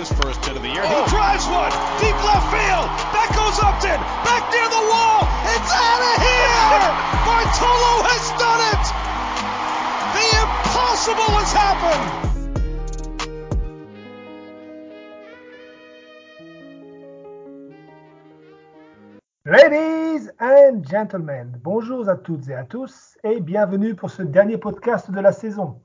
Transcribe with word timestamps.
his 0.00 0.12
first 0.24 0.42
hit 0.46 0.56
of 0.56 0.62
the 0.62 0.72
year. 0.72 0.80
He 0.80 1.00
drives 1.12 1.44
one 1.52 1.68
deep 2.00 2.16
left 2.24 2.48
field. 2.48 2.88
That 3.12 3.28
goes 3.36 3.60
Upton 3.60 4.00
back 4.24 4.48
near 4.48 4.64
the 4.72 4.84
wall. 4.88 5.28
It's 5.52 5.72
out 5.76 6.00
of 6.00 6.16
here. 6.24 6.80
Bartolo 7.28 8.00
has 8.08 8.24
done 8.40 8.64
it. 8.72 8.84
The 10.16 10.26
impossible 10.40 11.30
has 11.36 11.52
happened. 11.52 12.30
Ladies 19.44 20.30
and 20.38 20.82
gentlemen, 20.88 21.60
bonjour 21.62 22.08
à 22.08 22.16
toutes 22.16 22.48
et 22.48 22.54
à 22.54 22.64
tous 22.64 23.18
et 23.22 23.40
bienvenue 23.40 23.94
pour 23.94 24.10
ce 24.10 24.22
dernier 24.22 24.56
podcast 24.56 25.10
de 25.10 25.20
la 25.20 25.32
saison. 25.32 25.82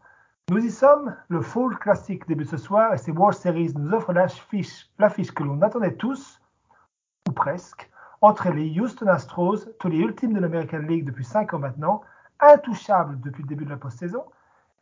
Nous 0.51 0.63
y 0.63 0.69
sommes, 0.69 1.15
le 1.29 1.41
Fall 1.41 1.75
Classic 1.79 2.27
début 2.27 2.45
ce 2.45 2.57
soir 2.57 2.93
et 2.93 2.99
ces 2.99 3.11
World 3.11 3.35
Series 3.35 3.73
nous 3.75 3.91
offrent 3.93 4.13
l'affiche, 4.13 5.33
que 5.33 5.43
l'on 5.43 5.59
attendait 5.63 5.95
tous, 5.95 6.39
ou 7.27 7.31
presque, 7.31 7.89
entre 8.21 8.51
les 8.51 8.79
Houston 8.79 9.07
Astros, 9.07 9.67
tous 9.79 9.87
les 9.87 9.97
ultimes 9.97 10.33
de 10.33 10.39
l'American 10.39 10.77
League 10.77 11.05
depuis 11.05 11.25
5 11.25 11.55
ans 11.55 11.59
maintenant, 11.59 12.01
intouchables 12.39 13.19
depuis 13.21 13.41
le 13.41 13.47
début 13.47 13.65
de 13.65 13.71
la 13.71 13.77
post-saison, 13.77 14.23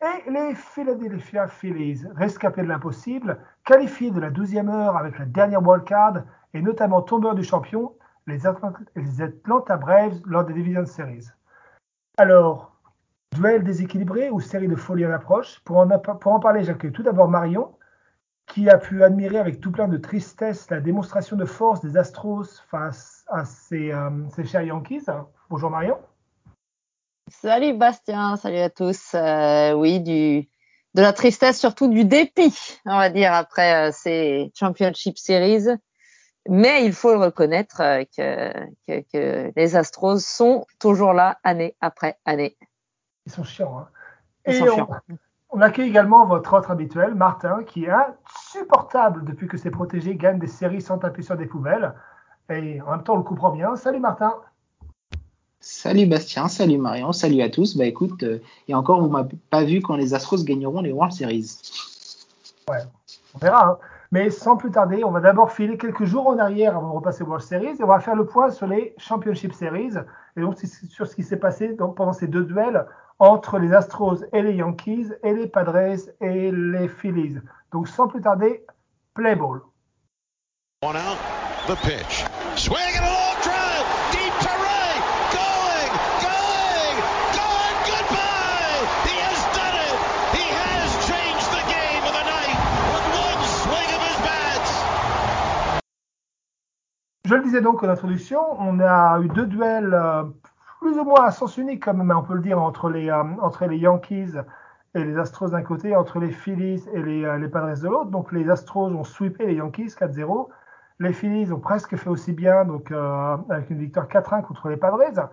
et 0.02 0.30
les 0.30 0.54
Philadelphia 0.54 1.48
Phillies, 1.48 2.06
rescapés 2.14 2.64
de 2.64 2.68
l'impossible, 2.68 3.40
qualifiés 3.64 4.12
de 4.12 4.20
la 4.20 4.32
12e 4.32 4.70
heure 4.70 4.98
avec 4.98 5.18
la 5.18 5.26
dernière 5.26 5.66
wildcard 5.66 6.24
et 6.54 6.62
notamment 6.62 7.02
tombeurs 7.02 7.36
du 7.36 7.44
champion, 7.46 7.96
les 8.28 8.46
Atlanta 8.46 9.78
Braves 9.78 10.20
lors 10.26 10.44
des 10.44 10.54
Division 10.54 10.86
Series. 10.86 11.30
Alors, 12.18 12.73
duel 13.34 13.64
déséquilibré 13.64 14.30
ou 14.30 14.40
série 14.40 14.68
de 14.68 14.76
folie 14.76 15.06
en 15.06 15.12
approche 15.12 15.60
pour 15.66 15.78
en, 15.78 16.40
parler, 16.40 16.64
j'accueille 16.64 16.92
tout 16.92 17.04
d'abord 17.04 17.28
Marion, 17.28 17.76
qui 18.48 18.70
a 18.70 18.78
pu 18.78 19.04
admirer 19.04 19.38
avec 19.38 19.60
tout 19.60 19.72
plein 19.72 19.88
de 19.88 19.98
tristesse 19.98 20.70
la 20.70 20.80
démonstration 20.80 21.36
de 21.36 21.46
force 21.46 21.82
des 21.82 21.98
Astros 21.98 22.62
face 22.70 23.26
à 23.28 23.46
ses, 23.46 23.92
euh, 23.92 24.10
chers 24.46 24.62
Yankees. 24.62 25.06
Bonjour 25.50 25.70
Marion. 25.70 25.98
Salut 27.30 27.74
Bastien, 27.74 28.36
salut 28.38 28.58
à 28.58 28.70
tous. 28.70 29.14
Euh, 29.16 29.74
oui, 29.74 30.00
de 30.02 31.02
la 31.02 31.14
tristesse, 31.14 31.60
surtout 31.60 31.88
du 31.88 32.06
dépit, 32.06 32.78
on 32.86 32.98
va 32.98 33.10
dire, 33.10 33.34
après 33.34 33.90
euh, 33.90 33.92
ces 33.92 34.52
Championship 34.54 35.18
Series. 35.18 35.68
Mais 36.50 36.86
il 36.86 36.92
faut 36.92 37.18
reconnaître 37.18 37.82
que, 38.18 39.52
les 39.56 39.76
Astros 39.76 40.20
sont 40.20 40.66
toujours 40.78 41.14
là 41.14 41.40
année 41.44 41.76
après 41.80 42.18
année. 42.26 42.58
Ils 43.26 43.32
sont 43.32 43.44
chiants. 43.44 43.80
Hein. 43.80 43.88
Ils 44.48 44.56
sont 44.56 44.66
on, 44.66 44.76
chiants. 44.76 44.90
on, 45.50 45.62
accueille 45.62 45.90
également 45.90 46.26
votre 46.26 46.54
autre 46.54 46.72
habituel, 46.72 47.16
Martin, 47.16 47.64
qui 47.64 47.86
est 47.86 47.92
insupportable 47.92 49.24
depuis 49.24 49.48
que 49.48 49.58
ses 49.58 49.72
protégés 49.72 50.16
gagnent 50.16 50.40
des 50.40 50.48
séries 50.48 50.82
sans 50.82 50.98
taper 50.98 51.22
sur 51.22 51.38
des 51.38 51.46
poubelles. 51.46 51.94
Et 52.50 52.82
en 52.82 52.92
même 52.92 53.04
temps, 53.04 53.14
on 53.14 53.18
le 53.18 53.24
comprend 53.24 53.52
bien. 53.52 53.76
Salut 53.76 54.00
Martin. 54.00 54.34
Salut 55.66 56.08
Bastien, 56.08 56.50
salut 56.50 56.78
Marion, 56.78 57.14
salut 57.14 57.42
à 57.42 57.50
tous. 57.50 57.78
Bah 57.78 57.86
écoute, 57.86 58.22
euh, 58.24 58.42
et 58.68 58.76
encore, 58.76 59.02
vous 59.02 59.08
m'avez 59.08 59.38
pas 59.50 59.64
vu 59.64 59.82
quand 59.82 59.96
les 59.96 60.14
Astros 60.14 60.44
gagneront 60.44 60.82
les 60.82 60.92
World 60.92 61.14
Series. 61.14 61.62
Ouais, 62.70 62.80
on 63.34 63.38
verra. 63.38 63.70
Hein. 63.70 63.78
Mais 64.12 64.30
sans 64.30 64.58
plus 64.58 64.72
tarder, 64.72 65.06
on 65.06 65.12
va 65.12 65.22
d'abord 65.22 65.54
filer 65.54 65.78
quelques 65.78 66.04
jours 66.04 66.28
en 66.28 66.38
arrière 66.38 66.76
avant 66.76 66.90
de 66.90 66.96
repasser 66.96 67.24
aux 67.24 67.28
World 67.28 67.46
Series 67.46 67.78
et 67.80 67.84
on 67.84 67.88
va 67.88 68.00
faire 68.00 68.16
le 68.16 68.26
point 68.26 68.52
sur 68.52 68.68
les 68.68 68.94
Championship 68.98 69.54
Series 69.54 69.94
et 70.36 70.42
donc 70.42 70.58
sur 70.60 71.08
ce 71.08 71.16
qui 71.16 71.24
s'est 71.24 71.38
passé 71.38 71.70
pendant 71.70 72.14
ces 72.14 72.28
deux 72.28 72.44
duels 72.44 72.86
entre 73.24 73.58
les 73.58 73.74
Astros 73.74 74.26
et 74.34 74.42
les 74.42 74.56
Yankees 74.56 75.08
et 75.24 75.34
les 75.34 75.48
Padres 75.48 75.96
et 76.20 76.52
les 76.52 76.90
Phillies. 76.90 77.40
Donc 77.72 77.88
sans 77.88 78.10
plus 78.10 78.20
tarder, 78.20 78.66
play 79.14 79.34
ball. 79.34 79.62
One 80.82 80.98
out, 80.98 81.18
the 81.66 81.78
pitch. 81.88 82.26
Swing 82.58 82.76
and 82.76 83.06
a 83.06 83.14
long 83.16 83.40
drive, 83.42 83.88
deep 84.12 84.34
to 84.44 84.52
right, 84.60 85.04
going, 85.32 85.92
going, 86.20 86.98
going, 87.32 87.78
goodbye! 87.88 88.84
He 89.08 89.16
has 89.24 89.40
done 89.56 89.78
it! 89.88 89.96
He 90.36 90.44
has 90.60 90.92
changed 91.08 91.48
the 91.56 91.64
game 91.72 92.04
of 92.04 92.12
the 92.12 92.26
night 92.28 92.60
with 92.92 93.08
one 93.24 93.40
swing 93.64 93.90
of 93.96 94.02
his 94.04 94.20
bat! 94.28 94.66
Je 97.24 97.36
le 97.36 97.42
disais 97.42 97.62
donc 97.62 97.82
en 97.84 97.88
introduction, 97.88 98.42
on 98.60 98.82
a 98.82 99.18
eu 99.22 99.30
deux 99.30 99.46
duels 99.46 99.94
euh, 99.94 100.24
plus 100.84 101.00
ou 101.00 101.06
moins 101.06 101.24
à 101.24 101.32
sens 101.32 101.58
unique, 101.58 101.88
même, 101.88 102.12
on 102.12 102.22
peut 102.24 102.36
le 102.36 102.42
dire, 102.42 102.62
entre 102.62 102.90
les, 102.90 103.10
euh, 103.10 103.24
entre 103.42 103.66
les 103.66 103.78
Yankees 103.78 104.34
et 104.94 105.04
les 105.04 105.18
Astros 105.18 105.50
d'un 105.50 105.64
côté, 105.64 105.96
entre 105.96 106.20
les 106.20 106.32
Phillies 106.32 106.84
et 106.94 107.02
les, 107.02 107.24
euh, 107.24 107.50
Padres 107.50 107.82
de 107.82 107.88
l'autre. 107.88 108.12
Donc 108.12 108.32
les 108.32 108.50
Astros 108.50 108.92
ont 108.92 109.04
sweepé 109.04 109.48
les 109.48 109.56
Yankees 109.56 109.96
4-0. 109.98 110.50
Les 111.00 111.14
Phillies 111.14 111.52
ont 111.52 111.60
presque 111.60 111.96
fait 111.96 112.10
aussi 112.10 112.34
bien, 112.34 112.66
donc 112.66 112.92
euh, 112.92 113.38
avec 113.50 113.70
une 113.70 113.80
victoire 113.80 114.08
4-1 114.08 114.44
contre 114.44 114.70
les 114.70 114.78
Padres. 114.78 115.30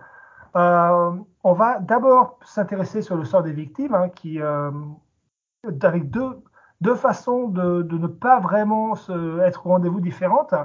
On 1.43 1.53
va 1.53 1.79
d'abord 1.79 2.39
s'intéresser 2.43 3.01
sur 3.01 3.15
le 3.15 3.25
sort 3.25 3.43
des 3.43 3.53
victimes, 3.53 3.93
hein, 3.93 4.09
qui, 4.09 4.39
avec 4.41 6.09
deux, 6.09 6.95
façons 6.95 7.47
de, 7.49 7.83
ne 7.83 8.07
pas 8.07 8.39
vraiment 8.39 8.95
être 9.43 9.67
au 9.67 9.69
rendez-vous 9.69 9.99
différentes. 10.01 10.55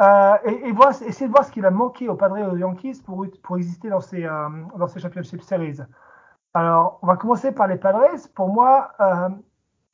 Euh, 0.00 0.36
et, 0.44 0.68
et 0.68 0.72
voir, 0.72 0.90
essayer 0.90 1.26
de 1.26 1.32
voir 1.32 1.44
ce 1.44 1.52
qu'il 1.52 1.66
a 1.66 1.70
manqué 1.70 2.08
aux 2.08 2.14
Padres 2.14 2.38
et 2.38 2.46
aux 2.46 2.56
Yankees 2.56 3.02
pour, 3.04 3.26
pour 3.42 3.56
exister 3.58 3.90
dans 3.90 4.00
ces, 4.00 4.24
euh, 4.24 4.48
dans 4.78 4.86
ces 4.86 4.98
Championship 4.98 5.42
Series. 5.42 5.78
Alors, 6.54 6.98
on 7.02 7.06
va 7.06 7.16
commencer 7.16 7.52
par 7.52 7.66
les 7.66 7.76
Padres. 7.76 8.08
Pour 8.34 8.48
moi, 8.48 8.92
euh, 9.00 9.28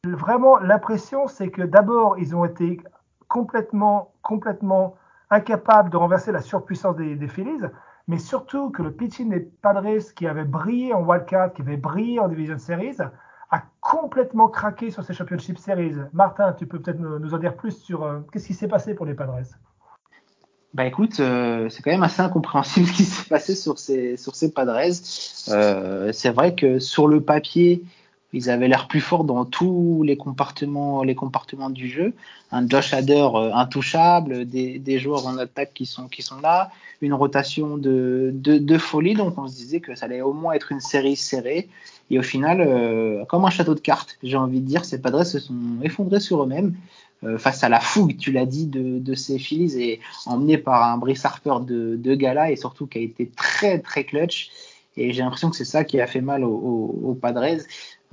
vraiment, 0.05 0.59
l'impression, 0.59 1.27
c'est 1.27 1.51
que 1.51 1.63
d'abord, 1.63 2.19
ils 2.19 2.37
ont 2.37 2.45
été 2.45 2.81
complètement, 3.27 4.13
complètement 4.23 4.95
incapables 5.31 5.91
de 5.91 5.97
renverser 5.97 6.31
la 6.31 6.41
surpuissance 6.41 6.95
des, 6.95 7.17
des 7.17 7.29
Phillies, 7.29 7.67
mais 8.07 8.19
surtout 8.19 8.71
que 8.71 8.83
le 8.83 8.93
pitching 8.93 9.31
des 9.31 9.41
Padres, 9.41 9.99
qui 10.15 10.29
avait 10.29 10.45
brillé 10.45 10.95
en 10.95 11.03
wildcard, 11.03 11.53
qui 11.53 11.63
avait 11.63 11.77
brillé 11.77 12.21
en 12.21 12.29
Division 12.29 12.59
Series, 12.59 12.99
a 13.51 13.63
complètement 13.81 14.49
craqué 14.49 14.93
sur 14.93 15.03
ces 15.03 15.15
Championship 15.15 15.59
Series. 15.59 15.97
Martin, 16.13 16.53
tu 16.53 16.67
peux 16.67 16.81
peut-être 16.81 17.01
nous 17.01 17.35
en 17.35 17.39
dire 17.39 17.57
plus 17.57 17.73
sur 17.73 18.05
euh, 18.05 18.21
qu'est-ce 18.31 18.47
qui 18.47 18.55
s'est 18.55 18.69
passé 18.69 18.95
pour 18.95 19.07
les 19.07 19.15
Padres? 19.15 19.41
Bah 20.75 20.87
écoute, 20.87 21.21
euh, 21.21 21.69
c'est 21.71 21.83
quand 21.83 21.91
même 21.91 22.03
assez 22.03 22.21
incompréhensible 22.21 22.87
ce 22.91 22.93
qui 22.93 23.05
s'est 23.05 23.29
passé 23.29 23.55
sur 23.55 23.79
ces 23.79 24.17
sur 24.17 24.35
ces 24.35 24.53
Padres. 24.53 24.79
Euh, 25.49 26.13
c'est 26.13 26.31
vrai 26.31 26.55
que 26.55 26.79
sur 26.79 27.09
le 27.09 27.21
papier, 27.21 27.83
ils 28.33 28.51
avaient 28.51 28.69
l'air 28.69 28.89
plus 28.89 29.01
forts 29.01 29.25
dans 29.25 29.45
tous 29.45 30.03
les 30.05 30.17
comportements 30.17 31.03
les 31.03 31.15
comportements 31.15 31.71
du 31.71 31.89
jeu. 31.89 32.13
Un 32.53 32.69
Josh 32.69 32.93
Hader 32.93 33.29
euh, 33.35 33.55
intouchable, 33.55 34.45
des, 34.45 34.79
des 34.79 34.99
joueurs 34.99 35.27
en 35.27 35.39
attaque 35.39 35.73
qui 35.73 35.87
sont 35.87 36.09
qui 36.09 36.23
sont 36.23 36.41
là, 36.41 36.71
une 37.01 37.15
rotation 37.15 37.79
de, 37.79 38.33
de, 38.35 38.79
folie. 38.79 39.15
Donc 39.15 39.39
on 39.39 39.49
se 39.49 39.55
disait 39.55 39.81
que 39.81 39.95
ça 39.95 40.07
allait 40.07 40.21
au 40.21 40.33
moins 40.33 40.53
être 40.53 40.73
une 40.73 40.81
série 40.81 41.17
serrée. 41.17 41.69
Et 42.11 42.19
au 42.19 42.23
final, 42.23 42.61
euh, 42.61 43.25
comme 43.25 43.45
un 43.45 43.51
château 43.51 43.75
de 43.75 43.81
cartes, 43.81 44.19
j'ai 44.23 44.37
envie 44.37 44.61
de 44.61 44.67
dire, 44.67 44.85
ces 44.85 45.01
Padres 45.01 45.25
se 45.25 45.39
sont 45.39 45.55
effondrés 45.83 46.21
sur 46.21 46.43
eux-mêmes 46.43 46.75
face 47.39 47.65
à 47.65 47.69
la 47.69 47.81
fougue, 47.81 48.17
tu 48.17 48.31
l'as 48.31 48.47
dit, 48.47 48.67
de, 48.67 48.99
de 48.99 49.15
ces 49.15 49.39
Phillies 49.39 49.81
et 49.81 50.01
emmené 50.27 50.59
par 50.59 50.85
un 50.85 50.99
Brice 50.99 51.25
Harper 51.25 51.57
de, 51.63 51.97
de 51.97 52.15
gala 52.15 52.51
et 52.51 52.57
surtout 52.57 52.87
qui 52.87 52.99
a 52.99 53.01
été 53.01 53.31
très 53.35 53.79
très 53.81 54.05
clutch. 54.05 54.51
Et 54.97 55.13
j'ai 55.13 55.23
l'impression 55.23 55.51
que 55.51 55.57
c'est 55.57 55.65
ça 55.65 55.85
qui 55.85 56.01
a 56.01 56.07
fait 56.07 56.21
mal 56.21 56.45
aux, 56.45 57.19
Padres. 57.21 57.63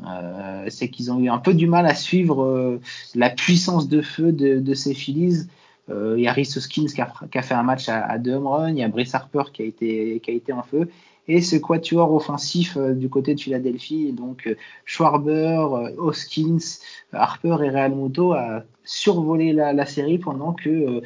Euh, 0.06 0.66
c'est 0.69 0.90
qu'ils 0.90 1.12
ont 1.12 1.19
eu 1.19 1.30
un 1.30 1.38
peu 1.38 1.53
du 1.53 1.68
mal 1.68 1.86
à 1.86 1.96
suivre 1.96 2.44
euh, 2.44 2.81
la 3.16 3.30
puissance 3.30 3.88
de 3.88 4.02
feu 4.02 4.31
de, 4.31 4.59
de 4.59 4.74
ces 4.74 4.94
Phillies. 4.94 5.47
Euh, 5.90 6.16
il 6.18 6.24
y 6.24 6.28
a 6.28 6.34
qui 6.34 7.02
a, 7.02 7.13
qui 7.31 7.38
a, 7.38 7.42
fait 7.42 7.53
un 7.53 7.63
match 7.63 7.90
à, 7.90 8.03
à 8.03 8.18
deux 8.18 8.34
home 8.34 8.47
runs, 8.47 8.69
il 8.69 8.78
y 8.78 8.84
a 8.84 8.88
Brice 8.88 9.13
Harper 9.13 9.44
qui 9.52 9.62
a 9.62 9.66
été, 9.66 10.22
qui 10.22 10.31
a 10.31 10.34
été 10.34 10.53
en 10.53 10.63
feu, 10.63 10.90
et 11.28 11.42
ce 11.42 11.56
quatuor 11.56 12.14
offensif 12.14 12.78
euh, 12.78 12.94
du 12.94 13.10
côté 13.10 13.36
de 13.36 13.40
Philadelphie, 13.40 14.12
donc 14.12 14.48
euh, 14.48 14.56
Schwarber, 14.86 15.66
euh, 15.72 15.92
Hoskins, 15.98 16.80
Harper 17.14 17.58
et 17.64 17.70
Real 17.70 17.96
Muto 17.96 18.34
a 18.34 18.64
survolé 18.84 19.54
la, 19.54 19.86
série 19.86 20.18
pendant 20.18 20.52
que 20.52 21.02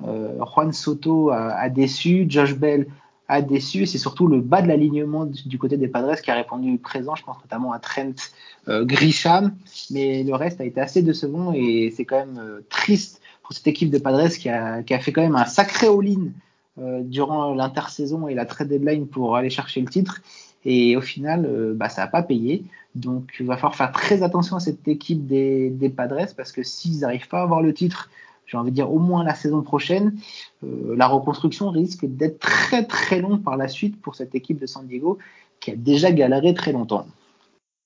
Juan 0.00 0.72
Soto 0.72 1.30
a, 1.30 1.68
déçu, 1.70 2.26
Josh 2.28 2.54
Bell 2.54 2.86
a 3.28 3.40
déçu, 3.40 3.84
et 3.84 3.86
c'est 3.86 3.96
surtout 3.96 4.26
le 4.26 4.40
bas 4.42 4.60
de 4.60 4.68
l'alignement 4.68 5.24
du, 5.24 5.58
côté 5.58 5.78
des 5.78 5.88
Padres 5.88 6.20
qui 6.20 6.30
a 6.30 6.34
répondu 6.34 6.76
présent, 6.76 7.14
je 7.14 7.22
pense 7.22 7.38
notamment 7.40 7.72
à 7.72 7.78
Trent 7.78 8.12
Grisham, 8.68 9.54
mais 9.90 10.24
le 10.24 10.34
reste 10.34 10.60
a 10.60 10.64
été 10.64 10.78
assez 10.78 11.00
décevant 11.00 11.54
et 11.54 11.90
c'est 11.96 12.04
quand 12.04 12.18
même 12.18 12.60
triste 12.68 13.22
pour 13.42 13.54
cette 13.54 13.66
équipe 13.66 13.88
de 13.88 13.98
Padres 13.98 14.28
qui 14.28 14.50
a, 14.50 14.82
fait 14.82 15.12
quand 15.12 15.22
même 15.22 15.36
un 15.36 15.46
sacré 15.46 15.86
all-in 15.86 16.32
durant 16.76 17.54
l'intersaison 17.54 18.28
et 18.28 18.34
la 18.34 18.46
trade 18.46 18.68
deadline 18.68 19.06
pour 19.06 19.36
aller 19.36 19.50
chercher 19.50 19.80
le 19.80 19.88
titre. 19.88 20.22
Et 20.64 20.96
au 20.96 21.00
final, 21.00 21.44
euh, 21.46 21.74
bah, 21.74 21.88
ça 21.88 22.02
n'a 22.02 22.08
pas 22.08 22.22
payé. 22.22 22.64
Donc, 22.94 23.34
il 23.40 23.46
va 23.46 23.56
falloir 23.56 23.74
faire 23.74 23.92
très 23.92 24.22
attention 24.22 24.56
à 24.56 24.60
cette 24.60 24.86
équipe 24.86 25.26
des, 25.26 25.70
des 25.70 25.88
Padres 25.88 26.34
parce 26.36 26.52
que 26.52 26.62
s'ils 26.62 27.00
n'arrivent 27.00 27.28
pas 27.28 27.40
à 27.40 27.42
avoir 27.42 27.62
le 27.62 27.72
titre, 27.72 28.10
j'ai 28.46 28.56
envie 28.56 28.70
de 28.70 28.76
dire 28.76 28.92
au 28.92 28.98
moins 28.98 29.24
la 29.24 29.34
saison 29.34 29.62
prochaine, 29.62 30.18
euh, 30.62 30.94
la 30.96 31.06
reconstruction 31.06 31.70
risque 31.70 32.04
d'être 32.04 32.38
très 32.38 32.84
très 32.86 33.20
long 33.20 33.38
par 33.38 33.56
la 33.56 33.68
suite 33.68 34.00
pour 34.00 34.14
cette 34.14 34.34
équipe 34.34 34.60
de 34.60 34.66
San 34.66 34.86
Diego 34.86 35.18
qui 35.60 35.70
a 35.70 35.76
déjà 35.76 36.12
galéré 36.12 36.54
très 36.54 36.72
longtemps. 36.72 37.06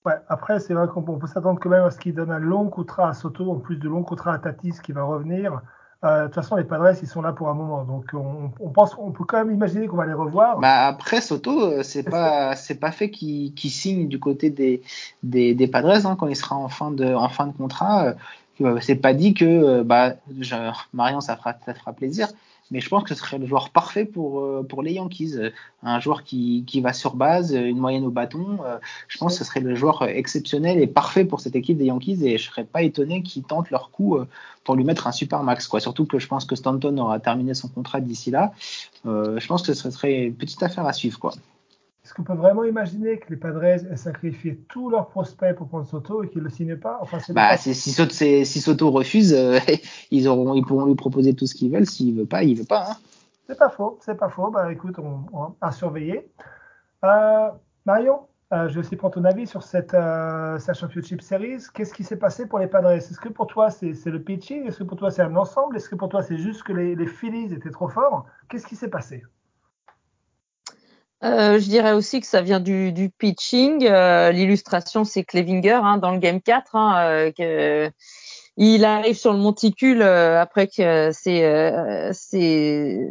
Ouais, 0.05 0.15
après, 0.29 0.61
c'est 0.61 0.73
vrai 0.73 0.87
qu'on 0.87 1.03
peut 1.03 1.27
s'attendre 1.27 1.59
quand 1.61 1.69
même 1.69 1.82
à 1.82 1.91
ce 1.91 1.99
qu'il 1.99 2.15
donne 2.15 2.31
un 2.31 2.39
long 2.39 2.69
contrat 2.69 3.09
à 3.09 3.12
Soto, 3.12 3.50
en 3.50 3.56
plus 3.56 3.77
de 3.77 3.89
long 3.89 4.03
contrat 4.03 4.35
à 4.35 4.39
Tatis 4.39 4.75
qui 4.82 4.93
va 4.93 5.03
revenir. 5.03 5.62
Euh, 6.06 6.23
de 6.23 6.26
toute 6.26 6.35
façon, 6.37 6.56
les 6.56 6.64
Padres, 6.64 6.93
ils 7.00 7.08
sont 7.08 7.23
là 7.23 7.32
pour 7.32 7.49
un 7.49 7.55
moment. 7.55 7.85
Donc, 7.85 8.06
on, 8.14 8.50
on 8.61 8.70
pense, 8.70 8.97
on 8.99 9.11
peut 9.11 9.25
quand 9.25 9.38
même 9.38 9.53
imaginer 9.53 9.87
qu'on 9.87 9.97
va 9.97 10.06
les 10.06 10.12
revoir. 10.12 10.58
Bah 10.58 10.87
après, 10.87 11.20
Soto, 11.20 11.64
euh, 11.64 11.82
c'est 11.82 12.03
pas, 12.03 12.55
c'est 12.56 12.76
pas 12.76 12.93
fait 12.93 13.11
qu'il 13.11 13.53
signe 13.70 14.08
du 14.08 14.19
côté 14.19 14.50
des, 14.50 14.82
des, 15.23 15.55
des 15.55 15.67
Padres 15.67 16.06
hein, 16.06 16.17
quand 16.19 16.29
il 16.29 16.37
sera 16.37 16.56
en 16.56 16.69
fin 16.69 16.91
de, 16.91 17.14
en 17.14 17.29
fin 17.29 17.47
de 17.47 17.53
contrat. 17.53 18.14
Euh, 18.62 18.79
c'est 18.81 18.97
pas 18.97 19.12
dit 19.12 19.35
que, 19.35 19.82
bah, 19.82 20.14
je, 20.41 20.55
Marion, 20.94 21.20
ça 21.20 21.37
fera, 21.37 21.55
ça 21.64 21.75
fera 21.75 21.93
plaisir 21.93 22.29
mais 22.71 22.81
je 22.81 22.89
pense 22.89 23.05
que 23.05 23.15
ce 23.15 23.21
serait 23.21 23.39
le 23.39 23.47
joueur 23.47 23.71
parfait 23.71 24.05
pour, 24.05 24.41
euh, 24.41 24.67
les 24.83 24.95
Yankees. 24.95 25.35
Un 25.83 26.01
joueur 26.01 26.25
qui, 26.25 26.65
va 26.83 26.93
sur 26.93 27.15
base, 27.15 27.53
une 27.53 27.79
moyenne 27.79 28.05
au 28.05 28.11
bâton. 28.11 28.59
Euh, 28.65 28.79
je 29.09 29.19
pense 29.19 29.33
que 29.33 29.39
ce 29.39 29.45
serait 29.45 29.61
le 29.61 29.75
joueur 29.75 30.03
exceptionnel 30.05 30.81
et 30.81 30.87
parfait 30.87 31.25
pour 31.25 31.41
cette 31.41 31.57
équipe 31.57 31.79
des 31.79 31.87
Yankees 31.87 32.25
et 32.25 32.39
je 32.39 32.45
serais 32.45 32.65
pas 32.65 32.83
étonné 32.83 33.23
qu'ils 33.23 33.45
tentent 33.45 33.71
leur 33.71 33.91
coup 33.91 34.17
euh, 34.17 34.27
pour 34.65 34.75
lui 34.75 34.85
mettre 34.85 35.07
un 35.07 35.13
super 35.13 35.43
max. 35.43 35.69
Quoi. 35.69 35.81
Surtout 35.81 36.07
que 36.07 36.19
je 36.19 36.27
pense 36.27 36.45
que 36.45 36.57
Stanton 36.57 36.97
aura 36.99 37.21
terminé 37.21 37.55
son 37.55 37.69
contrat 37.69 38.01
d'ici 38.01 38.31
là. 38.31 38.53
je 39.05 39.47
pense 39.47 39.63
que 39.63 39.75
ce 39.75 39.91
serait 39.91 40.25
une 40.25 40.35
petite 40.35 40.63
affaire 40.63 40.87
à 40.87 40.93
suivre. 40.93 41.19
Quoi. 41.19 41.33
Qu'on 42.17 42.23
peut 42.23 42.33
vraiment 42.33 42.65
imaginer 42.65 43.19
que 43.19 43.29
les 43.29 43.37
Padres 43.37 43.65
aient 43.65 43.97
sacrifié 43.97 44.57
tous 44.71 44.89
leurs 44.89 45.09
prospects 45.09 45.55
pour 45.55 45.69
prendre 45.69 45.87
Soto 45.87 46.25
et 46.25 46.31
qu'ils 46.31 46.39
ne 46.39 46.45
le 46.45 46.51
signent 46.51 46.79
pas? 46.79 46.99
Enfin, 47.03 47.19
bah, 47.35 47.59
si, 47.59 47.75
Soto, 47.75 48.11
si, 48.11 48.47
Soto, 48.47 48.91
refuse, 48.91 49.35
euh, 49.35 49.59
ils, 50.11 50.27
auront, 50.27 50.55
ils 50.55 50.65
pourront 50.65 50.87
lui 50.87 50.95
proposer 50.95 51.35
tout 51.35 51.47
ce 51.47 51.55
qu'ils 51.55 51.71
veulent. 51.71 51.85
S'il 51.85 52.15
ne 52.15 52.21
veut 52.21 52.27
pas, 52.27 52.43
il 52.43 52.55
ne 52.55 52.61
veut 52.61 52.65
pas. 52.65 52.87
Hein. 52.91 52.97
C'est 53.47 53.59
pas 53.59 53.69
faux, 53.69 53.99
c'est 54.01 54.17
pas 54.17 54.31
faux. 54.31 54.51
Bah, 54.51 54.73
écoute, 54.73 54.99
on, 54.99 55.27
on 55.35 55.55
a 55.61 55.73
surveillé. 55.73 56.31
Euh, 57.05 57.51
Marion, 57.85 58.21
euh, 58.53 58.69
je 58.69 58.75
vais 58.75 58.81
aussi 58.81 58.97
prendre 58.97 59.15
ton 59.15 59.25
avis 59.25 59.47
sur 59.47 59.63
cette, 59.63 59.93
euh, 59.93 60.59
Championship 60.73 61.21
Series. 61.21 61.65
Qu'est-ce 61.75 61.93
qui 61.93 62.03
s'est 62.03 62.17
passé 62.17 62.47
pour 62.47 62.61
les 62.61 62.69
Padres? 62.69 62.93
Est-ce 62.93 63.21
que 63.21 63.29
pour 63.29 63.47
toi 63.49 63.71
c'est 63.71 63.93
le 64.07 64.23
pitching? 64.23 64.67
Est-ce 64.67 64.79
que 64.79 64.85
pour 64.85 64.97
toi 64.97 65.11
c'est 65.11 65.23
un 65.23 65.35
ensemble? 65.37 65.77
Est-ce 65.77 65.89
que 65.89 65.97
pour 65.97 66.09
toi 66.09 66.23
c'est 66.23 66.39
juste 66.39 66.63
que 66.63 66.73
les, 66.73 66.95
les 66.95 67.07
Phillies 67.07 67.53
étaient 67.53 67.71
trop 67.71 67.89
forts? 67.89 68.27
Qu'est-ce 68.49 68.67
qui 68.67 68.77
s'est 68.77 68.89
passé? 68.89 69.25
Euh, 71.25 71.59
je 71.59 71.69
dirais 71.69 71.93
aussi 71.93 72.21
que 72.21 72.27
ça 72.27 72.43
vient 72.43 72.61
du, 72.61 72.93
du 72.93 73.11
pitching. 73.11 73.87
Euh, 73.87 74.33
L'illustration, 74.33 75.05
c'est 75.05 75.25
Clevinger 75.25 75.81
hein, 75.83 75.97
dans 75.99 76.13
le 76.13 76.19
game 76.19 76.41
4. 76.43 76.77
Hein, 76.77 76.97
euh, 76.99 77.33
que, 77.33 77.91
il 78.59 78.85
arrive 78.85 79.17
sur 79.17 79.33
le 79.33 79.39
monticule 79.39 80.01
euh, 80.03 80.41
après 80.41 80.67
que 80.67 81.11
c'est 81.13 81.43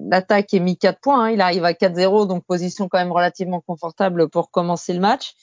l'attaque 0.09 0.53
est 0.53 0.59
mis 0.59 0.77
4 0.77 0.99
points. 0.99 1.25
Hein, 1.25 1.31
il 1.31 1.41
arrive 1.41 1.65
à 1.65 1.73
4-0, 1.73 2.27
donc 2.27 2.45
position 2.45 2.87
quand 2.87 2.99
même 2.99 3.11
relativement 3.11 3.61
confortable 3.61 4.29
pour 4.29 4.51
commencer 4.51 4.93
le 4.93 4.99
match. 4.99 5.33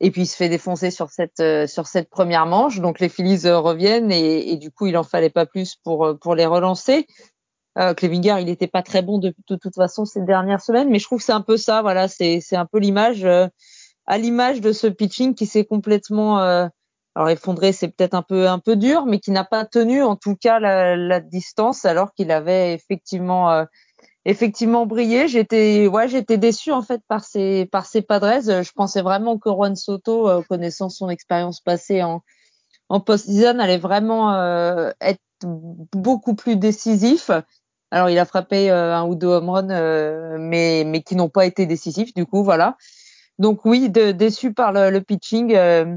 Et 0.00 0.10
puis 0.10 0.22
il 0.22 0.26
se 0.26 0.36
fait 0.36 0.50
défoncer 0.50 0.90
sur 0.90 1.08
cette 1.08 1.42
sur 1.68 1.86
cette 1.86 2.10
première 2.10 2.44
manche. 2.44 2.80
Donc 2.80 3.00
les 3.00 3.08
Phillies 3.08 3.48
reviennent 3.48 4.12
et, 4.12 4.52
et, 4.52 4.56
du 4.56 4.70
coup 4.70 4.86
il 4.86 4.96
en 4.98 5.04
fallait 5.04 5.30
pas 5.30 5.46
plus 5.46 5.74
pour 5.76 6.18
pour 6.20 6.34
les 6.34 6.44
relancer. 6.44 7.06
Euh, 7.78 7.94
Clevinger, 7.94 8.36
il 8.40 8.46
n'était 8.46 8.66
pas 8.66 8.82
très 8.82 9.02
bon 9.02 9.18
de, 9.18 9.34
toute 9.46 9.74
façon 9.74 10.04
ces 10.04 10.22
dernières 10.22 10.62
semaines, 10.62 10.88
mais 10.88 10.98
je 10.98 11.04
trouve 11.04 11.18
que 11.18 11.24
c'est 11.24 11.32
un 11.32 11.42
peu 11.42 11.56
ça. 11.56 11.82
Voilà, 11.82 12.08
c'est 12.08 12.40
un 12.52 12.66
peu 12.66 12.78
l'image 12.78 13.24
euh, 13.24 13.46
à 14.06 14.18
l'image 14.18 14.60
de 14.60 14.72
ce 14.72 14.86
pitching 14.86 15.34
qui 15.34 15.46
s'est 15.46 15.64
complètement 15.64 16.40
euh, 16.40 16.68
alors 17.14 17.30
effondré, 17.30 17.72
c'est 17.72 17.88
peut-être 17.88 18.14
un 18.14 18.22
peu 18.22 18.48
un 18.48 18.58
peu 18.58 18.76
dur, 18.76 19.06
mais 19.06 19.20
qui 19.20 19.30
n'a 19.30 19.44
pas 19.44 19.64
tenu 19.64 20.02
en 20.02 20.16
tout 20.16 20.36
cas 20.36 20.60
la, 20.60 20.96
la 20.96 21.20
distance 21.20 21.84
alors 21.84 22.12
qu'il 22.14 22.30
avait 22.30 22.74
effectivement 22.74 23.50
euh, 23.50 23.64
effectivement 24.24 24.86
brillé. 24.86 25.28
J'étais 25.28 25.86
ouais, 25.88 26.08
j'étais 26.08 26.38
déçu 26.38 26.72
en 26.72 26.82
fait 26.82 27.02
par 27.08 27.24
ces 27.24 27.66
par 27.66 27.86
ces 27.86 28.02
Padres. 28.02 28.62
Je 28.62 28.72
pensais 28.72 29.02
vraiment 29.02 29.38
que 29.38 29.50
Juan 29.50 29.76
Soto, 29.76 30.28
euh, 30.28 30.42
connaissant 30.48 30.88
son 30.88 31.08
expérience 31.08 31.60
passée 31.60 32.02
en 32.02 32.22
en 32.88 33.00
post-season, 33.00 33.58
allait 33.58 33.78
vraiment 33.78 34.32
être 35.00 35.20
beaucoup 35.92 36.36
plus 36.36 36.54
décisif. 36.54 37.32
Alors, 37.96 38.10
il 38.10 38.18
a 38.18 38.26
frappé 38.26 38.70
euh, 38.70 38.94
un 38.94 39.06
ou 39.06 39.14
deux 39.14 39.28
home 39.28 39.48
runs, 39.48 39.70
euh, 39.70 40.36
mais, 40.38 40.84
mais 40.84 41.00
qui 41.00 41.16
n'ont 41.16 41.30
pas 41.30 41.46
été 41.46 41.64
décisifs, 41.64 42.12
du 42.12 42.26
coup, 42.26 42.44
voilà. 42.44 42.76
Donc 43.38 43.64
oui, 43.64 43.88
déçu 43.88 44.52
par 44.52 44.70
le, 44.70 45.00
pitching 45.00 45.54
euh, 45.54 45.96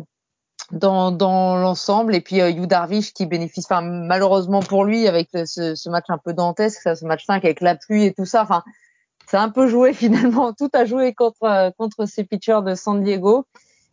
dans, 0.72 1.12
l'ensemble. 1.58 2.16
Et 2.16 2.22
puis 2.22 2.40
euh, 2.40 2.54
Darvish 2.66 3.12
qui 3.12 3.26
bénéficie, 3.26 3.68
malheureusement 3.70 4.62
pour 4.62 4.86
lui, 4.86 5.10
avec 5.10 5.28
ce, 5.34 5.90
match 5.90 6.06
un 6.08 6.18
peu 6.18 6.32
dantesque, 6.32 6.84
ce 6.84 7.04
match 7.04 7.26
5 7.26 7.44
avec 7.44 7.60
la 7.60 7.76
pluie 7.76 8.06
et 8.06 8.14
tout 8.14 8.26
ça, 8.26 8.44
enfin, 8.44 8.64
ça 9.28 9.42
a 9.42 9.44
un 9.44 9.50
peu 9.50 9.68
joué 9.68 9.92
finalement, 10.04 10.54
tout 10.54 10.70
a 10.72 10.86
joué 10.86 11.14
contre, 11.14 11.74
contre 11.78 12.06
ces 12.06 12.24
pitchers 12.24 12.62
de 12.66 12.76
San 12.76 13.04
Diego. 13.04 13.46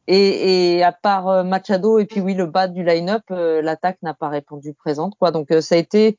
Et, 0.07 0.77
et 0.77 0.85
à 0.85 0.93
part 0.93 1.45
Machado 1.45 1.99
et 1.99 2.05
puis 2.05 2.21
oui, 2.21 2.35
le 2.35 2.47
bas 2.47 2.69
du 2.69 2.85
line-up, 2.85 3.25
l'attaque 3.31 3.99
n'a 4.03 4.15
pas 4.15 4.29
répondu 4.29 4.75
présente. 4.75 5.15
quoi. 5.19 5.33
Donc 5.33 5.49
ça 5.61 5.75
a 5.75 5.79
été 5.79 6.17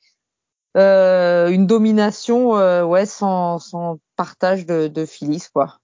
euh, 0.75 1.49
une 1.49 1.65
domination 1.65 2.57
euh, 2.57 2.83
ouais 2.83 3.05
sans, 3.05 3.59
partage 4.15 4.65
de, 4.65 4.87
de 4.87 5.05
quoi. 5.51 5.79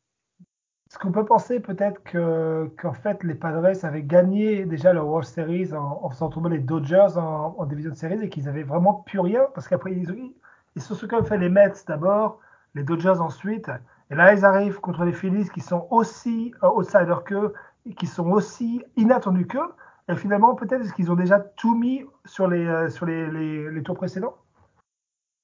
Est-ce 0.89 1.00
qu'on 1.00 1.12
peut 1.12 1.25
penser 1.25 1.59
peut-être 1.59 2.03
que 2.03 2.69
qu'en 2.80 2.94
fait 2.94 3.24
les 3.24 3.33
Padres 3.33 3.83
avaient 3.83 4.03
gagné 4.03 4.65
déjà 4.65 4.94
leur 4.94 5.07
World 5.07 5.27
Series 5.27 5.74
en, 5.74 6.07
faisant 6.12 6.30
tomber 6.30 6.51
les 6.51 6.59
Dodgers 6.59 7.18
en, 7.18 7.56
en 7.57 7.65
Division 7.65 7.95
Series 7.95 8.21
et 8.21 8.30
qu'ils 8.30 8.47
avaient 8.47 8.63
vraiment 8.63 8.94
plus 8.94 9.19
rien? 9.19 9.47
Parce 9.56 9.68
qu'après 9.68 9.91
ils, 9.94 10.33
ils 10.75 10.81
se 10.81 10.94
sont 10.94 11.07
quand 11.07 11.15
même 11.18 11.25
fait 11.25 11.39
les 11.39 11.50
Mets 11.50 11.74
d'abord, 11.88 12.39
les 12.75 12.83
Dodgers 12.83 13.19
ensuite. 13.19 13.71
Et 14.12 14.15
là 14.15 14.33
ils 14.33 14.45
arrivent 14.45 14.79
contre 14.79 15.03
les 15.03 15.13
Phillies 15.13 15.50
qui 15.50 15.62
sont 15.62 15.88
aussi 15.89 16.53
euh, 16.62 16.69
outsiders 16.69 17.24
qu'eux 17.24 17.53
et 17.88 17.95
qui 17.95 18.06
sont 18.06 18.29
aussi 18.29 18.83
inattendus 18.95 19.47
qu'eux. 19.47 19.74
Et 20.09 20.15
finalement 20.15 20.53
peut-être 20.53 20.81
est-ce 20.83 20.94
qu'ils 20.94 21.12
ont 21.12 21.15
déjà 21.15 21.39
tout 21.39 21.75
mis 21.75 22.06
sur 22.25 22.47
les 22.47 22.91
sur 22.91 23.07
les, 23.07 23.71
les 23.71 23.81
tours 23.81 23.95
précédents? 23.95 24.36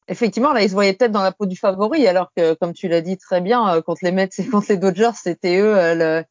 Effectivement, 0.09 0.51
là, 0.51 0.61
ils 0.61 0.69
se 0.69 0.73
voyaient 0.73 0.94
peut-être 0.94 1.11
dans 1.11 1.23
la 1.23 1.31
peau 1.31 1.45
du 1.45 1.56
favori, 1.56 2.06
alors 2.07 2.31
que, 2.35 2.53
comme 2.56 2.73
tu 2.73 2.88
l'as 2.88 3.01
dit 3.01 3.17
très 3.17 3.41
bien, 3.41 3.75
euh, 3.75 3.81
contre 3.81 4.03
les 4.03 4.11
Mets 4.11 4.29
et 4.38 4.45
contre 4.50 4.67
les 4.69 4.77
Dodgers, 4.77 5.15
c'était 5.15 5.59
eux 5.59 5.77
euh, 5.77 6.21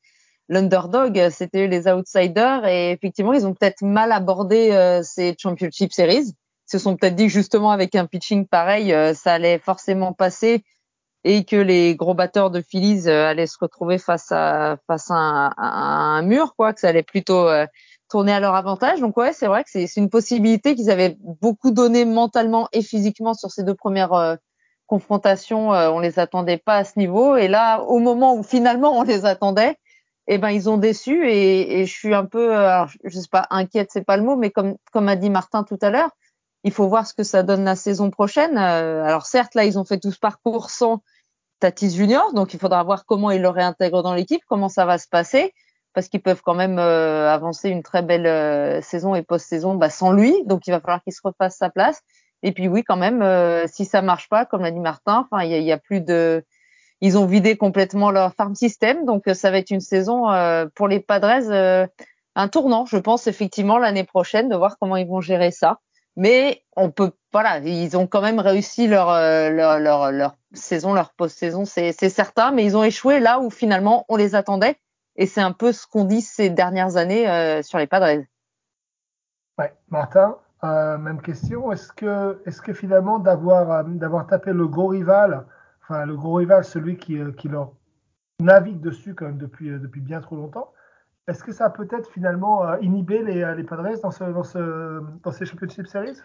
l'underdog, 0.49 1.29
c'était 1.31 1.65
eux 1.65 1.69
les 1.69 1.89
outsiders, 1.89 2.67
et 2.67 2.91
effectivement, 2.91 3.33
ils 3.33 3.47
ont 3.47 3.55
peut-être 3.55 3.83
mal 3.83 4.13
abordé 4.13 4.71
euh, 4.73 5.03
ces 5.03 5.35
Championship 5.39 5.93
Series. 5.93 6.35
Ils 6.35 6.71
se 6.71 6.79
sont 6.79 6.97
peut-être 6.97 7.15
dit 7.15 7.27
que 7.27 7.33
justement, 7.33 7.71
avec 7.71 7.95
un 7.95 8.07
pitching 8.07 8.47
pareil, 8.47 8.95
ça 9.15 9.33
allait 9.33 9.59
forcément 9.59 10.13
passer 10.13 10.65
et 11.25 11.45
que 11.45 11.57
les 11.57 11.97
gros 11.97 12.13
batteurs 12.13 12.51
de 12.51 12.61
Phillies 12.61 13.09
allaient 13.09 13.47
se 13.47 13.57
retrouver 13.59 13.97
face 13.97 14.31
à 14.33 14.77
face 14.87 15.11
à 15.11 15.15
un, 15.15 15.47
à 15.57 16.19
un 16.19 16.23
mur, 16.23 16.55
quoi, 16.57 16.75
que 16.75 16.81
ça 16.81 16.89
allait 16.89 17.03
plutôt 17.03 17.49
tourner 18.09 18.33
à 18.33 18.41
leur 18.41 18.55
avantage. 18.55 19.01
Donc 19.01 19.17
ouais, 19.17 19.33
c'est 19.33 19.47
vrai 19.47 19.65
que 19.65 19.71
c'est 19.71 19.97
une 19.97 20.11
possibilité 20.11 20.75
qu'ils 20.75 20.91
avaient 20.91 21.17
beaucoup 21.21 21.71
donné 21.71 22.05
mentalement 22.05 22.69
et 22.73 22.83
physiquement 22.83 23.35
sur 23.35 23.51
ces 23.51 23.63
deux 23.63 23.75
premières 23.75 24.13
euh, 24.15 24.37
confrontations. 24.87 25.73
Euh, 25.75 25.91
on 25.91 26.01
les 26.01 26.19
attendait 26.19 26.59
pas 26.59 26.77
à 26.77 26.85
ce 26.85 26.99
niveau. 26.99 27.37
Et 27.37 27.49
là, 27.49 27.83
au 27.83 27.99
moment 27.99 28.35
où 28.35 28.43
finalement 28.43 28.99
on 28.99 29.03
les 29.03 29.25
attendait, 29.25 29.77
eh 30.27 30.39
ben 30.39 30.51
ils 30.51 30.69
ont 30.69 30.79
déçu. 30.79 31.29
Et, 31.29 31.81
et 31.81 31.87
je 31.87 31.93
suis 31.93 32.15
un 32.15 32.25
peu, 32.25 32.55
euh, 32.55 32.69
alors, 32.69 32.91
je 33.05 33.19
sais 33.19 33.29
pas, 33.31 33.47
inquiète, 33.51 33.91
c'est 33.93 34.05
pas 34.05 34.17
le 34.17 34.25
mot, 34.25 34.37
mais 34.37 34.51
comme 34.51 34.77
comme 34.93 35.09
a 35.09 35.17
dit 35.17 35.31
Martin 35.31 35.65
tout 35.65 35.79
à 35.83 35.91
l'heure, 35.91 36.11
il 36.65 36.73
faut 36.73 36.89
voir 36.89 37.07
ce 37.07 37.15
que 37.15 37.23
ça 37.23 37.43
donne 37.43 37.65
la 37.65 37.77
saison 37.77 38.11
prochaine. 38.11 38.59
Euh, 38.59 39.05
alors 39.05 39.27
certes, 39.27 39.55
là, 39.55 39.65
ils 39.65 39.79
ont 39.79 39.85
fait 39.85 39.99
tout 39.99 40.11
ce 40.11 40.19
parcours 40.19 40.71
sans 40.71 41.03
Tatis 41.61 41.91
Junior, 41.91 42.33
donc 42.35 42.55
il 42.55 42.61
faudra 42.61 42.83
voir 42.85 43.05
comment 43.05 43.31
ils 43.31 43.43
le 43.43 43.49
réintègrent 43.49 44.03
dans 44.03 44.15
l'équipe, 44.15 44.43
comment 44.49 44.69
ça 44.69 44.87
va 44.87 44.99
se 44.99 45.09
passer 45.09 45.53
parce 45.99 46.09
qu'ils 46.09 46.23
peuvent 46.23 46.43
quand 46.45 46.55
même 46.55 46.79
euh, 46.79 47.29
avancer 47.29 47.71
une 47.71 47.83
très 47.83 48.03
belle 48.03 48.29
euh, 48.29 48.81
saison 48.83 49.17
et 49.17 49.23
post-saison 49.23 49.75
bah, 49.75 49.91
sans 49.91 50.13
lui. 50.13 50.33
Donc 50.45 50.69
il 50.69 50.71
va 50.71 50.79
falloir 50.79 51.03
qu'il 51.03 51.13
se 51.13 51.21
refasse 51.25 51.57
sa 51.57 51.71
place. 51.71 52.03
Et 52.45 52.53
puis 52.53 52.69
oui, 52.69 52.85
quand 52.85 52.97
même, 52.97 53.21
euh, 53.21 53.67
si 53.67 53.85
ça 53.85 54.01
marche 54.01 54.29
pas, 54.29 54.45
comme 54.45 54.63
l'a 54.63 54.71
dit 54.71 54.79
Martin, 54.79 55.27
il 55.43 55.49
y 55.49 55.73
a, 55.73 55.77
plus 55.77 56.01
de, 56.01 56.45
ils 57.01 57.19
ont 57.19 57.27
vidé 57.27 57.57
complètement 57.57 58.13
leur 58.13 58.33
farm 58.33 58.55
system. 58.55 59.07
Donc 59.07 59.25
ça 59.35 59.51
va 59.51 59.59
être 59.59 59.73
une 59.73 59.81
saison 59.81 60.27
pour 60.77 60.87
les 60.87 61.01
Padres 61.01 61.89
un 62.37 62.47
tournant, 62.47 62.87
je 62.87 62.99
pense 62.99 63.27
effectivement 63.27 63.79
l'année 63.79 64.05
prochaine 64.05 64.49
de 64.49 64.55
voir 64.55 64.77
comment 64.79 64.95
ils 64.95 65.09
vont 65.09 65.21
gérer 65.21 65.51
ça. 65.51 65.81
Mais 66.15 66.63
on 66.77 66.93
peut, 66.93 67.11
voilà, 67.33 67.59
ils 67.59 67.97
ont 67.97 68.07
quand 68.07 68.23
même 68.23 68.39
réussi 68.39 68.87
leur 68.87 69.09
leur, 69.51 70.13
leur 70.13 70.37
saison, 70.53 70.95
leur 70.95 71.13
post-saison, 71.15 71.65
c'est 71.65 71.93
certain, 72.09 72.53
mais 72.53 72.65
ils 72.65 72.77
ont 72.77 72.85
échoué 72.85 73.19
là 73.19 73.41
où 73.41 73.51
finalement 73.51 74.05
on 74.09 74.15
les 74.15 74.37
attendait 74.37 74.77
et 75.19 75.27
c'est 75.27 75.43
un 75.43 75.53
peu 75.53 75.73
ce 75.73 75.87
qu'on 75.87 76.05
dit 76.05 76.23
ces 76.23 76.49
dernières 76.49 76.97
années 76.97 77.29
euh, 77.29 77.61
sur 77.63 77.79
les 77.79 77.89
Padres. 77.89 78.25
Ouais, 79.59 79.75
Martin, 79.91 80.37
euh, 80.65 80.97
même 80.97 81.21
question. 81.21 81.71
Est-ce 81.73 81.93
que, 81.93 82.41
est-ce 82.47 82.63
que 82.63 82.73
finalement 82.73 83.19
d'avoir 83.19 83.71
euh, 83.71 83.83
d'avoir 83.83 84.27
tapé 84.29 84.53
le 84.53 84.69
gros 84.69 84.87
rival, 84.87 85.45
enfin 85.83 86.07
le 86.07 86.17
gros 86.17 86.35
rival, 86.35 86.65
celui 86.65 86.97
qui, 86.97 87.19
qui 87.37 87.49
leur 87.49 87.73
navigue 88.41 88.81
dessus 88.81 89.15
quand 89.15 89.27
même 89.27 89.39
depuis 89.39 89.71
depuis 89.71 90.01
bien 90.01 90.21
trop 90.21 90.37
longtemps, 90.37 90.73
est-ce 91.27 91.43
que 91.43 91.53
ça 91.53 91.67
a 91.67 91.71
peut-être 91.71 92.09
finalement 92.11 92.77
inhibé 92.79 93.23
les, 93.23 93.55
les 93.57 93.65
Padres 93.65 94.01
dans 94.01 94.13
ce 94.13 94.25
dans 94.25 94.45
ce 94.45 95.03
dans 95.25 95.33
ces 95.33 95.45
Championship 95.45 95.89
Series? 95.89 96.19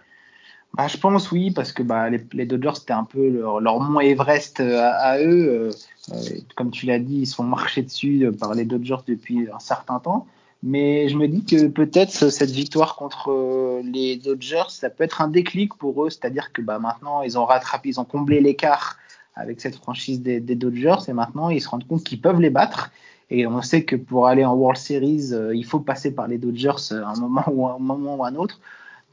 Bah, 0.76 0.88
je 0.88 0.98
pense 0.98 1.32
oui, 1.32 1.52
parce 1.52 1.72
que 1.72 1.84
bah, 1.84 2.10
les, 2.10 2.46
Dodgers, 2.46 2.76
c'était 2.76 2.94
un 2.94 3.04
peu 3.04 3.30
leur, 3.30 3.60
leur 3.60 3.80
mont 3.80 4.00
Everest 4.00 4.60
à, 4.60 4.92
à 4.96 5.20
eux. 5.20 5.72
Euh, 6.12 6.22
comme 6.56 6.72
tu 6.72 6.86
l'as 6.86 7.00
dit, 7.00 7.20
ils 7.22 7.28
sont 7.28 7.44
marchés 7.44 7.84
dessus 7.84 8.32
par 8.40 8.54
les 8.54 8.66
Dodgers 8.66 8.98
depuis 9.08 9.48
un 9.54 9.60
certain 9.60 10.00
temps. 10.00 10.26
Mais 10.64 11.10
je 11.10 11.18
me 11.18 11.28
dis 11.28 11.44
que 11.44 11.68
peut-être 11.68 12.30
cette 12.30 12.50
victoire 12.50 12.96
contre 12.96 13.82
les 13.84 14.16
Dodgers, 14.16 14.70
ça 14.70 14.90
peut 14.90 15.04
être 15.04 15.22
un 15.22 15.28
déclic 15.28 15.74
pour 15.76 16.06
eux, 16.06 16.10
c'est-à-dire 16.10 16.54
que 16.54 16.62
bah, 16.62 16.80
maintenant 16.80 17.22
ils 17.22 17.38
ont 17.38 17.44
rattrapé, 17.44 17.90
ils 17.90 18.00
ont 18.00 18.06
comblé 18.06 18.40
l'écart 18.40 18.98
avec 19.36 19.60
cette 19.60 19.76
franchise 19.76 20.22
des, 20.22 20.40
Dodgers 20.40 21.10
et 21.10 21.14
maintenant 21.14 21.50
ils 21.50 21.62
se 21.62 21.68
rendent 21.68 21.86
compte 21.86 22.06
qu'ils 22.06 22.22
peuvent 22.22 22.40
les 22.40 22.50
battre. 22.50 22.92
Et 23.30 23.46
on 23.46 23.62
sait 23.62 23.84
que 23.84 23.98
pour 23.98 24.28
aller 24.28 24.46
en 24.46 24.54
World 24.54 24.78
Series, 24.78 25.34
euh, 25.34 25.54
il 25.54 25.66
faut 25.66 25.80
passer 25.80 26.16
par 26.16 26.30
les 26.30 26.38
Dodgers 26.38 26.92
à 26.92 27.10
un 27.10 27.16
moment 27.16 27.44
ou 27.52 27.68
un 27.68 27.80
moment 27.80 28.16
ou 28.16 28.24
un 28.24 28.36
autre. 28.36 28.62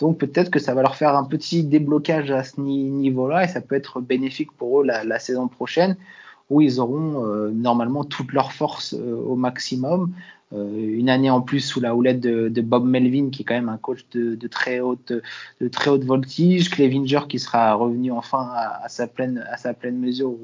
Donc 0.00 0.18
peut-être 0.18 0.50
que 0.50 0.58
ça 0.58 0.74
va 0.74 0.82
leur 0.82 0.96
faire 0.96 1.14
un 1.14 1.24
petit 1.24 1.62
déblocage 1.62 2.30
à 2.30 2.42
ce 2.42 2.60
niveau-là 2.60 3.44
et 3.44 3.48
ça 3.48 3.60
peut 3.60 3.74
être 3.74 4.00
bénéfique 4.00 4.52
pour 4.52 4.80
eux 4.80 4.84
la, 4.84 5.18
saison 5.18 5.48
prochaine 5.48 5.96
où 6.50 6.60
ils 6.60 6.80
auront 6.80 7.24
euh, 7.24 7.50
normalement 7.50 8.04
toute 8.04 8.32
leur 8.32 8.52
force 8.52 8.94
euh, 8.94 9.14
au 9.14 9.36
maximum. 9.36 10.12
Euh, 10.52 10.96
une 10.98 11.08
année 11.08 11.30
en 11.30 11.40
plus 11.40 11.60
sous 11.60 11.78
la 11.78 11.94
houlette 11.94 12.18
de, 12.18 12.60
Bob 12.60 12.84
Melvin, 12.84 13.30
qui 13.30 13.42
est 13.42 13.44
quand 13.44 13.54
même 13.54 13.68
un 13.68 13.76
coach 13.76 14.04
de, 14.10 14.34
très 14.48 14.80
haute 14.80 15.12
de 15.60 15.68
très 15.68 15.90
haute 15.90 16.02
voltige, 16.02 16.70
Clevinger 16.70 17.20
qui 17.28 17.38
sera 17.38 17.74
revenu 17.74 18.10
enfin 18.10 18.50
à, 18.52 18.88
sa 18.88 19.06
pleine 19.06 19.44
à 19.48 19.56
sa 19.56 19.74
pleine 19.74 19.96
mesure, 19.96 20.34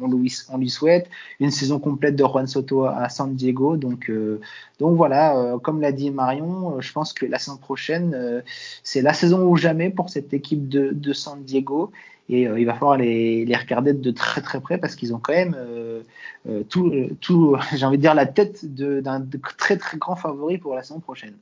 on, 0.00 0.04
on, 0.04 0.16
lui, 0.16 0.32
on 0.48 0.58
lui 0.58 0.70
souhaite 0.70 1.10
une 1.40 1.50
saison 1.50 1.80
complète 1.80 2.14
de 2.14 2.22
Juan 2.22 2.46
Soto 2.46 2.84
à 2.84 3.08
San 3.08 3.34
Diego. 3.34 3.76
Donc 3.76 4.10
euh, 4.10 4.40
donc 4.78 4.96
voilà, 4.96 5.56
comme 5.64 5.80
l'a 5.80 5.90
dit 5.90 6.12
Marion, 6.12 6.80
je 6.80 6.92
pense 6.92 7.12
que 7.12 7.26
la 7.26 7.40
saison 7.40 7.56
prochaine 7.56 8.44
c'est 8.84 9.02
la 9.02 9.12
saison 9.12 9.44
ou 9.44 9.56
jamais 9.56 9.90
pour 9.90 10.08
cette 10.08 10.32
équipe 10.32 10.68
de, 10.68 10.90
de 10.92 11.12
San 11.12 11.42
Diego 11.42 11.90
et 12.28 12.46
euh, 12.46 12.58
il 12.58 12.66
va 12.66 12.74
falloir 12.74 12.96
les, 12.96 13.56
regarder 13.58 13.92
de 13.92 14.10
très 14.10 14.40
très 14.40 14.60
près 14.60 14.78
parce 14.78 14.94
qu'ils 14.94 15.14
ont 15.14 15.18
quand 15.18 15.32
même 15.32 15.56
euh, 15.56 16.02
euh 16.48 16.62
tout, 16.64 16.92
tout 17.20 17.56
j'ai 17.74 17.84
envie 17.86 17.96
de 17.96 18.02
dire 18.02 18.14
la 18.14 18.26
tête 18.26 18.64
d'un 18.64 19.26
très 19.56 19.76
très 19.76 19.96
grand 19.98 20.16
favori 20.16 20.58
pour 20.58 20.74
la 20.74 20.82
saison 20.82 21.00
prochaine. 21.00 21.34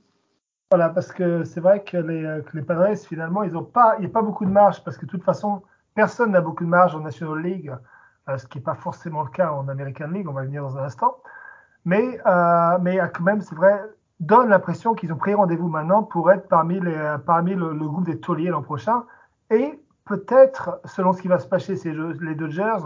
Voilà, 0.70 0.88
parce 0.88 1.12
que 1.12 1.44
c'est 1.44 1.60
vrai 1.60 1.84
que 1.84 1.96
les, 1.96 2.40
que 2.44 2.58
Padres 2.58 2.96
finalement 2.96 3.42
ils 3.42 3.56
ont 3.56 3.64
pas, 3.64 3.94
il 3.98 4.00
n'y 4.00 4.06
a 4.06 4.10
pas 4.10 4.22
beaucoup 4.22 4.44
de 4.44 4.50
marge 4.50 4.82
parce 4.84 4.96
que 4.96 5.06
de 5.06 5.10
toute 5.10 5.24
façon 5.24 5.62
personne 5.94 6.32
n'a 6.32 6.40
beaucoup 6.40 6.64
de 6.64 6.68
marge 6.68 6.94
en 6.94 7.00
National 7.00 7.40
League, 7.40 7.72
ce 8.36 8.46
qui 8.46 8.58
n'est 8.58 8.64
pas 8.64 8.74
forcément 8.74 9.22
le 9.22 9.30
cas 9.30 9.52
en 9.52 9.68
American 9.68 10.08
League, 10.08 10.28
on 10.28 10.32
va 10.32 10.42
venir 10.42 10.62
dans 10.62 10.76
un 10.76 10.82
instant. 10.82 11.16
Mais 11.84 12.20
euh, 12.26 12.78
mais 12.82 12.98
quand 13.14 13.22
même 13.22 13.40
c'est 13.40 13.54
vrai 13.54 13.80
donne 14.18 14.48
l'impression 14.48 14.94
qu'ils 14.94 15.12
ont 15.12 15.16
pris 15.16 15.34
rendez-vous 15.34 15.68
maintenant 15.68 16.02
pour 16.02 16.32
être 16.32 16.48
parmi 16.48 16.80
les 16.80 17.16
parmi 17.24 17.54
le, 17.54 17.72
le 17.72 17.86
groupe 17.86 18.06
des 18.06 18.18
tauliers 18.18 18.48
l'an 18.48 18.62
prochain 18.62 19.04
et 19.50 19.78
peut-être, 20.06 20.80
selon 20.84 21.12
ce 21.12 21.20
qui 21.20 21.28
va 21.28 21.38
se 21.38 21.46
passer 21.46 21.76
ces 21.76 21.92
les 21.92 22.34
Dodgers, 22.34 22.78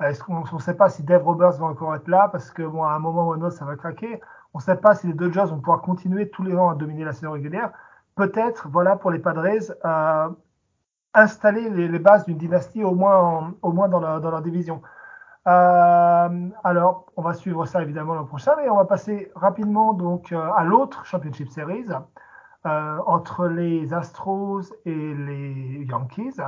est-ce 0.00 0.22
qu'on 0.22 0.44
ne 0.52 0.60
sait 0.60 0.74
pas 0.74 0.88
si 0.88 1.02
Dave 1.02 1.24
Roberts 1.24 1.58
va 1.58 1.66
encore 1.66 1.94
être 1.96 2.06
là 2.06 2.28
parce 2.30 2.52
que 2.52 2.62
bon, 2.62 2.84
à 2.84 2.92
un 2.92 3.00
moment 3.00 3.28
ou 3.28 3.32
à 3.32 3.36
un 3.36 3.42
autre, 3.42 3.56
ça 3.56 3.64
va 3.64 3.74
craquer. 3.74 4.20
On 4.54 4.58
ne 4.58 4.62
sait 4.62 4.76
pas 4.76 4.94
si 4.94 5.08
les 5.08 5.12
Dodgers 5.12 5.46
vont 5.48 5.58
pouvoir 5.58 5.82
continuer 5.82 6.30
tous 6.30 6.44
les 6.44 6.54
ans 6.54 6.70
à 6.70 6.74
dominer 6.74 7.04
la 7.04 7.12
saison 7.12 7.32
régulière. 7.32 7.72
Peut-être, 8.14 8.68
voilà, 8.68 8.96
pour 8.96 9.10
les 9.10 9.18
Padres, 9.18 9.44
euh, 9.84 10.28
installer 11.14 11.68
les, 11.70 11.98
bases 11.98 12.24
d'une 12.26 12.38
dynastie 12.38 12.84
au 12.84 12.94
moins, 12.94 13.52
dans, 13.62 14.00
leur 14.00 14.42
division. 14.42 14.82
Euh, 15.46 16.48
alors, 16.64 17.06
on 17.16 17.22
va 17.22 17.34
suivre 17.34 17.66
ça 17.66 17.82
évidemment 17.82 18.14
l'an 18.14 18.24
prochain, 18.24 18.58
et 18.64 18.68
on 18.70 18.76
va 18.76 18.84
passer 18.84 19.32
rapidement 19.34 19.94
donc 19.94 20.32
euh, 20.32 20.50
à 20.56 20.64
l'autre 20.64 21.04
Championship 21.06 21.48
Series. 21.48 21.86
Euh, 22.66 22.98
entre 23.06 23.46
les 23.46 23.94
Astros 23.94 24.62
et 24.84 25.14
les 25.14 25.86
Yankees. 25.88 26.40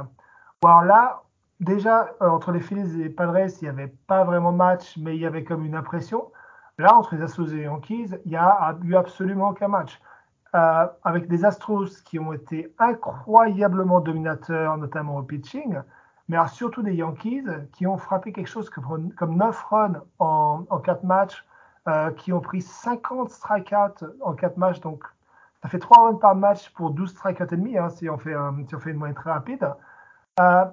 Alors 0.65 0.83
là, 0.83 1.23
déjà, 1.61 2.11
euh, 2.21 2.29
entre 2.29 2.51
les 2.51 2.59
Phillies 2.59 3.01
et 3.01 3.05
les 3.05 3.11
Padres, 3.11 3.39
il 3.39 3.63
n'y 3.63 3.69
avait 3.69 3.95
pas 4.09 4.25
vraiment 4.25 4.51
match, 4.51 4.99
mais 4.99 5.15
il 5.15 5.23
y 5.23 5.27
avait 5.27 5.45
comme 5.45 5.65
une 5.65 5.77
impression. 5.77 6.33
Là, 6.79 6.97
entre 6.97 7.15
les 7.15 7.23
Astros 7.23 7.47
et 7.53 7.59
les 7.59 7.63
Yankees, 7.63 8.09
il 8.25 8.31
n'y 8.33 8.37
a 8.37 8.77
eu 8.83 8.97
absolument 8.97 9.51
aucun 9.51 9.69
match. 9.69 10.01
Euh, 10.57 10.89
avec 11.05 11.29
des 11.29 11.45
Astros 11.45 12.03
qui 12.05 12.19
ont 12.19 12.33
été 12.33 12.75
incroyablement 12.81 14.01
dominateurs, 14.01 14.79
notamment 14.79 15.17
au 15.17 15.23
pitching, 15.23 15.79
mais 16.29 16.39
surtout 16.49 16.83
des 16.83 16.95
Yankees 16.95 17.47
qui 17.73 17.87
ont 17.87 17.99
frappé 17.99 18.33
quelque 18.33 18.49
chose 18.49 18.69
comme, 18.69 19.13
comme 19.15 19.37
9 19.37 19.65
runs 19.71 20.03
en, 20.19 20.65
en 20.69 20.79
4 20.81 21.05
matchs, 21.05 21.47
qui 22.17 22.33
ont 22.33 22.41
pris 22.41 22.61
50 22.61 23.31
strikeouts 23.31 24.07
en 24.21 24.35
4 24.35 24.57
matchs, 24.57 24.81
donc 24.81 25.05
ça 25.63 25.69
fait 25.69 25.79
3 25.79 26.09
runs 26.09 26.15
par 26.15 26.35
match 26.35 26.71
pour 26.71 26.91
12 26.91 27.11
strikes 27.11 27.41
et 27.41 27.47
demi, 27.47 27.77
hein, 27.77 27.91
si, 27.91 28.09
on 28.09 28.19
fait, 28.19 28.35
on 28.35 28.57
une 28.59 28.97
moyenne 28.97 29.15
très 29.15 29.31
rapide. 29.31 29.69
Euh, 30.41 30.65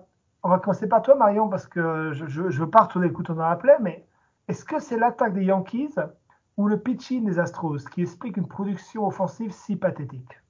on 0.44 0.50
va 0.50 0.60
commencer 0.60 0.88
par 0.88 1.01
toi, 1.01 1.15
Marion, 1.15 1.50
parce 1.50 1.67
que 1.67 2.13
je 2.13 2.41
ne 2.41 2.50
veux 2.50 2.70
pas 2.70 2.84
retourner 2.84 3.08
le 3.08 3.13
couteau 3.13 3.34
dans 3.34 3.48
la 3.48 3.56
plaie, 3.56 3.77
mais 3.82 4.06
est-ce 4.48 4.63
que 4.63 4.79
c'est 4.79 4.98
l'attaque 4.98 5.34
des 5.34 5.44
Yankees 5.44 5.96
ou 6.56 6.67
le 6.67 6.79
pitching 6.79 7.25
des 7.25 7.38
Astros 7.38 7.79
qui 7.94 8.01
explique 8.01 8.38
une 8.38 8.48
production 8.48 9.06
offensive 9.06 9.51
si 9.51 9.75
pathétique? 9.75 10.41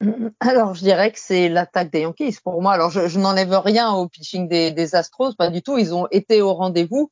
Alors, 0.40 0.74
je 0.74 0.80
dirais 0.80 1.12
que 1.12 1.18
c'est 1.18 1.48
l'attaque 1.48 1.90
des 1.90 2.00
Yankees 2.00 2.38
pour 2.44 2.60
moi. 2.60 2.74
Alors, 2.74 2.90
je, 2.90 3.18
n'enlève 3.18 3.54
rien 3.54 3.90
au 3.92 4.06
pitching 4.06 4.48
des, 4.48 4.94
Astros, 4.94 5.34
pas 5.34 5.48
du 5.48 5.62
tout. 5.62 5.78
Ils 5.78 5.94
ont 5.94 6.08
été 6.10 6.42
au 6.42 6.52
rendez-vous, 6.52 7.10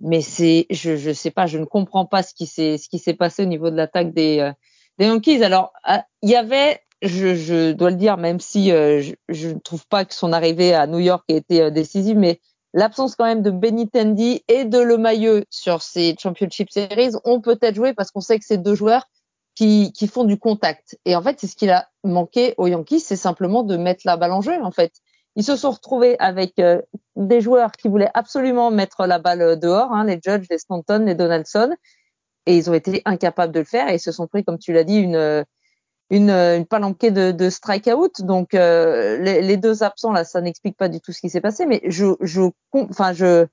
mais 0.00 0.20
c'est, 0.20 0.66
je, 0.68 0.96
je 0.96 1.12
sais 1.12 1.30
pas, 1.30 1.46
je 1.46 1.56
ne 1.56 1.64
comprends 1.64 2.04
pas 2.04 2.22
ce 2.22 2.34
qui 2.34 2.46
s'est, 2.46 2.76
ce 2.76 2.88
qui 2.90 2.98
s'est 2.98 3.14
passé 3.14 3.44
au 3.44 3.46
niveau 3.46 3.70
de 3.70 3.76
l'attaque 3.76 4.12
des, 4.12 4.40
euh, 4.40 4.52
des 4.98 5.06
Yankees. 5.06 5.42
Alors, 5.42 5.72
ah, 5.84 6.04
il 6.22 6.30
y 6.30 6.36
avait, 6.36 6.80
je, 7.02 7.34
je, 7.34 7.72
dois 7.72 7.90
le 7.90 7.96
dire, 7.96 8.16
même 8.16 8.40
si 8.40 8.72
euh, 8.72 9.02
je 9.28 9.48
ne 9.48 9.58
trouve 9.58 9.86
pas 9.86 10.04
que 10.04 10.14
son 10.14 10.32
arrivée 10.32 10.74
à 10.74 10.86
New 10.86 10.98
York 10.98 11.24
ait 11.28 11.36
été 11.36 11.62
euh, 11.62 11.70
décisive, 11.70 12.16
mais 12.16 12.40
l'absence 12.74 13.16
quand 13.16 13.24
même 13.24 13.42
de 13.42 13.50
Benitendi 13.50 14.42
et 14.48 14.64
de 14.64 14.78
Lemailleux 14.78 15.44
sur 15.50 15.82
ces 15.82 16.14
Championship 16.18 16.70
Series 16.70 17.12
ont 17.24 17.40
peut-être 17.40 17.74
joué 17.74 17.94
parce 17.94 18.10
qu'on 18.10 18.20
sait 18.20 18.38
que 18.38 18.44
c'est 18.46 18.58
deux 18.58 18.74
joueurs 18.74 19.06
qui, 19.54 19.92
qui 19.92 20.06
font 20.06 20.24
du 20.24 20.38
contact. 20.38 20.98
Et 21.04 21.14
en 21.14 21.22
fait, 21.22 21.38
c'est 21.38 21.46
ce 21.46 21.56
qu'il 21.56 21.70
a 21.70 21.88
manqué 22.04 22.54
aux 22.56 22.66
Yankees, 22.66 23.00
c'est 23.00 23.16
simplement 23.16 23.62
de 23.62 23.76
mettre 23.76 24.02
la 24.04 24.16
balle 24.16 24.32
en 24.32 24.40
jeu, 24.40 24.62
en 24.62 24.70
fait. 24.70 24.92
Ils 25.34 25.44
se 25.44 25.56
sont 25.56 25.70
retrouvés 25.70 26.16
avec 26.18 26.58
euh, 26.58 26.80
des 27.16 27.40
joueurs 27.40 27.72
qui 27.72 27.88
voulaient 27.88 28.10
absolument 28.14 28.70
mettre 28.70 29.06
la 29.06 29.18
balle 29.18 29.58
dehors, 29.58 29.92
hein, 29.92 30.04
les 30.04 30.20
Judge, 30.22 30.46
les 30.50 30.58
Stanton, 30.58 31.04
les 31.06 31.14
Donaldson, 31.14 31.74
et 32.46 32.56
ils 32.56 32.70
ont 32.70 32.74
été 32.74 33.02
incapables 33.04 33.52
de 33.52 33.60
le 33.60 33.64
faire 33.64 33.88
et 33.88 33.94
ils 33.96 34.00
se 34.00 34.12
sont 34.12 34.26
pris, 34.26 34.44
comme 34.44 34.58
tu 34.58 34.72
l'as 34.72 34.84
dit, 34.84 34.98
une 34.98 35.44
une, 36.10 36.30
une 36.30 36.66
palanquée 36.66 37.10
de, 37.10 37.32
de 37.32 37.50
strikeout. 37.50 38.20
Donc 38.20 38.54
euh, 38.54 39.18
les, 39.18 39.40
les, 39.40 39.56
deux 39.56 39.82
absents 39.82 40.12
là, 40.12 40.24
ça 40.24 40.40
n'explique 40.42 40.76
pas 40.76 40.88
du 40.88 41.00
tout 41.00 41.12
ce 41.12 41.20
qui 41.20 41.30
s'est 41.30 41.40
passé, 41.40 41.64
mais 41.66 41.80
je 41.86 42.16
je 42.20 42.42
enfin 42.74 43.12
je 43.12 43.46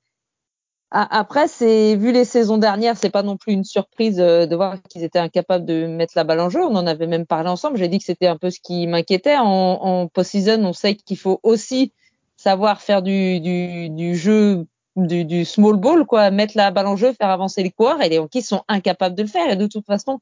après, 0.92 1.48
c'est 1.48 1.96
vu 1.96 2.12
les 2.12 2.26
saisons 2.26 2.58
dernières, 2.58 2.98
c'est 2.98 3.12
pas 3.12 3.22
non 3.22 3.38
plus 3.38 3.54
une 3.54 3.64
surprise 3.64 4.20
euh, 4.20 4.48
de 4.48 4.56
voir 4.56 4.82
qu'ils 4.90 5.04
étaient 5.04 5.20
incapables 5.20 5.64
de 5.64 5.86
mettre 5.86 6.14
la 6.16 6.24
balle 6.24 6.40
en 6.40 6.50
jeu. 6.50 6.64
On 6.64 6.76
en 6.76 6.88
avait 6.88 7.06
même 7.06 7.28
parlé 7.28 7.48
ensemble. 7.48 7.78
J'ai 7.78 7.88
dit 7.88 8.00
que 8.00 8.06
c'était 8.06 8.26
un 8.26 8.38
peu 8.38 8.50
ce 8.50 8.60
qui 8.60 8.88
m'inquiétait. 8.88 9.38
En, 9.38 9.46
en 9.46 10.08
post-season, 10.08 10.66
on 10.66 10.74
sait 10.74 10.96
qu'il 10.96 11.18
faut 11.18 11.40
aussi 11.44 11.94
savoir 12.38 12.82
faire 12.82 13.04
du, 13.04 13.40
du, 13.40 13.90
du 13.92 14.16
jeu 14.16 14.66
du, 15.08 15.46
small 15.46 15.78
ball, 15.78 16.06
quoi, 16.06 16.32
mettre 16.32 16.54
la 16.56 16.72
balle 16.72 16.88
en 16.88 16.96
jeu, 16.96 17.14
faire 17.14 17.30
avancer 17.30 17.64
les 17.64 17.72
coureurs, 17.72 18.02
et 18.02 18.10
les 18.10 18.16
Yankees 18.16 18.44
sont 18.44 18.64
incapables 18.68 19.16
de 19.16 19.24
le 19.24 19.28
faire. 19.28 19.50
Et 19.50 19.56
de 19.56 19.68
toute 19.68 19.86
façon, 19.86 20.20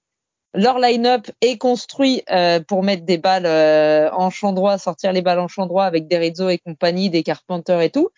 leur 0.53 0.79
line-up 0.79 1.29
est 1.41 1.57
construit 1.57 2.23
euh, 2.31 2.59
pour 2.59 2.83
mettre 2.83 3.05
des 3.05 3.17
balles 3.17 3.45
euh, 3.45 4.09
en 4.11 4.29
champ 4.29 4.53
droit, 4.53 4.77
sortir 4.77 5.11
les 5.13 5.21
balles 5.21 5.39
en 5.39 5.47
champ 5.47 5.65
droit 5.65 5.85
avec 5.85 6.07
des 6.07 6.17
Rizzo 6.17 6.49
et 6.49 6.57
compagnie, 6.57 7.09
des 7.09 7.23
Carpenter 7.23 7.83
et 7.83 7.89
tout. 7.89 8.09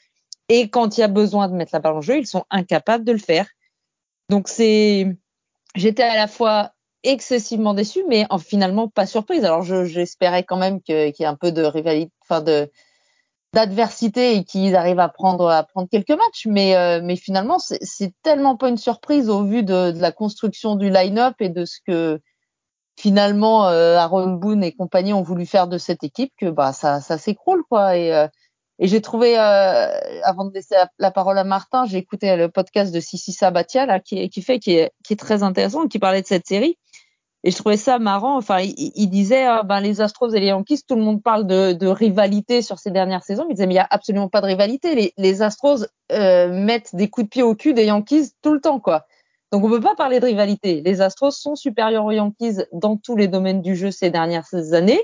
Et 0.47 0.69
quand 0.69 0.97
il 0.97 1.01
y 1.01 1.03
a 1.03 1.07
besoin 1.07 1.47
de 1.47 1.53
mettre 1.53 1.71
la 1.73 1.79
balle 1.79 1.95
en 1.95 2.01
jeu, 2.01 2.17
ils 2.17 2.27
sont 2.27 2.45
incapables 2.49 3.03
de 3.03 3.11
le 3.11 3.19
faire. 3.19 3.47
Donc 4.29 4.47
c'est, 4.47 5.07
j'étais 5.75 6.03
à 6.03 6.15
la 6.15 6.27
fois 6.27 6.71
excessivement 7.03 7.73
déçu, 7.73 8.03
mais 8.07 8.25
en, 8.29 8.37
finalement 8.37 8.87
pas 8.87 9.05
surprise. 9.05 9.45
Alors 9.45 9.63
j'espérais 9.63 10.43
quand 10.43 10.57
même 10.57 10.81
qu'il 10.81 11.13
y 11.17 11.23
ait 11.23 11.25
un 11.25 11.35
peu 11.35 11.51
de 11.51 11.63
rivalité, 11.63 12.11
enfin 12.21 12.41
de 12.41 12.71
d'adversité 13.53 14.35
et 14.35 14.43
qu'ils 14.43 14.75
arrivent 14.75 14.99
à 14.99 15.09
prendre 15.09 15.49
à 15.49 15.63
prendre 15.63 15.87
quelques 15.89 16.09
matchs. 16.09 16.45
Mais 16.47 16.75
euh, 16.75 17.01
mais 17.03 17.15
finalement 17.15 17.57
c'est 17.59 18.13
tellement 18.23 18.55
pas 18.57 18.69
une 18.69 18.77
surprise 18.77 19.29
au 19.29 19.43
vu 19.43 19.63
de, 19.63 19.91
de 19.91 19.99
la 19.99 20.11
construction 20.11 20.75
du 20.75 20.89
line-up 20.89 21.35
et 21.39 21.49
de 21.49 21.65
ce 21.65 21.79
que 21.85 22.19
finalement 22.97 23.67
euh, 23.67 23.97
Aaron 23.97 24.33
Boone 24.33 24.63
et 24.63 24.73
compagnie 24.73 25.13
ont 25.13 25.23
voulu 25.23 25.45
faire 25.45 25.67
de 25.67 25.77
cette 25.77 26.03
équipe 26.03 26.33
que 26.37 26.49
bah 26.49 26.73
ça 26.73 27.01
ça 27.01 27.17
s'écroule 27.17 27.63
quoi. 27.69 27.97
Et 27.97 28.13
euh, 28.13 28.27
et 28.81 28.87
j'ai 28.87 29.01
trouvé 29.01 29.35
avant 29.35 30.45
de 30.45 30.53
laisser 30.53 30.75
la, 30.99 31.11
parole 31.11 31.37
à 31.37 31.43
Martin 31.43 31.85
j'ai 31.85 31.97
écouté 31.97 32.33
le 32.37 32.47
podcast 32.47 32.93
de 32.93 32.99
Sissi 33.01 33.33
Sabatia 33.33 33.85
là 33.85 33.99
qui 33.99 34.29
qui 34.29 34.41
fait 34.41 34.59
qui 34.59 34.75
est 34.75 34.91
qui 35.03 35.13
est 35.13 35.17
très 35.17 35.43
intéressant 35.43 35.87
qui 35.87 35.99
parlait 35.99 36.21
de 36.21 36.27
cette 36.27 36.47
série 36.47 36.77
et 37.43 37.51
je 37.51 37.57
trouvais 37.57 37.77
ça 37.77 37.99
marrant. 37.99 38.37
Enfin, 38.37 38.59
il, 38.59 39.09
disait, 39.09 39.45
ah, 39.45 39.63
ben, 39.63 39.79
les 39.79 40.01
Astros 40.01 40.33
et 40.33 40.39
les 40.39 40.47
Yankees, 40.47 40.81
tout 40.85 40.95
le 40.95 41.01
monde 41.01 41.23
parle 41.23 41.47
de, 41.47 41.87
rivalité 41.87 42.61
sur 42.61 42.79
ces 42.79 42.91
dernières 42.91 43.23
saisons. 43.23 43.45
Il 43.49 43.53
disait, 43.53 43.65
mais 43.65 43.75
il 43.75 43.77
y 43.77 43.79
a 43.79 43.87
absolument 43.89 44.27
pas 44.27 44.41
de 44.41 44.47
rivalité. 44.47 45.13
Les, 45.17 45.41
Astros 45.41 45.85
euh, 46.11 46.49
mettent 46.49 46.93
des 46.95 47.09
coups 47.09 47.25
de 47.25 47.29
pied 47.29 47.43
au 47.43 47.55
cul 47.55 47.73
des 47.73 47.85
Yankees 47.85 48.31
tout 48.41 48.53
le 48.53 48.59
temps, 48.59 48.79
quoi. 48.79 49.05
Donc, 49.51 49.63
on 49.63 49.69
peut 49.69 49.79
pas 49.79 49.95
parler 49.95 50.19
de 50.19 50.25
rivalité. 50.25 50.81
Les 50.81 51.01
Astros 51.01 51.31
sont 51.31 51.55
supérieurs 51.55 52.05
aux 52.05 52.11
Yankees 52.11 52.57
dans 52.73 52.97
tous 52.97 53.15
les 53.15 53.27
domaines 53.27 53.61
du 53.61 53.75
jeu 53.75 53.89
ces 53.89 54.09
dernières 54.09 54.53
années. 54.73 55.01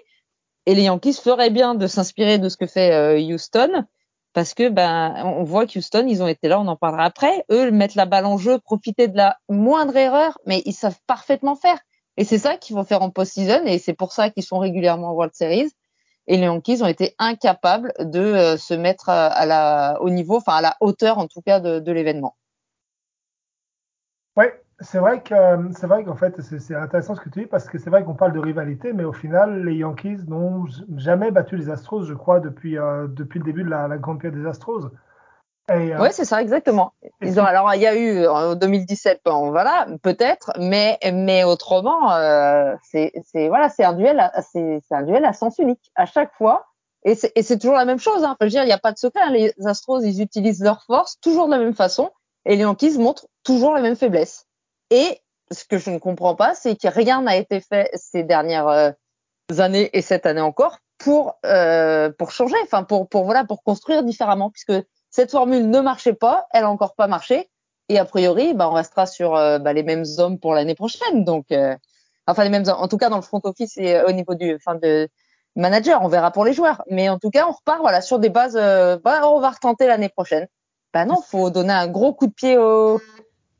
Et 0.65 0.75
les 0.75 0.83
Yankees 0.83 1.13
feraient 1.13 1.49
bien 1.49 1.73
de 1.73 1.87
s'inspirer 1.87 2.37
de 2.37 2.49
ce 2.49 2.57
que 2.57 2.67
fait 2.67 2.91
euh, 2.91 3.17
Houston. 3.17 3.85
Parce 4.33 4.53
que, 4.53 4.67
ben, 4.67 5.15
on 5.23 5.43
voit 5.43 5.65
qu'Houston, 5.65 6.05
ils 6.09 6.21
ont 6.21 6.27
été 6.27 6.49
là, 6.49 6.59
on 6.59 6.67
en 6.67 6.75
parlera 6.75 7.05
après. 7.05 7.45
Eux, 7.49 7.71
mettre 7.71 7.95
la 7.95 8.05
balle 8.05 8.25
en 8.25 8.37
jeu, 8.37 8.59
profiter 8.59 9.07
de 9.07 9.15
la 9.15 9.37
moindre 9.47 9.95
erreur, 9.95 10.37
mais 10.45 10.61
ils 10.65 10.73
savent 10.73 10.99
parfaitement 11.07 11.55
faire 11.55 11.79
Et 12.17 12.23
c'est 12.23 12.37
ça 12.37 12.57
qu'ils 12.57 12.75
vont 12.75 12.83
faire 12.83 13.01
en 13.01 13.09
post-season 13.09 13.65
et 13.65 13.77
c'est 13.77 13.93
pour 13.93 14.11
ça 14.11 14.29
qu'ils 14.29 14.43
sont 14.43 14.59
régulièrement 14.59 15.09
en 15.09 15.13
World 15.13 15.33
Series. 15.33 15.71
Et 16.27 16.37
les 16.37 16.45
Yankees 16.45 16.81
ont 16.81 16.87
été 16.87 17.13
incapables 17.19 17.93
de 17.99 18.19
euh, 18.19 18.57
se 18.57 18.73
mettre 18.73 19.09
à, 19.09 19.45
la, 19.45 19.97
au 20.01 20.09
niveau, 20.09 20.37
enfin 20.37 20.53
à 20.53 20.61
la 20.61 20.75
hauteur 20.79 21.19
en 21.19 21.27
tout 21.27 21.41
cas 21.41 21.59
de, 21.59 21.91
l'événement. 21.91 22.35
Oui, 24.35 24.45
c'est 24.79 24.97
vrai 24.97 25.21
que 25.21 25.35
c'est 25.77 25.87
vrai 25.87 26.03
qu'en 26.03 26.15
fait 26.15 26.41
c'est 26.41 26.75
intéressant 26.75 27.15
ce 27.15 27.21
que 27.21 27.29
tu 27.29 27.41
dis 27.41 27.45
parce 27.45 27.69
que 27.69 27.77
c'est 27.77 27.89
vrai 27.89 28.03
qu'on 28.03 28.15
parle 28.15 28.33
de 28.33 28.39
rivalité, 28.39 28.91
mais 28.91 29.03
au 29.03 29.13
final 29.13 29.63
les 29.63 29.75
Yankees 29.75 30.23
n'ont 30.27 30.65
jamais 30.97 31.31
battu 31.31 31.57
les 31.57 31.69
Astros, 31.69 32.05
je 32.05 32.13
crois, 32.13 32.39
depuis 32.39 32.77
euh, 32.77 33.07
depuis 33.07 33.39
le 33.39 33.45
début 33.45 33.63
de 33.63 33.69
la, 33.69 33.87
la 33.87 33.97
grande 33.97 34.19
période 34.19 34.41
des 34.41 34.47
Astros. 34.47 34.89
Euh, 35.71 35.97
oui, 35.99 36.09
c'est 36.11 36.25
ça, 36.25 36.41
exactement. 36.41 36.93
Ils 37.21 37.39
ont, 37.39 37.43
alors, 37.43 37.73
il 37.73 37.81
y 37.81 37.87
a 37.87 37.95
eu 37.95 38.27
en 38.27 38.55
2017, 38.55 39.21
bon, 39.25 39.49
voilà, 39.49 39.87
peut-être, 40.03 40.51
mais, 40.59 40.99
mais 41.11 41.43
autrement, 41.43 42.11
euh, 42.13 42.75
c'est, 42.83 43.11
voilà, 43.47 43.69
c'est 43.69 43.83
un 43.83 43.93
duel, 43.93 44.31
c'est, 44.51 44.81
un 44.91 45.01
duel 45.03 45.25
à 45.25 45.33
sens 45.33 45.57
unique 45.57 45.91
à 45.95 46.05
chaque 46.05 46.33
fois. 46.35 46.67
Et 47.03 47.15
c'est, 47.15 47.31
et 47.35 47.43
c'est 47.43 47.57
toujours 47.57 47.75
la 47.75 47.85
même 47.85 47.99
chose. 47.99 48.23
Hein. 48.23 48.35
Je 48.41 48.45
veux 48.45 48.49
dire, 48.49 48.63
il 48.63 48.67
n'y 48.67 48.73
a 48.73 48.79
pas 48.79 48.91
de 48.91 48.97
secret. 48.97 49.21
Hein. 49.23 49.31
Les 49.31 49.53
Astros, 49.65 50.01
ils 50.03 50.21
utilisent 50.21 50.63
leur 50.63 50.83
force 50.83 51.19
toujours 51.19 51.47
de 51.47 51.51
la 51.51 51.59
même 51.59 51.75
façon, 51.75 52.11
et 52.45 52.55
les 52.55 52.61
Yankees 52.61 52.97
montrent 52.99 53.27
toujours 53.43 53.73
la 53.73 53.81
même 53.81 53.95
faiblesse. 53.95 54.45
Et 54.91 55.19
ce 55.51 55.65
que 55.65 55.77
je 55.77 55.89
ne 55.89 55.97
comprends 55.97 56.35
pas, 56.35 56.53
c'est 56.53 56.75
que 56.75 56.87
rien 56.87 57.21
n'a 57.21 57.35
été 57.35 57.59
fait 57.59 57.89
ces 57.95 58.23
dernières 58.23 58.67
euh, 58.67 58.91
années 59.57 59.89
et 59.93 60.01
cette 60.01 60.25
année 60.25 60.41
encore 60.41 60.79
pour 60.97 61.37
euh, 61.45 62.11
pour 62.17 62.31
changer, 62.31 62.55
enfin 62.63 62.83
pour 62.83 63.09
pour 63.09 63.25
voilà 63.25 63.45
pour 63.45 63.63
construire 63.63 64.03
différemment, 64.03 64.49
puisque 64.49 64.73
cette 65.09 65.31
formule 65.31 65.69
ne 65.69 65.79
marchait 65.79 66.13
pas, 66.13 66.45
elle 66.51 66.65
a 66.65 66.69
encore 66.69 66.95
pas 66.95 67.07
marché. 67.07 67.49
Et 67.89 67.99
a 67.99 68.05
priori, 68.05 68.53
bah, 68.53 68.69
on 68.69 68.73
restera 68.73 69.05
sur 69.05 69.35
euh, 69.35 69.59
bah, 69.59 69.73
les 69.73 69.83
mêmes 69.83 70.05
hommes 70.17 70.39
pour 70.39 70.53
l'année 70.53 70.75
prochaine. 70.75 71.23
Donc, 71.23 71.51
euh, 71.51 71.75
enfin 72.27 72.43
les 72.43 72.49
mêmes, 72.49 72.65
en 72.67 72.87
tout 72.87 72.97
cas 72.97 73.09
dans 73.09 73.17
le 73.17 73.21
front 73.21 73.41
office 73.43 73.77
et 73.77 74.01
au 74.01 74.11
niveau 74.11 74.35
du, 74.35 74.55
enfin 74.55 74.75
de 74.75 75.07
manager, 75.55 76.01
on 76.01 76.07
verra 76.07 76.31
pour 76.31 76.45
les 76.45 76.53
joueurs. 76.53 76.83
Mais 76.89 77.09
en 77.09 77.19
tout 77.19 77.29
cas, 77.29 77.45
on 77.47 77.51
repart 77.51 77.79
voilà 77.79 78.01
sur 78.01 78.19
des 78.19 78.29
bases. 78.29 78.57
Euh, 78.59 78.97
bah, 79.03 79.29
on 79.29 79.39
va 79.39 79.51
retenter 79.51 79.87
l'année 79.87 80.09
prochaine. 80.09 80.47
Bah 80.93 81.05
non, 81.05 81.21
faut 81.21 81.49
donner 81.49 81.73
un 81.73 81.87
gros 81.87 82.13
coup 82.13 82.27
de 82.27 82.33
pied 82.33 82.57
aux, 82.57 82.99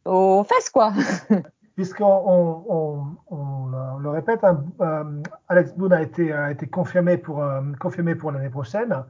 aux 0.05 0.43
fesses 0.45 0.69
quoi. 0.69 0.93
Puisqu'on 1.75 2.05
on, 2.05 2.63
on, 2.69 3.35
on, 3.35 3.97
le 3.99 4.09
répète, 4.09 4.45
hein, 4.45 4.63
Alex 5.49 5.73
Boone 5.73 5.91
a 5.91 6.01
été, 6.01 6.31
a 6.31 6.49
été 6.49 6.67
confirmé 6.67 7.17
pour 7.17 7.43
confirmé 7.81 8.15
pour 8.15 8.31
l'année 8.31 8.49
prochaine. 8.49 9.03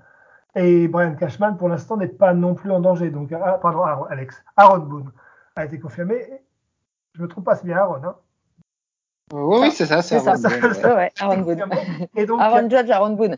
Et 0.56 0.88
Brian 0.88 1.16
Cashman, 1.16 1.58
pour 1.58 1.68
l'instant, 1.68 1.98
n'est 1.98 2.08
pas 2.08 2.34
non 2.34 2.56
plus 2.56 2.72
en 2.72 2.80
danger. 2.80 3.10
Donc, 3.10 3.32
ah, 3.34 3.60
pardon, 3.62 3.84
Alex. 4.10 4.42
Aaron 4.56 4.80
Boone 4.80 5.12
a 5.56 5.66
été 5.66 5.80
confirmé. 5.80 6.26
Je 7.14 7.22
me 7.22 7.28
trompe 7.28 7.46
pas, 7.46 7.56
c'est 7.56 7.66
bien 7.66 7.78
Aaron. 7.78 8.02
Hein 8.04 8.16
oui, 9.34 9.58
oui 9.62 9.72
c'est 9.72 9.86
ça, 9.86 10.02
c'est 10.02 10.16
Aaron, 10.26 10.40
Boone. 10.40 11.12
Aaron 11.20 11.38
Boone. 11.42 11.66
Et 12.16 12.26
donc, 12.26 12.40
Aaron 12.42 12.70
Judge, 12.70 12.90
Aaron 12.90 13.12
Boone. 13.12 13.38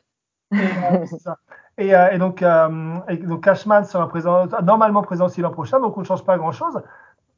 Et, 0.51 0.57
euh, 0.57 1.05
ça. 1.05 1.37
Et, 1.77 1.95
euh, 1.95 2.11
et, 2.11 2.17
donc, 2.17 2.41
euh, 2.41 2.99
et, 3.09 3.17
donc, 3.17 3.43
Cashman 3.43 3.85
sera 3.85 4.07
présent, 4.07 4.45
normalement 4.63 5.01
présent 5.01 5.25
aussi 5.25 5.41
l'an 5.41 5.51
prochain, 5.51 5.79
donc 5.79 5.97
on 5.97 6.01
ne 6.01 6.05
change 6.05 6.23
pas 6.23 6.37
grand-chose. 6.37 6.81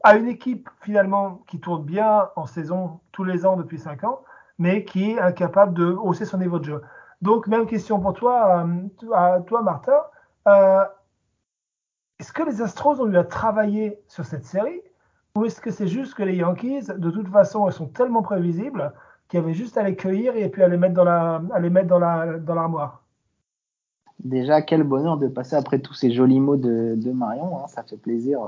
À 0.04 0.16
une 0.16 0.28
équipe 0.28 0.70
finalement 0.82 1.42
qui 1.48 1.60
tourne 1.60 1.84
bien 1.84 2.30
en 2.36 2.46
saison 2.46 3.00
tous 3.12 3.26
les 3.26 3.46
ans 3.46 3.58
depuis 3.58 3.80
5 3.80 4.04
ans, 4.06 4.22
mais 4.58 4.86
qui 4.86 5.12
est 5.12 5.20
incapable 5.20 5.74
de 5.74 5.86
hausser 5.86 6.26
son 6.26 6.38
niveau 6.38 6.60
de 6.60 6.66
jeu. 6.66 6.82
Donc, 7.22 7.48
même 7.48 7.66
question 7.66 8.00
pour 8.00 8.14
toi, 8.14 8.66
euh, 8.66 9.40
toi 9.42 9.62
Martin. 9.62 10.00
Euh, 10.48 10.86
est-ce 12.20 12.34
que 12.34 12.44
les 12.44 12.62
Astros 12.62 13.00
ont 13.00 13.10
eu 13.12 13.18
à 13.18 13.24
travailler 13.24 14.02
sur 14.08 14.26
cette 14.26 14.46
série 14.46 14.82
ou 15.36 15.46
est-ce 15.46 15.62
que 15.62 15.72
c'est 15.72 15.88
juste 15.88 16.16
que 16.16 16.24
les 16.24 16.36
Yankees, 16.36 16.88
de 16.88 17.12
toute 17.12 17.30
façon, 17.30 17.70
sont 17.72 17.88
tellement 17.88 18.22
prévisibles 18.22 18.94
qu'il 19.28 19.40
y 19.40 19.44
avait 19.44 19.54
juste 19.54 19.78
à 19.78 19.84
les 19.84 19.96
cueillir 19.96 20.36
et 20.36 20.50
puis 20.50 20.64
à 20.64 20.68
les 20.68 20.78
mettre 20.78 20.96
dans 20.96 21.04
la, 21.04 21.42
à 21.54 21.60
les 21.60 21.70
mettre 21.70 21.88
dans 21.88 22.00
la, 22.00 22.38
dans 22.40 22.56
l'armoire? 22.56 23.04
Déjà, 24.24 24.62
quel 24.62 24.84
bonheur 24.84 25.18
de 25.18 25.28
passer 25.28 25.56
après 25.56 25.80
tous 25.80 25.94
ces 25.94 26.12
jolis 26.12 26.42
mots 26.42 26.58
de, 26.58 26.96
de 26.98 27.12
Marion. 27.12 27.60
Hein, 27.60 27.68
ça 27.68 27.84
fait 27.84 27.96
plaisir 27.96 28.42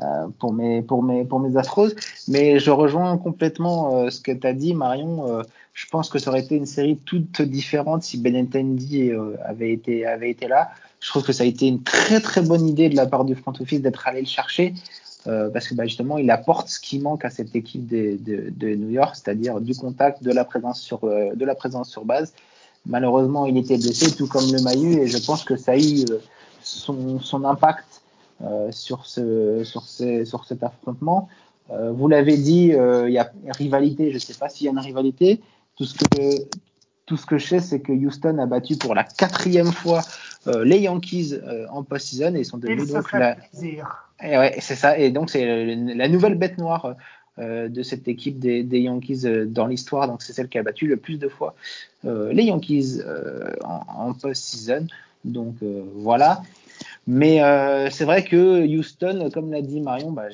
euh, 0.00 0.26
pour 0.40 0.52
mes 0.52 0.82
pour 0.82 1.04
mes 1.04 1.24
pour 1.24 1.38
mes 1.38 1.56
Astros. 1.56 1.92
Mais 2.26 2.58
je 2.58 2.72
rejoins 2.72 3.16
complètement 3.16 3.96
euh, 3.96 4.10
ce 4.10 4.20
que 4.20 4.32
tu 4.32 4.44
as 4.44 4.52
dit, 4.52 4.74
Marion. 4.74 5.28
Euh, 5.28 5.42
je 5.72 5.86
pense 5.86 6.08
que 6.08 6.18
ça 6.18 6.30
aurait 6.30 6.40
été 6.40 6.56
une 6.56 6.66
série 6.66 6.96
toute 6.96 7.42
différente 7.42 8.02
si 8.02 8.18
Benintendi 8.18 9.12
avait 9.44 9.72
été 9.72 10.04
avait 10.04 10.30
été 10.30 10.48
là. 10.48 10.70
Je 11.00 11.10
trouve 11.10 11.24
que 11.24 11.32
ça 11.32 11.44
a 11.44 11.46
été 11.46 11.66
une 11.66 11.82
très 11.82 12.20
très 12.20 12.42
bonne 12.42 12.66
idée 12.66 12.88
de 12.88 12.96
la 12.96 13.06
part 13.06 13.24
du 13.24 13.36
front 13.36 13.52
office 13.60 13.82
d'être 13.82 14.06
allé 14.08 14.20
le 14.20 14.26
chercher. 14.26 14.74
parce 15.24 15.68
que 15.68 15.74
bah, 15.74 15.84
justement, 15.84 16.18
il 16.18 16.30
apporte 16.30 16.68
ce 16.68 16.78
qui 16.78 16.98
manque 16.98 17.24
à 17.24 17.30
cette 17.30 17.56
équipe 17.56 17.86
de, 17.86 18.18
de, 18.20 18.74
New 18.74 18.90
York, 18.90 19.16
c'est-à-dire 19.16 19.60
du 19.60 19.74
contact, 19.74 20.22
de 20.22 20.32
la 20.32 20.44
présence 20.44 20.80
sur, 20.80 21.00
de 21.00 21.44
la 21.44 21.54
présence 21.54 21.90
sur 21.90 22.04
base. 22.04 22.34
Malheureusement, 22.86 23.46
il 23.46 23.56
était 23.56 23.78
blessé, 23.78 24.14
tout 24.14 24.28
comme 24.28 24.50
le 24.52 24.60
Mahu, 24.62 25.02
et 25.02 25.06
je 25.06 25.18
pense 25.18 25.42
que 25.44 25.56
ça 25.56 25.72
a 25.72 25.78
eu 25.78 26.04
son, 26.62 27.18
son 27.20 27.44
impact 27.44 27.93
sur, 28.70 29.06
ce, 29.06 29.62
sur, 29.64 29.84
ces, 29.84 30.24
sur 30.24 30.44
cet 30.44 30.62
affrontement. 30.62 31.28
Euh, 31.70 31.92
vous 31.92 32.08
l'avez 32.08 32.36
dit, 32.36 32.72
euh, 32.74 33.08
il 33.08 33.14
y 33.14 33.18
a 33.18 33.30
rivalité. 33.50 34.10
Je 34.10 34.16
ne 34.16 34.20
sais 34.20 34.34
pas 34.34 34.48
s'il 34.48 34.66
y 34.66 34.68
a 34.68 34.72
une 34.72 34.78
rivalité. 34.78 35.40
Tout 35.76 35.84
ce 35.84 35.94
que, 35.94 36.44
tout 37.06 37.16
ce 37.16 37.26
que 37.26 37.38
je 37.38 37.46
sais, 37.46 37.60
c'est 37.60 37.80
que 37.80 37.92
Houston 37.92 38.38
a 38.38 38.46
battu 38.46 38.76
pour 38.76 38.94
la 38.94 39.04
quatrième 39.04 39.72
fois 39.72 40.02
euh, 40.46 40.64
les 40.64 40.80
Yankees 40.80 41.32
euh, 41.32 41.66
en 41.70 41.82
post-season 41.82 42.34
et 42.34 42.40
ils 42.40 42.44
sont 42.44 42.58
devenus 42.58 42.92
donc 42.92 43.10
la. 43.12 43.36
Et 44.22 44.38
ouais, 44.38 44.56
c'est 44.60 44.76
ça. 44.76 44.98
Et 44.98 45.10
donc 45.10 45.30
c'est 45.30 45.74
la 45.74 46.08
nouvelle 46.08 46.36
bête 46.36 46.58
noire 46.58 46.94
euh, 47.38 47.68
de 47.68 47.82
cette 47.82 48.06
équipe 48.08 48.38
des, 48.38 48.62
des 48.62 48.80
Yankees 48.80 49.24
dans 49.46 49.66
l'histoire. 49.66 50.06
Donc 50.06 50.22
c'est 50.22 50.32
celle 50.32 50.48
qui 50.48 50.58
a 50.58 50.62
battu 50.62 50.86
le 50.86 50.96
plus 50.96 51.18
de 51.18 51.28
fois 51.28 51.54
les 52.04 52.44
Yankees 52.44 53.00
en, 53.64 54.08
en 54.08 54.12
post-season. 54.12 54.86
Donc 55.24 55.56
voilà. 55.94 56.42
Mais 57.06 57.42
euh, 57.42 57.90
c'est 57.90 58.04
vrai 58.04 58.24
que 58.24 58.66
Houston, 58.66 59.30
comme 59.32 59.52
l'a 59.52 59.62
dit 59.62 59.80
Marion, 59.80 60.10
bah, 60.10 60.28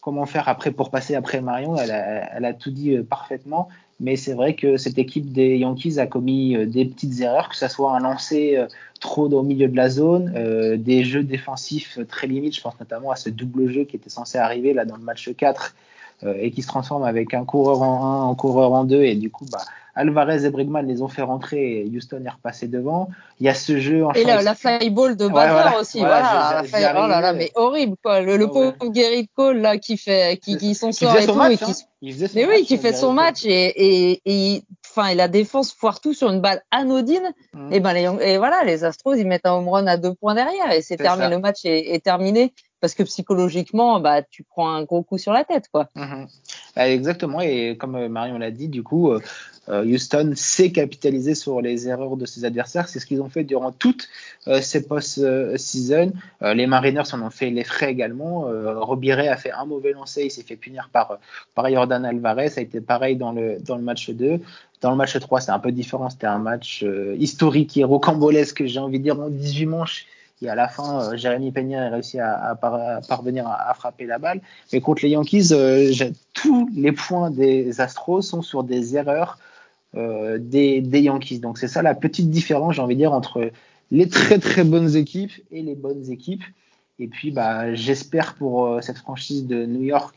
comment 0.00 0.26
faire 0.26 0.48
après 0.48 0.70
pour 0.70 0.90
passer 0.90 1.14
après 1.14 1.40
Marion? 1.40 1.76
Elle 1.76 1.90
a, 1.90 2.36
elle 2.36 2.44
a 2.44 2.54
tout 2.54 2.70
dit 2.70 2.96
euh, 2.96 3.02
parfaitement. 3.02 3.68
Mais 4.00 4.16
c'est 4.16 4.32
vrai 4.32 4.54
que 4.54 4.78
cette 4.78 4.98
équipe 4.98 5.32
des 5.32 5.58
Yankees 5.58 5.98
a 5.98 6.06
commis 6.06 6.56
euh, 6.56 6.66
des 6.66 6.84
petites 6.86 7.20
erreurs, 7.20 7.48
que 7.48 7.56
ce 7.56 7.68
soit 7.68 7.94
un 7.94 8.00
lancer 8.00 8.58
trop 9.02 9.28
au 9.28 9.42
milieu 9.42 9.68
de 9.68 9.76
la 9.76 9.90
zone, 9.90 10.32
euh, 10.34 10.78
des 10.78 11.04
jeux 11.04 11.24
défensifs 11.24 11.98
très 12.08 12.26
limites. 12.26 12.56
Je 12.56 12.62
pense 12.62 12.78
notamment 12.80 13.10
à 13.10 13.16
ce 13.16 13.28
double 13.28 13.68
jeu 13.68 13.84
qui 13.84 13.96
était 13.96 14.08
censé 14.08 14.38
arriver 14.38 14.72
là 14.72 14.86
dans 14.86 14.96
le 14.96 15.02
match 15.02 15.28
4 15.36 15.74
euh, 16.22 16.34
et 16.40 16.50
qui 16.52 16.62
se 16.62 16.68
transforme 16.68 17.02
avec 17.02 17.34
un 17.34 17.44
coureur 17.44 17.82
en 17.82 18.28
1, 18.28 18.30
un 18.30 18.34
coureur 18.34 18.72
en 18.72 18.84
2 18.84 19.02
et 19.02 19.16
du 19.16 19.30
coup 19.30 19.44
bah 19.50 19.58
Alvarez 19.94 20.44
et 20.44 20.50
Bregman 20.50 20.86
les 20.86 21.02
ont 21.02 21.08
fait 21.08 21.22
rentrer 21.22 21.80
et 21.80 21.90
Houston 21.94 22.22
est 22.24 22.30
repassé 22.30 22.66
devant. 22.66 23.10
Il 23.40 23.46
y 23.46 23.48
a 23.48 23.54
ce 23.54 23.78
jeu 23.78 24.04
en 24.04 24.12
Et 24.12 24.24
la, 24.24 24.42
la 24.42 24.54
fly 24.54 24.88
ball 24.90 25.16
de 25.16 25.28
Butler 25.28 25.76
aussi, 25.78 25.98
voilà. 25.98 26.62
oh 26.64 27.06
là 27.06 27.20
là, 27.20 27.32
mais 27.32 27.50
horrible 27.54 27.96
quoi. 28.02 28.20
Le, 28.20 28.36
le 28.36 28.48
pauvre 28.48 28.74
Gary 28.90 29.28
Cole 29.34 29.58
là 29.58 29.76
qui 29.76 29.96
fait, 29.96 30.38
qui, 30.38 30.56
qui 30.56 30.74
son 30.74 30.92
sort 30.92 31.16
et 31.16 31.26
tout. 31.26 31.34
Match, 31.34 31.52
et 31.52 31.56
qui, 31.58 32.24
hein. 32.24 32.28
mais 32.34 32.46
oui, 32.46 32.64
qui 32.64 32.78
fait 32.78 32.94
son 32.94 33.12
match 33.12 33.44
et, 33.44 33.50
et, 33.50 34.22
et 34.24 34.64
enfin, 34.90 35.08
et 35.08 35.14
la 35.14 35.28
défense 35.28 35.72
foire 35.72 36.00
tout 36.00 36.14
sur 36.14 36.30
une 36.30 36.40
balle 36.40 36.62
anodine. 36.70 37.32
Mmh. 37.52 37.72
Et 37.72 37.80
ben 37.80 37.92
les, 37.92 38.32
et 38.32 38.38
voilà, 38.38 38.64
les 38.64 38.84
Astros 38.84 39.16
ils 39.16 39.26
mettent 39.26 39.46
un 39.46 39.52
home 39.52 39.68
run 39.68 39.86
à 39.86 39.96
deux 39.96 40.14
points 40.14 40.34
derrière 40.34 40.72
et 40.72 40.82
c'est 40.82 40.96
terminé. 40.96 41.28
Le 41.28 41.38
match 41.38 41.64
est, 41.64 41.94
est 41.94 42.02
terminé 42.02 42.52
parce 42.80 42.94
que 42.94 43.04
psychologiquement, 43.04 44.00
bah, 44.00 44.22
tu 44.22 44.42
prends 44.42 44.68
un 44.68 44.82
gros 44.82 45.04
coup 45.04 45.16
sur 45.16 45.32
la 45.32 45.44
tête, 45.44 45.66
quoi. 45.72 45.88
Mmh. 45.94 46.24
Bah, 46.74 46.88
exactement. 46.88 47.40
Et 47.40 47.76
comme 47.78 47.94
euh, 47.94 48.08
Marion 48.08 48.38
l'a 48.38 48.50
dit, 48.50 48.68
du 48.68 48.82
coup, 48.82 49.12
euh, 49.12 49.20
Houston 49.68 50.32
sait 50.34 50.72
capitaliser 50.72 51.34
sur 51.34 51.60
les 51.60 51.88
erreurs 51.88 52.16
de 52.16 52.26
ses 52.26 52.44
adversaires. 52.44 52.88
C'est 52.88 52.98
ce 52.98 53.06
qu'ils 53.06 53.22
ont 53.22 53.28
fait 53.28 53.44
durant 53.44 53.70
toute 53.70 54.08
euh, 54.48 54.60
ces 54.60 54.86
post-season. 54.86 56.12
Euh, 56.42 56.54
les 56.54 56.66
Mariners 56.66 57.12
en 57.12 57.22
ont 57.22 57.30
fait 57.30 57.50
les 57.50 57.62
frais 57.62 57.90
également. 57.90 58.46
Robiré 58.76 59.28
a 59.28 59.36
fait 59.36 59.52
un 59.52 59.64
mauvais 59.64 59.92
lancer, 59.92 60.24
il 60.24 60.30
s'est 60.30 60.42
fait 60.42 60.56
punir 60.56 60.90
par, 60.92 61.18
par 61.54 61.68
Jordan 61.70 62.04
Alvarez. 62.04 62.48
Ça 62.50 62.60
a 62.60 62.64
été 62.64 62.80
pareil 62.80 63.16
dans 63.16 63.32
le, 63.32 63.58
dans 63.60 63.76
le 63.76 63.82
match 63.82 64.10
2. 64.10 64.40
Dans 64.80 64.90
le 64.90 64.96
match 64.96 65.18
3, 65.18 65.40
c'est 65.40 65.52
un 65.52 65.60
peu 65.60 65.70
différent. 65.70 66.10
C'était 66.10 66.26
un 66.26 66.38
match 66.38 66.84
historique 67.18 67.76
et 67.76 67.84
rocambolesque, 67.84 68.64
j'ai 68.66 68.80
envie 68.80 68.98
de 68.98 69.04
dire, 69.04 69.20
en 69.20 69.28
18 69.28 69.66
manches. 69.66 70.06
Et 70.42 70.48
à 70.48 70.56
la 70.56 70.66
fin, 70.66 71.14
Jérémy 71.14 71.52
Peña 71.52 71.86
a 71.86 71.90
réussi 71.90 72.18
à 72.18 72.58
parvenir 73.08 73.46
à, 73.46 73.72
frapper 73.74 74.06
la 74.06 74.18
balle. 74.18 74.40
Mais 74.72 74.80
contre 74.80 75.02
les 75.04 75.10
Yankees, 75.10 75.50
tous 76.34 76.68
les 76.74 76.90
points 76.90 77.30
des 77.30 77.80
Astros 77.80 78.22
sont 78.22 78.42
sur 78.42 78.64
des 78.64 78.96
erreurs 78.96 79.38
euh, 79.94 80.38
des, 80.40 80.80
Yankees. 80.80 81.40
Donc 81.40 81.58
c'est 81.58 81.68
ça 81.68 81.82
la 81.82 81.94
petite 81.94 82.30
différence, 82.30 82.76
j'ai 82.76 82.82
envie 82.82 82.94
de 82.94 83.00
dire, 83.00 83.12
entre 83.12 83.50
les 83.90 84.08
très 84.08 84.38
très 84.38 84.64
bonnes 84.64 84.96
équipes 84.96 85.32
et 85.50 85.62
les 85.62 85.74
bonnes 85.74 86.10
équipes. 86.10 86.44
Et 86.98 87.08
puis 87.08 87.30
bah, 87.30 87.74
j'espère 87.74 88.34
pour 88.34 88.66
euh, 88.66 88.80
cette 88.80 88.98
franchise 88.98 89.46
de 89.46 89.66
New 89.66 89.82
York 89.82 90.14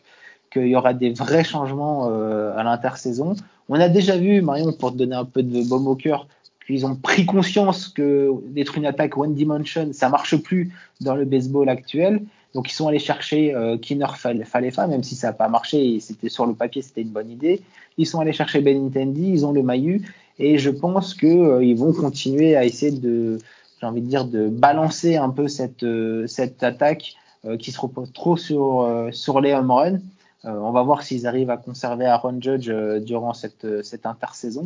qu'il 0.51 0.67
y 0.67 0.75
aura 0.75 0.93
des 0.93 1.11
vrais 1.11 1.43
changements 1.43 2.09
euh, 2.09 2.55
à 2.55 2.63
l'intersaison. 2.63 3.35
On 3.67 3.79
a 3.79 3.89
déjà 3.89 4.17
vu, 4.17 4.41
Marion, 4.41 4.71
pour 4.71 4.93
te 4.93 4.97
donner 4.97 5.15
un 5.15 5.25
peu 5.25 5.43
de 5.43 5.67
baume 5.67 5.88
au 5.88 5.95
cœur, 5.95 6.27
qu'ils 6.65 6.85
ont 6.85 6.95
pris 6.95 7.25
conscience 7.25 7.88
que 7.89 8.31
d'être 8.47 8.77
une 8.77 8.85
attaque 8.85 9.17
one 9.17 9.33
dimension, 9.33 9.89
ça 9.91 10.09
marche 10.09 10.35
plus 10.38 10.73
dans 11.01 11.15
le 11.15 11.25
baseball 11.25 11.69
actuel. 11.69 12.21
Donc 12.55 12.71
ils 12.71 12.73
sont 12.73 12.87
allés 12.87 12.99
chercher 12.99 13.53
euh, 13.53 13.77
Kinner 13.77 14.07
Falefa, 14.15 14.87
même 14.87 15.03
si 15.03 15.13
ça 15.15 15.27
n'a 15.27 15.33
pas 15.33 15.49
marché, 15.49 15.99
c'était 15.99 16.29
sur 16.29 16.47
le 16.47 16.55
papier, 16.55 16.81
c'était 16.81 17.01
une 17.01 17.09
bonne 17.09 17.29
idée. 17.29 17.61
Ils 17.97 18.07
sont 18.07 18.19
allés 18.21 18.33
chercher 18.33 18.61
Benintendi, 18.61 19.29
ils 19.29 19.45
ont 19.45 19.51
le 19.51 19.61
Mayu, 19.61 20.09
et 20.39 20.57
je 20.57 20.69
pense 20.69 21.13
qu'ils 21.13 21.29
euh, 21.29 21.75
vont 21.75 21.93
continuer 21.93 22.55
à 22.55 22.65
essayer 22.65 22.91
de, 22.91 23.39
j'ai 23.79 23.85
envie 23.85 24.01
de 24.01 24.07
dire, 24.07 24.25
de 24.25 24.47
balancer 24.47 25.15
un 25.17 25.29
peu 25.29 25.47
cette, 25.47 25.83
euh, 25.83 26.27
cette 26.27 26.63
attaque 26.63 27.15
euh, 27.45 27.57
qui 27.57 27.71
se 27.71 27.79
repose 27.79 28.11
trop 28.13 28.37
sur, 28.37 28.81
euh, 28.81 29.11
sur 29.11 29.41
les 29.41 29.53
home 29.53 29.71
runs. 29.71 29.99
on 30.43 30.71
va 30.71 30.83
voir 30.83 31.03
s'ils 31.03 31.27
arrivent 31.27 31.49
à 31.49 31.57
conserver 31.57 32.05
Aaron 32.05 32.39
Judge 32.39 32.71
durant 33.01 33.33
cette, 33.33 33.65
cette 33.83 34.05
intersaison. 34.05 34.65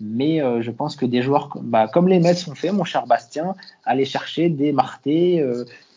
Mais 0.00 0.40
je 0.62 0.70
pense 0.70 0.96
que 0.96 1.04
des 1.04 1.20
joueurs 1.20 1.50
bah, 1.60 1.86
comme 1.86 2.08
les 2.08 2.18
Mets 2.18 2.48
ont 2.48 2.54
fait, 2.54 2.72
mon 2.72 2.84
cher 2.84 3.06
Bastien, 3.06 3.54
aller 3.84 4.06
chercher 4.06 4.48
des 4.48 4.72
Martés, 4.72 5.44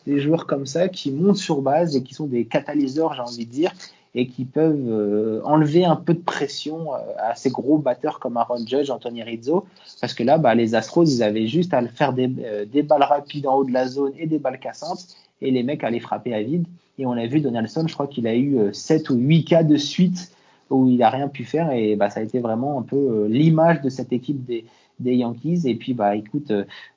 des 0.05 0.19
joueurs 0.19 0.45
comme 0.45 0.65
ça 0.65 0.89
qui 0.89 1.11
montent 1.11 1.37
sur 1.37 1.61
base 1.61 1.95
et 1.95 2.03
qui 2.03 2.13
sont 2.13 2.27
des 2.27 2.45
catalyseurs, 2.45 3.13
j'ai 3.13 3.21
envie 3.21 3.45
de 3.45 3.51
dire, 3.51 3.71
et 4.13 4.27
qui 4.27 4.45
peuvent 4.45 4.89
euh, 4.89 5.41
enlever 5.45 5.85
un 5.85 5.95
peu 5.95 6.13
de 6.13 6.19
pression 6.19 6.93
euh, 6.93 6.97
à 7.17 7.35
ces 7.35 7.49
gros 7.49 7.77
batteurs 7.77 8.19
comme 8.19 8.37
Aaron 8.37 8.65
Judge, 8.65 8.89
Anthony 8.89 9.23
Rizzo, 9.23 9.65
parce 10.01 10.13
que 10.13 10.23
là, 10.23 10.37
bah, 10.37 10.53
les 10.53 10.75
Astros, 10.75 11.05
ils 11.05 11.23
avaient 11.23 11.47
juste 11.47 11.73
à 11.73 11.81
faire 11.87 12.13
des, 12.13 12.29
euh, 12.43 12.65
des, 12.65 12.83
balles 12.83 13.03
rapides 13.03 13.47
en 13.47 13.55
haut 13.55 13.63
de 13.63 13.71
la 13.71 13.87
zone 13.87 14.11
et 14.17 14.27
des 14.27 14.39
balles 14.39 14.59
cassantes, 14.59 15.07
et 15.41 15.51
les 15.51 15.63
mecs 15.63 15.83
allaient 15.83 15.99
frapper 15.99 16.33
à 16.33 16.41
vide. 16.41 16.65
Et 16.99 17.05
on 17.05 17.13
a 17.13 17.25
vu 17.25 17.39
Donaldson, 17.39 17.87
je 17.87 17.93
crois 17.93 18.07
qu'il 18.07 18.27
a 18.27 18.35
eu 18.35 18.73
7 18.73 19.09
ou 19.09 19.15
8 19.15 19.45
cas 19.45 19.63
de 19.63 19.77
suite 19.77 20.31
où 20.69 20.87
il 20.87 21.01
a 21.03 21.09
rien 21.09 21.27
pu 21.27 21.45
faire, 21.45 21.71
et 21.71 21.95
bah, 21.95 22.09
ça 22.09 22.19
a 22.19 22.23
été 22.23 22.39
vraiment 22.39 22.79
un 22.79 22.83
peu 22.83 23.27
l'image 23.27 23.81
de 23.81 23.89
cette 23.89 24.13
équipe 24.13 24.45
des, 24.45 24.65
des 25.01 25.15
Yankees. 25.15 25.61
Et 25.65 25.75
puis, 25.75 25.93
bah, 25.93 26.15
écoute, 26.15 26.51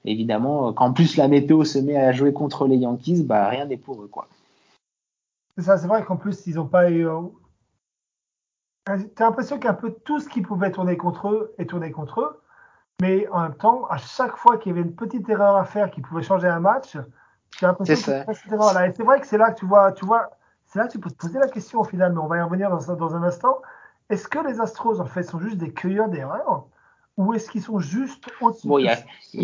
évidemment, 0.05 0.73
quand 0.73 0.93
plus 0.93 1.17
la 1.17 1.29
météo 1.29 1.65
se 1.65 1.79
met 1.79 1.97
à 1.97 2.13
jouer 2.13 2.33
contre 2.33 2.67
les 2.67 2.77
Yankees, 2.77 3.23
bah, 3.25 3.49
rien 3.49 3.67
n'est 3.67 3.77
pour 3.77 4.03
eux, 4.03 4.09
quoi. 4.09 4.29
C'est 5.57 5.65
ça, 5.65 5.79
c'est 5.79 5.87
vrai 5.87 6.05
qu'en 6.05 6.17
plus, 6.17 6.47
ils 6.47 6.57
n'ont 6.57 6.67
pas 6.67 6.91
eu. 6.91 7.07
Euh, 7.07 7.21
T'as 8.85 9.25
l'impression 9.25 9.59
qu'un 9.59 9.73
peu 9.73 9.93
tout 10.05 10.21
ce 10.21 10.29
qui 10.29 10.43
pouvait 10.43 10.71
tourner 10.71 10.97
contre 10.97 11.29
eux 11.29 11.55
est 11.59 11.67
tourné 11.71 11.91
contre 11.91 12.21
eux. 12.21 12.41
Mais 13.01 13.27
en 13.29 13.43
même 13.43 13.55
temps, 13.55 13.87
à 13.87 13.97
chaque 13.97 14.37
fois 14.37 14.59
qu'il 14.59 14.71
y 14.71 14.79
avait 14.79 14.87
une 14.87 14.95
petite 14.95 15.29
erreur 15.29 15.57
à 15.57 15.65
faire 15.65 15.91
qui 15.91 16.01
pouvait 16.01 16.23
changer 16.23 16.49
un 16.49 16.61
match, 16.61 16.97
j'ai 17.59 17.67
l'impression 17.67 17.95
que 17.95 18.35
cette 18.35 18.53
erreur-là. 18.53 18.89
Et 18.89 18.95
c'est 18.95 19.03
vrai 19.03 19.21
que 19.21 19.27
c'est 19.27 19.39
là 19.39 19.53
que 19.53 19.59
tu 19.59 19.67
vois, 19.67 19.93
tu 19.93 20.05
vois, 20.05 20.31
c'est 20.67 20.79
là 20.79 20.87
que 20.87 20.93
tu 20.93 20.99
peux 20.99 21.11
te 21.11 21.17
poser 21.17 21.39
la 21.39 21.49
question 21.49 21.81
au 21.81 21.85
final, 21.85 22.13
mais 22.13 22.21
on 22.21 22.27
va 22.27 22.39
y 22.39 22.43
revenir 22.43 22.71
dans, 22.71 22.95
dans 22.95 23.17
un 23.17 23.23
instant. 23.23 23.63
Est-ce 24.11 24.29
que 24.29 24.39
les 24.47 24.61
Astros, 24.61 25.01
en 25.01 25.07
fait, 25.07 25.23
sont 25.23 25.41
juste 25.41 25.57
des 25.57 25.73
cueilleurs 25.73 26.09
d'erreurs? 26.09 26.67
Ou 27.17 27.33
est-ce 27.35 27.51
qu'ils 27.51 27.63
sont 27.63 27.79
juste 27.79 28.25
au-dessus 28.41 28.67
Bon, 28.67 28.79
il 28.79 28.87
y 28.87 28.89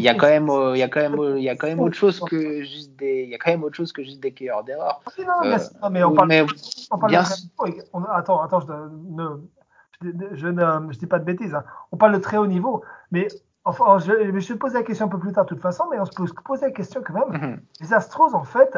a, 0.09 0.15
quand 0.15 0.27
même, 0.27 0.49
il 0.75 0.79
y 0.79 0.83
a 0.83 0.89
quand 0.89 1.01
même, 1.01 1.37
il 1.37 1.45
y 1.45 1.49
a 1.49 1.55
quand 1.55 1.69
même 1.69 1.81
autre 1.81 1.95
chose 1.95 2.19
que 2.21 2.63
juste 2.63 2.97
des, 2.97 3.23
il 3.23 3.31
y 3.31 3.35
a 3.35 3.39
quand 3.39 3.51
même 3.51 3.63
autre 3.63 3.77
chose 3.77 3.93
que 3.93 4.03
juste 4.03 4.21
des 4.21 4.33
cueilleurs 4.33 4.65
d'erreurs. 4.65 5.01
Ah, 5.07 5.23
non, 5.45 5.57
non, 5.83 5.91
mais 5.91 6.03
on 6.03 6.13
parle, 6.13 6.29
mais, 6.29 6.45
on 6.91 6.99
parle 6.99 7.13
bien... 7.13 7.23
de 7.23 7.83
on, 7.93 8.03
attends, 8.05 8.43
attends, 8.43 8.61
je 8.61 8.67
ne, 8.73 10.33
je, 10.33 10.49
ne, 10.49 10.93
je 10.93 10.99
dis 10.99 11.07
pas 11.07 11.21
de 11.21 11.25
bêtises. 11.25 11.55
Hein. 11.55 11.65
On 11.93 11.97
parle 11.97 12.13
de 12.13 12.19
très 12.19 12.39
haut 12.39 12.47
niveau, 12.49 12.83
mais 13.13 13.29
enfin, 13.65 13.99
je, 13.99 14.41
je 14.41 14.53
vais 14.53 14.59
poser 14.59 14.79
la 14.79 14.83
question 14.83 15.07
un 15.07 15.11
peu 15.11 15.19
plus 15.19 15.33
tard 15.33 15.45
de 15.45 15.51
toute 15.51 15.63
façon, 15.63 15.85
mais 15.93 16.01
on 16.01 16.05
se 16.05 16.13
pose 16.13 16.33
poser 16.45 16.67
la 16.67 16.73
question 16.73 17.03
quand 17.07 17.15
même. 17.15 17.41
Mm-hmm. 17.41 17.59
Les 17.83 17.95
Astros, 17.95 18.35
en 18.35 18.45
fait, 18.45 18.77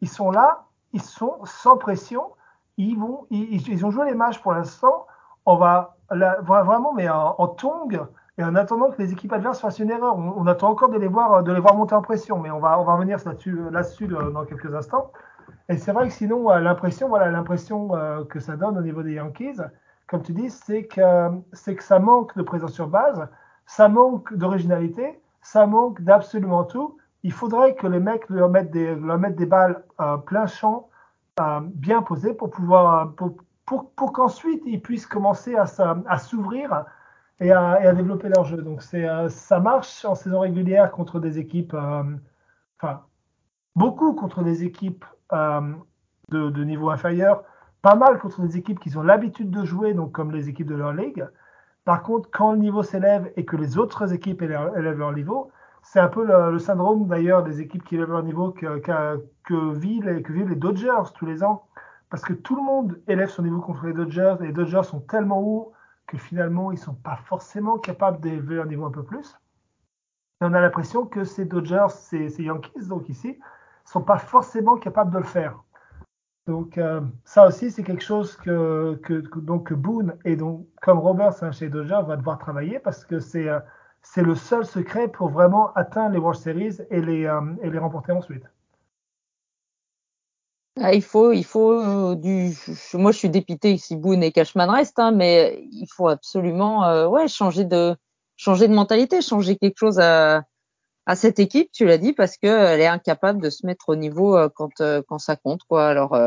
ils 0.00 0.08
sont 0.08 0.32
là, 0.32 0.64
ils 0.92 1.02
sont 1.02 1.38
sans 1.44 1.76
pression, 1.76 2.32
ils 2.78 2.98
vont, 2.98 3.26
ils, 3.30 3.68
ils 3.68 3.86
ont 3.86 3.92
joué 3.92 4.06
les 4.06 4.14
matchs 4.14 4.40
pour 4.40 4.52
l'instant. 4.52 5.06
On 5.46 5.56
va 5.56 5.96
là, 6.10 6.38
vraiment, 6.40 6.92
mais 6.94 7.08
en, 7.08 7.36
en 7.38 7.46
tongue 7.48 8.04
et 8.36 8.42
en 8.44 8.56
attendant 8.56 8.90
que 8.90 9.00
les 9.00 9.12
équipes 9.12 9.32
adverses 9.32 9.60
fassent 9.60 9.78
une 9.78 9.90
erreur, 9.90 10.16
on, 10.16 10.46
attend 10.46 10.70
encore 10.70 10.88
de 10.88 10.98
les 10.98 11.06
voir, 11.06 11.44
de 11.44 11.52
les 11.52 11.60
voir 11.60 11.76
monter 11.76 11.94
en 11.94 12.02
pression, 12.02 12.38
mais 12.40 12.50
on 12.50 12.58
va, 12.58 12.80
on 12.80 12.84
va 12.84 12.94
revenir 12.94 13.18
là-dessus, 13.24 13.56
là-dessus 13.70 14.08
dans 14.08 14.44
quelques 14.44 14.74
instants. 14.74 15.12
Et 15.68 15.76
c'est 15.76 15.92
vrai 15.92 16.08
que 16.08 16.12
sinon, 16.12 16.50
euh, 16.50 16.58
l'impression, 16.58 17.08
voilà, 17.08 17.30
l'impression 17.30 17.94
euh, 17.94 18.24
que 18.24 18.40
ça 18.40 18.56
donne 18.56 18.76
au 18.76 18.82
niveau 18.82 19.02
des 19.02 19.14
Yankees, 19.14 19.60
comme 20.08 20.22
tu 20.22 20.32
dis, 20.32 20.50
c'est 20.50 20.84
que, 20.84 21.30
c'est 21.52 21.76
que 21.76 21.82
ça 21.82 21.98
manque 21.98 22.36
de 22.36 22.42
présence 22.42 22.72
sur 22.72 22.88
base, 22.88 23.26
ça 23.66 23.88
manque 23.88 24.34
d'originalité, 24.34 25.20
ça 25.40 25.66
manque 25.66 26.02
d'absolument 26.02 26.64
tout. 26.64 26.98
Il 27.22 27.32
faudrait 27.32 27.74
que 27.74 27.86
les 27.86 28.00
mecs 28.00 28.28
leur 28.28 28.50
mettent 28.50 28.70
des, 28.70 28.94
leur 28.96 29.18
mettent 29.18 29.36
des 29.36 29.46
balles 29.46 29.84
euh, 30.00 30.16
plein 30.16 30.46
champ, 30.46 30.88
euh, 31.40 31.60
bien 31.62 32.02
posées, 32.02 32.34
pour 32.34 32.50
pouvoir, 32.50 33.12
pour, 33.14 33.36
pour, 33.64 34.12
qu'ensuite 34.12 34.62
ils 34.66 34.82
puissent 34.82 35.06
commencer 35.06 35.56
à 35.56 36.18
s'ouvrir 36.18 36.84
et 37.40 37.50
à, 37.52 37.92
développer 37.92 38.28
leur 38.28 38.44
jeu. 38.44 38.58
Donc 38.58 38.82
euh, 38.94 39.28
ça 39.28 39.60
marche 39.60 40.04
en 40.04 40.14
saison 40.14 40.40
régulière 40.40 40.90
contre 40.90 41.20
des 41.20 41.38
équipes, 41.38 41.74
euh, 41.74 42.02
enfin 42.78 43.02
beaucoup 43.74 44.14
contre 44.14 44.42
des 44.42 44.64
équipes 44.64 45.04
euh, 45.32 45.72
de, 46.30 46.64
niveau 46.64 46.90
inférieur, 46.90 47.44
pas 47.82 47.96
mal 47.96 48.18
contre 48.18 48.42
des 48.42 48.56
équipes 48.56 48.80
qui 48.80 48.96
ont 48.96 49.02
l'habitude 49.02 49.50
de 49.50 49.64
jouer, 49.64 49.94
donc 49.94 50.12
comme 50.12 50.32
les 50.32 50.48
équipes 50.48 50.68
de 50.68 50.76
leur 50.76 50.92
ligue. 50.92 51.26
Par 51.84 52.02
contre, 52.02 52.30
quand 52.30 52.52
le 52.52 52.58
niveau 52.58 52.82
s'élève 52.82 53.30
et 53.36 53.44
que 53.44 53.56
les 53.56 53.76
autres 53.78 54.12
équipes 54.12 54.40
élèvent 54.42 54.98
leur 54.98 55.12
niveau, 55.12 55.50
c'est 55.82 56.00
un 56.00 56.08
peu 56.08 56.24
le, 56.24 56.58
syndrome 56.58 57.08
d'ailleurs 57.08 57.42
des 57.42 57.60
équipes 57.60 57.84
qui 57.84 57.96
élèvent 57.96 58.12
leur 58.12 58.22
niveau 58.22 58.52
que, 58.52 58.78
que, 58.78 59.22
que, 59.44 59.72
vivent, 59.74 60.22
que 60.22 60.32
vivent 60.32 60.48
les 60.48 60.56
Dodgers 60.56 61.12
tous 61.14 61.26
les 61.26 61.44
ans. 61.44 61.66
Parce 62.08 62.22
que 62.22 62.32
tout 62.32 62.56
le 62.56 62.62
monde 62.62 62.98
élève 63.06 63.28
son 63.28 63.42
niveau 63.42 63.60
contre 63.60 63.84
les 63.86 63.92
Dodgers 63.92 64.36
et 64.40 64.46
les 64.46 64.52
Dodgers 64.52 64.84
sont 64.84 65.00
tellement 65.00 65.42
hauts 65.42 65.74
que 66.06 66.18
finalement, 66.18 66.70
ils 66.70 66.76
ne 66.76 66.80
sont 66.80 66.94
pas 66.94 67.16
forcément 67.16 67.78
capables 67.78 68.20
d'élever 68.20 68.60
un 68.60 68.66
niveau 68.66 68.84
un 68.84 68.90
peu 68.90 69.02
plus. 69.02 69.36
Et 70.40 70.44
on 70.44 70.52
a 70.52 70.60
l'impression 70.60 71.06
que 71.06 71.24
ces 71.24 71.44
Dodgers, 71.44 71.88
ces, 71.88 72.42
Yankees, 72.42 72.88
donc 72.88 73.08
ici, 73.08 73.38
sont 73.84 74.02
pas 74.02 74.18
forcément 74.18 74.76
capables 74.76 75.12
de 75.12 75.18
le 75.18 75.24
faire. 75.24 75.62
Donc 76.46 76.76
euh, 76.76 77.00
ça 77.24 77.46
aussi, 77.46 77.70
c'est 77.70 77.82
quelque 77.82 78.02
chose 78.02 78.36
que, 78.36 79.00
que, 79.02 79.14
donc, 79.38 79.72
Boone 79.72 80.16
et 80.24 80.36
donc 80.36 80.66
comme 80.82 80.98
Roberts 80.98 81.42
hein, 81.42 81.52
chez 81.52 81.70
Dodgers 81.70 82.02
va 82.06 82.16
devoir 82.16 82.38
travailler 82.38 82.78
parce 82.78 83.06
que 83.06 83.18
c'est 83.18 83.48
euh, 83.48 83.60
c'est 84.04 84.22
le 84.22 84.34
seul 84.34 84.64
secret 84.64 85.08
pour 85.08 85.30
vraiment 85.30 85.72
atteindre 85.72 86.12
les 86.12 86.18
World 86.18 86.38
Series 86.38 86.76
et 86.90 87.00
les, 87.00 87.24
euh, 87.24 87.40
et 87.62 87.70
les 87.70 87.78
remporter 87.78 88.12
ensuite. 88.12 88.44
Ah, 90.80 90.92
il 90.92 91.02
faut, 91.02 91.32
il 91.32 91.44
faut 91.44 91.72
euh, 91.72 92.16
du. 92.16 92.52
Moi, 92.94 93.12
je 93.12 93.18
suis 93.18 93.28
dépité 93.28 93.72
ici, 93.72 93.94
Boone 93.94 94.24
et 94.24 94.32
Cashman 94.32 94.68
reste, 94.68 94.98
hein, 94.98 95.12
mais 95.12 95.62
il 95.70 95.86
faut 95.86 96.08
absolument, 96.08 96.84
euh, 96.84 97.06
ouais, 97.06 97.28
changer 97.28 97.64
de, 97.64 97.94
changer 98.36 98.66
de 98.66 98.74
mentalité, 98.74 99.22
changer 99.22 99.56
quelque 99.56 99.78
chose 99.78 100.00
à, 100.00 100.42
à 101.06 101.14
cette 101.14 101.38
équipe. 101.38 101.70
Tu 101.72 101.84
l'as 101.86 101.98
dit 101.98 102.12
parce 102.12 102.36
que 102.36 102.48
elle 102.48 102.80
est 102.80 102.88
incapable 102.88 103.40
de 103.40 103.50
se 103.50 103.64
mettre 103.64 103.88
au 103.88 103.94
niveau 103.94 104.36
euh, 104.36 104.48
quand, 104.52 104.82
quand 105.06 105.18
ça 105.18 105.36
compte, 105.36 105.62
quoi. 105.68 105.86
Alors, 105.86 106.18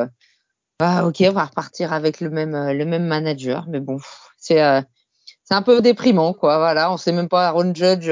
ah, 0.79 1.05
ok, 1.05 1.23
on 1.27 1.33
va 1.33 1.45
repartir 1.45 1.91
avec 1.91 2.21
le 2.21 2.29
même, 2.29 2.71
le 2.71 2.85
même 2.85 3.05
manager, 3.05 3.65
mais 3.67 3.81
bon, 3.81 3.97
c'est, 4.37 4.61
c'est 5.43 5.55
un 5.55 5.61
peu 5.61 5.81
déprimant, 5.81 6.33
quoi. 6.33 6.57
Voilà, 6.57 6.91
on 6.91 6.97
sait 6.97 7.11
même 7.11 7.27
pas 7.27 7.47
Aaron 7.47 7.73
Judge 7.75 8.09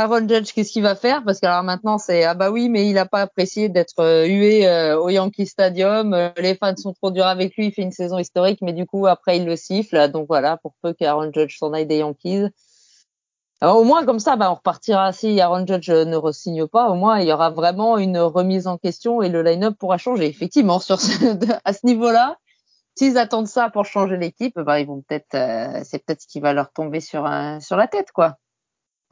Aaron 0.00 0.26
Judge, 0.26 0.54
qu'est-ce 0.54 0.72
qu'il 0.72 0.82
va 0.82 0.94
faire? 0.94 1.22
Parce 1.24 1.40
que 1.40 1.46
alors 1.46 1.62
maintenant, 1.62 1.98
c'est 1.98 2.24
ah 2.24 2.32
bah 2.32 2.50
oui, 2.50 2.70
mais 2.70 2.88
il 2.88 2.94
n'a 2.94 3.04
pas 3.04 3.20
apprécié 3.20 3.68
d'être 3.68 3.98
euh, 3.98 4.24
hué 4.24 4.66
euh, 4.66 4.98
au 4.98 5.10
Yankee 5.10 5.44
Stadium. 5.44 6.14
Euh, 6.14 6.30
les 6.38 6.54
fans 6.54 6.74
sont 6.74 6.94
trop 6.94 7.10
durs 7.10 7.26
avec 7.26 7.54
lui. 7.54 7.66
Il 7.66 7.72
fait 7.72 7.82
une 7.82 7.92
saison 7.92 8.16
historique, 8.18 8.60
mais 8.62 8.72
du 8.72 8.86
coup 8.86 9.06
après 9.06 9.36
il 9.36 9.44
le 9.44 9.56
siffle. 9.56 10.10
Donc 10.10 10.26
voilà, 10.26 10.56
pour 10.56 10.72
peu 10.80 10.94
qu'Aaron 10.94 11.30
Judge 11.34 11.58
s'en 11.58 11.74
aille 11.74 11.84
des 11.84 11.98
Yankees. 11.98 12.46
Alors, 13.60 13.76
au 13.76 13.84
moins 13.84 14.06
comme 14.06 14.20
ça, 14.20 14.36
bah, 14.36 14.50
on 14.50 14.54
repartira. 14.54 15.12
Si 15.12 15.38
Aaron 15.38 15.66
Judge 15.66 15.90
ne 15.90 16.16
re-signe 16.16 16.66
pas, 16.66 16.88
au 16.88 16.94
moins 16.94 17.20
il 17.20 17.28
y 17.28 17.32
aura 17.32 17.50
vraiment 17.50 17.98
une 17.98 18.16
remise 18.20 18.66
en 18.66 18.78
question 18.78 19.20
et 19.20 19.28
le 19.28 19.42
line-up 19.42 19.74
pourra 19.78 19.98
changer. 19.98 20.28
Effectivement, 20.28 20.78
sur 20.80 20.96
à 21.66 21.72
ce 21.74 21.84
niveau-là, 21.84 22.38
s'ils 22.96 23.18
attendent 23.18 23.48
ça 23.48 23.68
pour 23.68 23.84
changer 23.84 24.16
l'équipe, 24.16 24.58
bah, 24.58 24.80
ils 24.80 24.86
vont 24.86 25.02
peut-être, 25.02 25.84
c'est 25.84 26.02
peut-être 26.02 26.22
ce 26.22 26.26
qui 26.26 26.40
va 26.40 26.54
leur 26.54 26.72
tomber 26.72 27.00
sur 27.00 27.28
sur 27.60 27.76
la 27.76 27.86
tête, 27.86 28.12
quoi. 28.12 28.36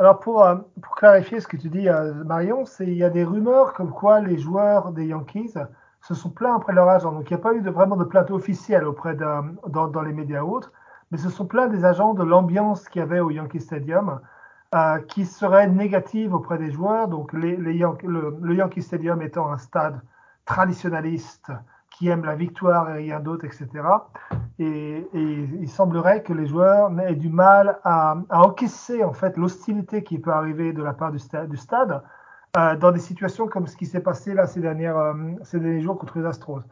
Alors 0.00 0.20
pour, 0.20 0.44
euh, 0.44 0.56
pour 0.80 0.94
clarifier 0.94 1.40
ce 1.40 1.48
que 1.48 1.56
tu 1.56 1.68
dis, 1.68 1.88
euh, 1.88 2.14
Marion, 2.24 2.64
c'est 2.64 2.86
il 2.86 2.94
y 2.94 3.02
a 3.02 3.10
des 3.10 3.24
rumeurs 3.24 3.74
comme 3.74 3.90
quoi 3.90 4.20
les 4.20 4.38
joueurs 4.38 4.92
des 4.92 5.06
Yankees 5.06 5.54
se 6.02 6.14
sont 6.14 6.30
plaints 6.30 6.54
après 6.54 6.72
leur 6.72 6.88
agent. 6.88 7.10
Donc 7.10 7.28
il 7.28 7.34
n'y 7.34 7.40
a 7.40 7.42
pas 7.42 7.52
eu 7.52 7.62
de, 7.62 7.70
vraiment 7.70 7.96
de 7.96 8.04
plainte 8.04 8.30
officielle 8.30 8.84
auprès 8.84 9.14
de, 9.14 9.24
dans, 9.66 9.88
dans, 9.88 10.02
les 10.02 10.12
médias 10.12 10.42
autres, 10.42 10.72
mais 11.10 11.18
ce 11.18 11.28
sont 11.28 11.46
plein 11.46 11.66
des 11.66 11.84
agents 11.84 12.14
de 12.14 12.22
l'ambiance 12.22 12.88
qu'il 12.88 13.00
y 13.00 13.02
avait 13.02 13.18
au 13.18 13.30
Yankee 13.30 13.60
Stadium 13.60 14.20
euh, 14.74 14.98
qui 15.00 15.26
serait 15.26 15.66
négative 15.66 16.32
auprès 16.32 16.58
des 16.58 16.70
joueurs. 16.70 17.08
Donc 17.08 17.32
le, 17.32 17.56
le, 17.56 18.54
Yankee 18.54 18.82
Stadium 18.82 19.20
étant 19.20 19.50
un 19.50 19.58
stade 19.58 20.00
traditionnaliste 20.44 21.50
qui 21.98 22.08
aime 22.08 22.24
la 22.24 22.36
victoire 22.36 22.90
et 22.90 22.98
rien 22.98 23.18
d'autre, 23.18 23.44
etc. 23.44 23.66
Et, 24.60 24.64
et, 25.12 25.48
il 25.60 25.68
semblerait 25.68 26.22
que 26.22 26.32
les 26.32 26.46
joueurs 26.46 26.90
aient 27.00 27.14
du 27.16 27.28
mal 27.28 27.78
à, 27.82 28.16
à 28.30 28.42
encaisser 28.42 29.02
en 29.02 29.12
fait 29.12 29.36
l'hostilité 29.36 30.04
qui 30.04 30.18
peut 30.18 30.30
arriver 30.30 30.72
de 30.72 30.82
la 30.82 30.92
part 30.92 31.10
du 31.10 31.18
stade, 31.18 31.48
du 31.48 31.56
stade 31.56 32.02
euh, 32.56 32.76
dans 32.76 32.92
des 32.92 33.00
situations 33.00 33.48
comme 33.48 33.66
ce 33.66 33.76
qui 33.76 33.86
s'est 33.86 34.00
passé 34.00 34.32
là 34.32 34.46
ces, 34.46 34.60
dernières, 34.60 34.96
euh, 34.96 35.14
ces 35.42 35.58
derniers 35.58 35.82
jours 35.82 35.98
contre 35.98 36.18
les 36.18 36.24
Astros. 36.26 36.62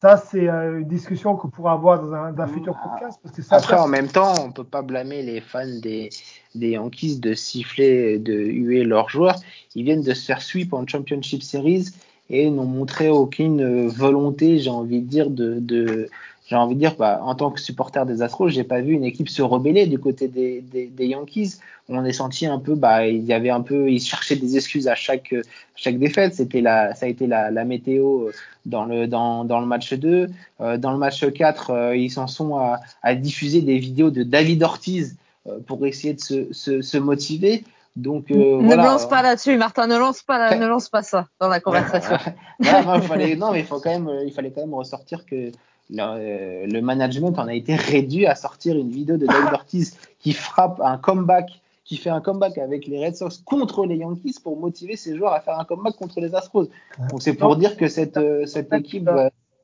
Ça, 0.00 0.16
c'est 0.16 0.48
euh, 0.48 0.78
une 0.78 0.86
discussion 0.86 1.34
qu'on 1.34 1.48
pourra 1.48 1.72
avoir 1.72 2.00
dans 2.00 2.14
un, 2.14 2.38
un 2.38 2.46
futur 2.46 2.76
podcast. 2.80 3.18
Parce 3.20 3.34
que 3.34 3.42
ça, 3.42 3.56
Après, 3.56 3.76
en 3.76 3.88
même 3.88 4.06
temps, 4.06 4.32
on 4.44 4.52
peut 4.52 4.62
pas 4.62 4.82
blâmer 4.82 5.22
les 5.22 5.40
fans 5.40 5.66
des, 5.82 6.08
des 6.54 6.70
Yankees 6.70 7.18
de 7.18 7.34
siffler, 7.34 8.20
de 8.20 8.32
huer 8.32 8.84
leurs 8.84 9.08
joueurs. 9.08 9.34
Ils 9.74 9.82
viennent 9.82 10.02
de 10.02 10.14
se 10.14 10.24
faire 10.24 10.40
sweep 10.40 10.72
en 10.72 10.86
Championship 10.86 11.42
Series 11.42 11.86
et 12.30 12.50
n'ont 12.50 12.64
montré 12.64 13.08
aucune 13.08 13.86
volonté, 13.88 14.58
j'ai 14.58 14.70
envie 14.70 15.00
de 15.00 15.06
dire, 15.06 15.30
de, 15.30 16.08
j'ai 16.48 16.56
envie 16.56 16.74
de 16.74 16.80
dire, 16.80 16.96
bah, 16.96 17.20
en 17.22 17.34
tant 17.34 17.50
que 17.50 17.60
supporter 17.60 18.06
des 18.06 18.22
Astros, 18.22 18.48
j'ai 18.48 18.64
pas 18.64 18.80
vu 18.80 18.94
une 18.94 19.04
équipe 19.04 19.28
se 19.28 19.42
rebeller 19.42 19.86
du 19.86 19.98
côté 19.98 20.28
des, 20.28 21.06
Yankees. 21.06 21.58
On 21.90 22.04
est 22.06 22.12
senti 22.12 22.46
un 22.46 22.58
peu, 22.58 22.74
bah, 22.74 23.06
il 23.06 23.24
y 23.24 23.34
avait 23.34 23.50
un 23.50 23.60
peu, 23.60 23.90
ils 23.90 24.00
cherchaient 24.00 24.36
des 24.36 24.56
excuses 24.56 24.88
à 24.88 24.94
chaque, 24.94 25.34
chaque 25.74 25.98
défaite. 25.98 26.34
C'était 26.34 26.62
la, 26.62 26.94
ça 26.94 27.04
a 27.04 27.08
été 27.10 27.26
la, 27.26 27.50
météo 27.64 28.30
dans 28.64 28.86
le, 28.86 29.06
dans, 29.06 29.44
dans 29.44 29.60
le 29.60 29.66
match 29.66 29.92
2. 29.92 30.28
Euh, 30.60 30.78
dans 30.78 30.92
le 30.92 30.98
match 30.98 31.30
4, 31.30 31.70
euh, 31.70 31.96
ils 31.96 32.10
s'en 32.10 32.26
sont 32.26 32.56
à, 32.56 33.14
diffuser 33.14 33.60
des 33.60 33.78
vidéos 33.78 34.10
de 34.10 34.22
David 34.22 34.62
Ortiz 34.62 35.16
euh, 35.46 35.58
pour 35.66 35.84
essayer 35.84 36.14
de 36.14 36.20
se, 36.20 36.50
se, 36.52 36.80
se 36.80 36.96
motiver. 36.96 37.64
Donc, 37.98 38.30
euh, 38.30 38.62
ne 38.62 38.76
lance 38.76 39.08
pas 39.08 39.22
là-dessus, 39.22 39.56
Martin. 39.56 39.88
Ne 39.88 39.98
lance 39.98 40.22
pas, 40.22 40.56
ne 40.56 40.66
lance 40.68 40.88
pas 40.88 41.02
ça 41.02 41.26
dans 41.40 41.48
la 41.48 41.58
conversation. 41.58 42.16
non, 42.60 42.94
il 42.94 43.02
fallait, 43.02 43.34
non, 43.36 43.50
mais 43.50 43.60
il 43.60 43.66
faut 43.66 43.80
quand 43.80 43.90
même, 43.90 44.08
il 44.24 44.32
fallait 44.32 44.52
quand 44.52 44.60
même 44.60 44.74
ressortir 44.74 45.26
que 45.26 45.50
le, 45.90 46.66
le, 46.72 46.80
management 46.80 47.36
en 47.40 47.48
a 47.48 47.54
été 47.54 47.74
réduit 47.74 48.26
à 48.26 48.36
sortir 48.36 48.78
une 48.78 48.90
vidéo 48.90 49.16
de 49.16 49.26
David 49.26 49.48
Ortiz 49.52 49.98
qui 50.20 50.32
frappe 50.32 50.80
un 50.80 50.96
comeback, 50.96 51.60
qui 51.84 51.96
fait 51.96 52.10
un 52.10 52.20
comeback 52.20 52.58
avec 52.58 52.86
les 52.86 53.04
Red 53.04 53.16
Sox 53.16 53.38
contre 53.44 53.84
les 53.84 53.96
Yankees 53.96 54.36
pour 54.44 54.56
motiver 54.56 54.94
ses 54.94 55.16
joueurs 55.16 55.32
à 55.32 55.40
faire 55.40 55.58
un 55.58 55.64
comeback 55.64 55.96
contre 55.96 56.20
les 56.20 56.36
Astros. 56.36 56.68
Donc 57.10 57.20
c'est 57.20 57.34
pour 57.34 57.56
dire 57.56 57.76
que 57.76 57.88
cette, 57.88 58.16
euh, 58.16 58.46
cette 58.46 58.72
équipe 58.72 59.10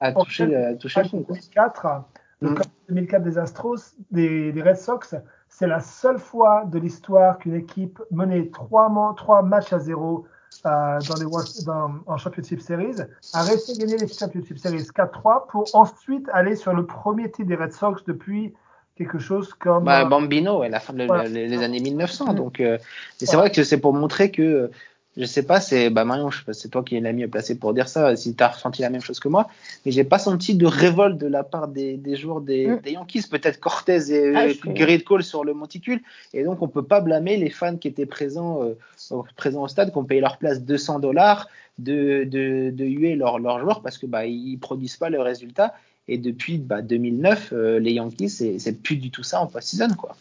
a 0.00 0.12
touché, 0.12 0.52
a 0.56 0.74
touché 0.74 1.02
le 1.04 1.08
fond. 1.08 1.24
2004, 1.28 1.86
le 2.40 2.50
mmh. 2.50 2.56
2004 2.88 3.22
des 3.22 3.38
Astros, 3.38 3.94
des, 4.10 4.50
des 4.50 4.62
Red 4.62 4.78
Sox, 4.78 5.14
c'est 5.56 5.68
la 5.68 5.78
seule 5.78 6.18
fois 6.18 6.64
de 6.66 6.80
l'histoire 6.80 7.38
qu'une 7.38 7.54
équipe 7.54 8.02
menait 8.10 8.50
trois, 8.52 8.90
trois 9.16 9.42
matchs 9.42 9.72
à 9.72 9.78
zéro 9.78 10.26
euh, 10.66 10.98
dans 11.08 11.14
les, 11.14 11.64
dans, 11.64 11.94
en 12.06 12.16
Championship 12.16 12.60
Series, 12.60 12.96
a 13.32 13.42
réussi 13.42 13.72
à 13.72 13.74
gagner 13.76 13.96
les 13.96 14.08
Championship 14.08 14.58
Series 14.58 14.82
4-3 14.82 15.46
pour 15.48 15.64
ensuite 15.74 16.28
aller 16.32 16.56
sur 16.56 16.74
le 16.74 16.84
premier 16.84 17.30
titre 17.30 17.46
des 17.46 17.54
Red 17.54 17.72
Sox 17.72 18.02
depuis 18.04 18.52
quelque 18.96 19.18
chose 19.18 19.54
comme. 19.54 19.84
Bah, 19.84 20.04
Bambino, 20.04 20.62
à 20.62 20.68
la 20.68 20.80
fin 20.80 20.92
des 20.92 21.62
années 21.62 21.80
1900. 21.80 22.32
Mm. 22.32 22.34
Donc, 22.34 22.58
euh, 22.58 22.78
c'est 23.18 23.36
vrai 23.36 23.52
que 23.52 23.62
c'est 23.62 23.78
pour 23.78 23.94
montrer 23.94 24.32
que 24.32 24.70
je 25.16 25.24
sais 25.24 25.44
pas, 25.44 25.60
c'est 25.60 25.90
bah 25.90 26.04
Marion, 26.04 26.30
c'est 26.52 26.68
toi 26.70 26.82
qui 26.82 26.96
es 26.96 27.00
l'ami 27.00 27.26
placé 27.28 27.56
pour 27.56 27.72
dire 27.72 27.88
ça, 27.88 28.16
si 28.16 28.34
tu 28.34 28.42
as 28.42 28.48
ressenti 28.48 28.82
la 28.82 28.90
même 28.90 29.00
chose 29.00 29.20
que 29.20 29.28
moi, 29.28 29.48
mais 29.86 29.92
j'ai 29.92 30.02
pas 30.02 30.18
senti 30.18 30.56
de 30.56 30.66
révolte 30.66 31.18
de 31.18 31.28
la 31.28 31.44
part 31.44 31.68
des, 31.68 31.96
des 31.96 32.16
joueurs 32.16 32.40
des, 32.40 32.66
mm. 32.66 32.80
des 32.80 32.92
Yankees, 32.92 33.22
peut-être 33.30 33.60
Cortez 33.60 34.10
et 34.10 34.34
ah, 34.34 34.46
Grid 34.66 35.04
Cole 35.04 35.22
sur 35.22 35.44
le 35.44 35.54
monticule, 35.54 36.00
et 36.32 36.42
donc 36.42 36.62
on 36.62 36.68
peut 36.68 36.82
pas 36.82 37.00
blâmer 37.00 37.36
les 37.36 37.50
fans 37.50 37.76
qui 37.76 37.86
étaient 37.86 38.06
présents 38.06 38.64
euh, 38.64 39.22
présents 39.36 39.62
au 39.62 39.68
stade, 39.68 39.92
qui 39.92 39.98
ont 39.98 40.04
payé 40.04 40.20
leur 40.20 40.36
place 40.38 40.62
200 40.62 40.98
dollars 40.98 41.48
de, 41.78 42.24
de, 42.24 42.70
de 42.70 42.84
huer 42.84 43.14
leurs 43.14 43.38
leur 43.38 43.60
joueurs 43.60 43.82
parce 43.82 43.98
que 43.98 44.06
bah 44.06 44.26
ils 44.26 44.58
produisent 44.58 44.96
pas 44.96 45.10
le 45.10 45.20
résultat, 45.20 45.74
et 46.08 46.18
depuis 46.18 46.58
bah, 46.58 46.82
2009, 46.82 47.52
euh, 47.52 47.78
les 47.78 47.92
Yankees 47.92 48.58
c'est 48.58 48.82
plus 48.82 48.96
du 48.96 49.10
tout 49.10 49.22
ça 49.22 49.40
en 49.40 49.46
post-season 49.46 49.94
quoi. 49.96 50.16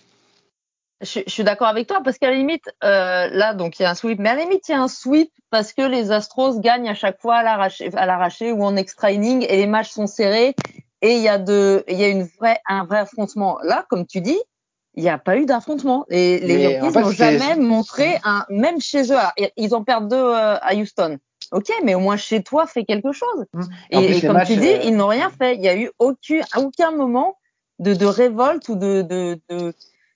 Je, 1.03 1.19
je, 1.25 1.31
suis 1.31 1.43
d'accord 1.43 1.67
avec 1.67 1.87
toi 1.87 2.01
parce 2.03 2.17
qu'à 2.17 2.29
la 2.29 2.35
limite, 2.35 2.65
euh, 2.83 3.27
là, 3.31 3.53
donc 3.53 3.79
il 3.79 3.83
y 3.83 3.85
a 3.85 3.91
un 3.91 3.95
sweep, 3.95 4.19
mais 4.19 4.29
à 4.29 4.35
la 4.35 4.41
limite, 4.41 4.67
il 4.69 4.71
y 4.71 4.75
a 4.75 4.81
un 4.81 4.87
sweep 4.87 5.31
parce 5.49 5.73
que 5.73 5.81
les 5.81 6.11
Astros 6.11 6.59
gagnent 6.59 6.89
à 6.89 6.95
chaque 6.95 7.19
fois 7.21 7.37
à 7.37 8.05
l'arraché 8.05 8.51
ou 8.51 8.63
en 8.63 8.75
extra 8.75 9.11
inning 9.11 9.45
et 9.47 9.57
les 9.57 9.67
matchs 9.67 9.91
sont 9.91 10.07
serrés 10.07 10.55
et 11.01 11.17
il 11.17 11.21
y 11.21 11.27
a 11.27 11.37
de, 11.37 11.83
il 11.87 11.97
y 11.97 12.03
a 12.03 12.07
une 12.07 12.23
vraie, 12.39 12.59
un 12.67 12.85
vrai 12.85 12.99
affrontement. 12.99 13.59
Là, 13.63 13.85
comme 13.89 14.07
tu 14.07 14.21
dis, 14.21 14.39
il 14.95 15.03
n'y 15.03 15.09
a 15.09 15.17
pas 15.17 15.37
eu 15.37 15.45
d'affrontement. 15.45 16.05
Et 16.09 16.39
les 16.39 16.63
Yankees 16.63 16.97
n'ont 16.97 17.11
jamais 17.11 17.55
montré 17.57 18.19
un, 18.23 18.45
même 18.49 18.79
chez 18.79 19.11
eux, 19.11 19.17
ils 19.57 19.75
en 19.75 19.83
perdent 19.83 20.07
deux 20.07 20.15
euh, 20.15 20.57
à 20.61 20.73
Houston. 20.75 21.17
Ok, 21.51 21.69
mais 21.83 21.93
au 21.93 21.99
moins 21.99 22.17
chez 22.17 22.41
toi, 22.41 22.65
fais 22.67 22.85
quelque 22.85 23.11
chose. 23.11 23.45
Mmh. 23.53 23.63
Et, 23.91 24.21
comme 24.21 24.41
tu 24.45 24.55
dis, 24.55 24.69
euh, 24.69 24.83
ils 24.85 24.95
n'ont 24.95 25.07
rien 25.07 25.29
fait. 25.29 25.55
Il 25.55 25.61
n'y 25.61 25.67
a 25.67 25.75
eu 25.75 25.91
aucun, 25.99 26.41
aucun 26.55 26.91
moment 26.91 27.37
de, 27.79 27.93
de 27.93 28.05
révolte 28.05 28.69
ou 28.69 28.75
de, 28.75 29.01
de, 29.01 29.39
de 29.49 29.73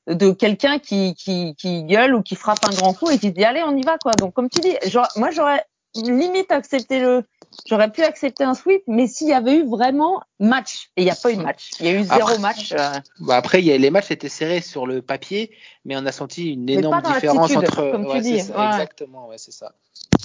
de 0.08 0.32
quelqu'un 0.32 0.80
qui, 0.80 1.14
qui, 1.16 1.56
qui 1.56 1.84
gueule 1.84 2.16
ou 2.16 2.22
qui 2.22 2.36
frappe 2.36 2.64
un 2.64 2.74
grand 2.74 2.94
coup 2.94 3.10
et 3.10 3.20
qui 3.20 3.32
dit 3.32 3.44
allez 3.44 3.64
on 3.64 3.76
y 3.76 3.84
va 3.84 3.98
quoi. 3.98 4.14
Donc 4.14 4.34
comme 4.34 4.50
tu 4.50 4.62
dis, 4.62 4.76
genre, 4.90 5.08
moi 5.16 5.32
j'aurais 5.32 5.64
limite 5.96 6.52
accepté 6.52 7.00
le, 7.00 7.24
j'aurais 7.66 7.92
pu 7.92 8.04
accepter 8.04 8.44
un 8.44 8.54
sweep, 8.54 8.84
mais 8.88 9.08
s'il 9.08 9.28
y 9.28 9.34
avait 9.34 9.58
eu 9.58 9.68
vraiment 9.68 10.22
match 10.40 10.90
et 10.96 11.02
il 11.02 11.06
n'y 11.06 11.12
a 11.12 11.16
pas 11.16 11.32
eu 11.32 11.38
de 11.38 11.42
match, 11.42 11.72
il 11.80 11.86
y 11.88 11.90
a 11.90 11.94
eu 11.94 12.04
zéro 12.04 12.38
match. 12.40 12.72
Euh... 12.72 12.92
Bah 13.20 13.38
après 13.38 13.62
y 13.64 13.72
a, 13.72 13.78
les 13.78 13.90
matchs 13.90 14.12
étaient 14.12 14.30
serrés 14.30 14.62
sur 14.62 14.86
le 14.86 15.02
papier, 15.02 15.52
mais 15.86 15.96
on 15.98 16.06
a 16.06 16.12
senti 16.12 16.54
une 16.54 16.70
énorme 16.70 17.02
différence 17.02 17.56
entre. 17.56 17.92
Comme 17.92 18.08
tu 18.12 18.20
dis. 18.22 18.40
Ça, 18.42 18.72
Exactement, 18.72 19.28
ouais 19.28 19.38
c'est 19.38 19.52
ça. 19.52 19.74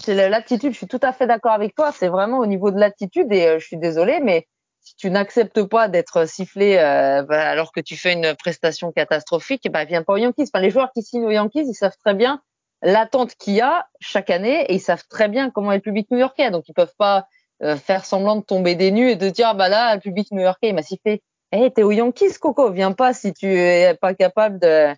C'est 0.05 0.29
l'attitude. 0.29 0.73
Je 0.73 0.77
suis 0.77 0.89
tout 0.89 1.01
à 1.03 1.13
fait 1.13 1.27
d'accord 1.27 1.53
avec 1.53 1.75
toi. 1.75 1.93
C'est 1.93 2.09
vraiment 2.09 2.39
au 2.39 2.47
niveau 2.47 2.71
de 2.71 2.79
l'attitude 2.79 3.33
et 3.33 3.47
euh, 3.47 3.59
je 3.59 3.67
suis 3.67 3.79
désolé, 3.79 4.21
mais 4.21 4.47
si 4.83 4.97
tu 4.97 5.11
n'acceptes 5.11 5.63
pas 5.63 5.89
d'être 5.89 6.29
sifflé 6.29 6.77
euh, 6.77 7.23
bah, 7.23 7.49
alors 7.49 7.73
que 7.73 7.81
tu 7.81 7.97
fais 7.97 8.13
une 8.13 8.35
prestation 8.35 8.93
catastrophique, 8.93 9.71
bah 9.71 9.85
viens 9.85 10.03
pas 10.03 10.15
aux 10.15 10.19
Yankees. 10.19 10.51
Enfin, 10.53 10.61
les 10.61 10.71
joueurs 10.71 10.91
qui 10.93 11.03
signent 11.03 11.25
aux 11.25 11.31
Yankees, 11.31 11.65
ils 11.67 11.75
savent 11.75 11.97
très 12.05 12.15
bien 12.15 12.43
l'attente 12.83 13.37
qu'il 13.37 13.55
y 13.55 13.61
a 13.61 13.87
chaque 14.01 14.31
année 14.31 14.65
et 14.65 14.75
ils 14.75 14.81
savent 14.81 15.05
très 15.09 15.29
bien 15.29 15.51
comment 15.51 15.73
est 15.73 15.77
le 15.77 15.83
public 15.83 16.09
new-yorkais. 16.11 16.51
Donc 16.51 16.69
ils 16.69 16.75
peuvent 16.75 16.95
pas 16.99 17.27
euh, 17.63 17.77
faire 17.77 18.05
semblant 18.05 18.37
de 18.37 18.43
tomber 18.43 18.75
des 18.75 18.91
nues 18.91 19.11
et 19.11 19.17
de 19.17 19.31
dire 19.31 19.55
bah 19.55 19.69
là 19.69 19.95
le 19.95 20.01
public 20.01 20.29
new-yorkais 20.33 20.71
il 20.71 20.75
m'a 20.75 20.83
sifflé. 20.83 21.23
Eh 21.53 21.59
hey, 21.59 21.73
t'es 21.73 21.83
aux 21.83 21.93
Yankees 21.93 22.39
Coco, 22.41 22.71
viens 22.73 22.93
pas 22.93 23.15
si 23.15 23.33
tu 23.33 23.47
es 23.47 23.95
pas 23.95 24.15
capable 24.15 24.59
de 24.59 24.93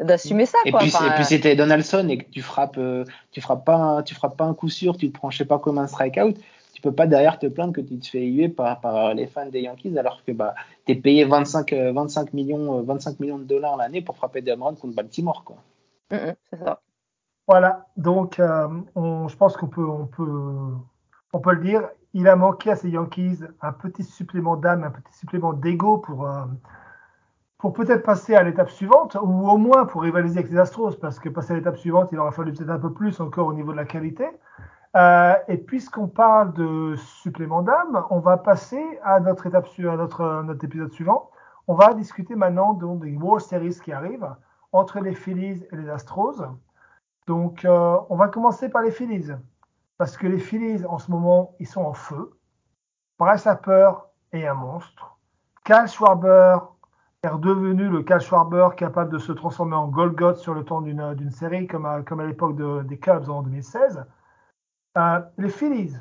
d'assumer 0.00 0.46
ça 0.46 0.58
et 0.64 0.70
quoi. 0.70 0.80
puis, 0.80 0.90
et 0.90 1.10
puis 1.16 1.24
c'était 1.24 1.56
Donaldson 1.56 2.08
et 2.08 2.18
que 2.18 2.30
tu 2.30 2.40
frappes 2.40 2.78
euh, 2.78 3.04
tu 3.32 3.40
frappes 3.40 3.64
pas 3.64 4.02
tu 4.04 4.14
frappes 4.14 4.36
pas 4.36 4.44
un 4.44 4.54
coup 4.54 4.68
sûr 4.68 4.96
tu 4.96 5.10
te 5.10 5.18
prends 5.18 5.30
je 5.30 5.38
sais 5.38 5.44
pas 5.44 5.58
comme 5.58 5.76
un 5.78 5.88
strikeout 5.88 6.34
tu 6.78 6.82
peux 6.82 6.92
pas 6.92 7.08
derrière 7.08 7.40
te 7.40 7.46
plaindre 7.48 7.72
que 7.72 7.80
tu 7.80 7.98
te 7.98 8.06
fais 8.06 8.24
huer 8.24 8.48
par, 8.48 8.80
par 8.80 9.12
les 9.12 9.26
fans 9.26 9.48
des 9.48 9.62
Yankees 9.62 9.98
alors 9.98 10.22
que 10.24 10.30
bah, 10.30 10.54
tu 10.86 10.92
es 10.92 10.94
payé 10.94 11.24
25, 11.24 11.72
25, 11.72 12.28
euh, 12.28 12.30
millions, 12.34 12.82
25 12.84 13.10
euh, 13.10 13.14
millions 13.18 13.38
de 13.38 13.42
dollars 13.42 13.76
l'année 13.76 14.00
pour 14.00 14.16
frapper 14.16 14.42
des 14.42 14.52
home 14.52 14.76
contre 14.76 14.94
Baltimore. 14.94 15.42
Quoi. 15.42 15.56
Mm, 16.12 16.14
mm, 16.14 16.34
c'est 16.48 16.58
ça. 16.60 16.80
Voilà, 17.48 17.88
donc 17.96 18.38
euh, 18.38 18.68
on, 18.94 19.26
je 19.26 19.36
pense 19.36 19.56
qu'on 19.56 19.66
peut, 19.66 19.84
on 19.84 20.06
peut, 20.06 20.70
on 21.32 21.40
peut 21.40 21.52
le 21.54 21.62
dire. 21.64 21.88
Il 22.14 22.28
a 22.28 22.36
manqué 22.36 22.70
à 22.70 22.76
ces 22.76 22.90
Yankees 22.90 23.40
un 23.60 23.72
petit 23.72 24.04
supplément 24.04 24.54
d'âme, 24.54 24.84
un 24.84 24.92
petit 24.92 25.18
supplément 25.18 25.54
d'ego 25.54 25.98
pour, 25.98 26.30
pour 27.58 27.72
peut-être 27.72 28.04
passer 28.04 28.36
à 28.36 28.44
l'étape 28.44 28.70
suivante, 28.70 29.16
ou 29.20 29.48
au 29.48 29.56
moins 29.56 29.84
pour 29.84 30.02
rivaliser 30.02 30.38
avec 30.38 30.52
les 30.52 30.58
Astros, 30.58 30.94
parce 31.00 31.18
que 31.18 31.28
passer 31.28 31.54
à 31.54 31.56
l'étape 31.56 31.76
suivante, 31.76 32.10
il 32.12 32.20
aurait 32.20 32.30
fallu 32.30 32.52
peut-être 32.52 32.70
un 32.70 32.78
peu 32.78 32.92
plus 32.92 33.18
encore 33.18 33.48
au 33.48 33.52
niveau 33.52 33.72
de 33.72 33.78
la 33.78 33.84
qualité. 33.84 34.26
Euh, 34.96 35.34
et 35.48 35.58
puisqu'on 35.58 36.08
parle 36.08 36.52
de 36.54 36.96
supplément 36.96 37.62
d'âme, 37.62 38.04
on 38.10 38.20
va 38.20 38.38
passer 38.38 38.98
à 39.02 39.20
notre 39.20 39.46
étape 39.46 39.66
à 39.78 39.96
notre, 39.96 40.42
notre 40.42 40.64
épisode 40.64 40.92
suivant. 40.92 41.30
On 41.66 41.74
va 41.74 41.92
discuter 41.92 42.34
maintenant 42.34 42.72
des 42.72 43.16
World 43.16 43.42
Series 43.42 43.78
qui 43.84 43.92
arrivent 43.92 44.34
entre 44.72 45.00
les 45.00 45.14
Phillies 45.14 45.66
et 45.70 45.76
les 45.76 45.90
Astros. 45.90 46.42
Donc, 47.26 47.64
euh, 47.64 47.98
on 48.08 48.16
va 48.16 48.28
commencer 48.28 48.70
par 48.70 48.82
les 48.82 48.90
Phillies. 48.90 49.32
Parce 49.98 50.16
que 50.16 50.26
les 50.26 50.38
Phillies, 50.38 50.84
en 50.86 50.98
ce 50.98 51.10
moment, 51.10 51.54
ils 51.58 51.66
sont 51.66 51.82
en 51.82 51.92
feu. 51.92 52.32
Bryce 53.18 53.46
Harper 53.46 53.92
est 54.32 54.46
un 54.46 54.54
monstre. 54.54 55.18
Cal 55.64 55.88
Schwarber 55.88 56.58
est 57.22 57.28
redevenu 57.28 57.88
le 57.88 58.02
Cal 58.02 58.20
Schwarber 58.20 58.68
capable 58.76 59.12
de 59.12 59.18
se 59.18 59.32
transformer 59.32 59.74
en 59.74 59.88
Golgot 59.88 60.36
sur 60.36 60.54
le 60.54 60.64
temps 60.64 60.80
d'une 60.80 61.30
série, 61.30 61.66
comme 61.66 61.84
à, 61.84 62.02
comme 62.02 62.20
à 62.20 62.26
l'époque 62.26 62.56
de, 62.56 62.82
des 62.84 62.98
Cubs 62.98 63.28
en 63.28 63.42
2016. 63.42 64.06
Euh, 64.98 65.20
les 65.38 65.48
Phillies. 65.48 65.96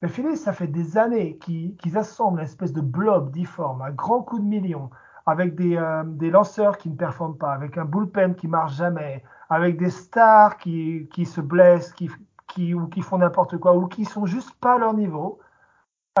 Les 0.00 0.08
Phillies, 0.08 0.36
ça 0.36 0.52
fait 0.52 0.68
des 0.68 0.96
années 0.96 1.38
qu'ils 1.38 1.98
assemblent 1.98 2.38
une 2.38 2.44
espèce 2.44 2.72
de 2.72 2.80
blob 2.80 3.32
difforme 3.32 3.82
à 3.82 3.90
grands 3.90 4.22
coups 4.22 4.42
de 4.42 4.46
millions, 4.46 4.90
avec 5.26 5.56
des, 5.56 5.76
euh, 5.76 6.04
des, 6.04 6.30
lanceurs 6.30 6.78
qui 6.78 6.88
ne 6.88 6.94
performent 6.94 7.36
pas, 7.36 7.52
avec 7.52 7.76
un 7.76 7.84
bullpen 7.84 8.36
qui 8.36 8.46
marche 8.46 8.76
jamais, 8.76 9.24
avec 9.50 9.76
des 9.76 9.90
stars 9.90 10.56
qui, 10.56 11.08
se 11.24 11.40
blessent, 11.40 11.92
qui, 11.92 12.74
ou 12.74 12.86
qui 12.86 13.02
font 13.02 13.18
n'importe 13.18 13.58
quoi, 13.58 13.76
ou 13.76 13.88
qui 13.88 14.04
sont 14.04 14.24
juste 14.24 14.54
pas 14.60 14.74
à 14.74 14.78
leur 14.78 14.94
niveau. 14.94 15.40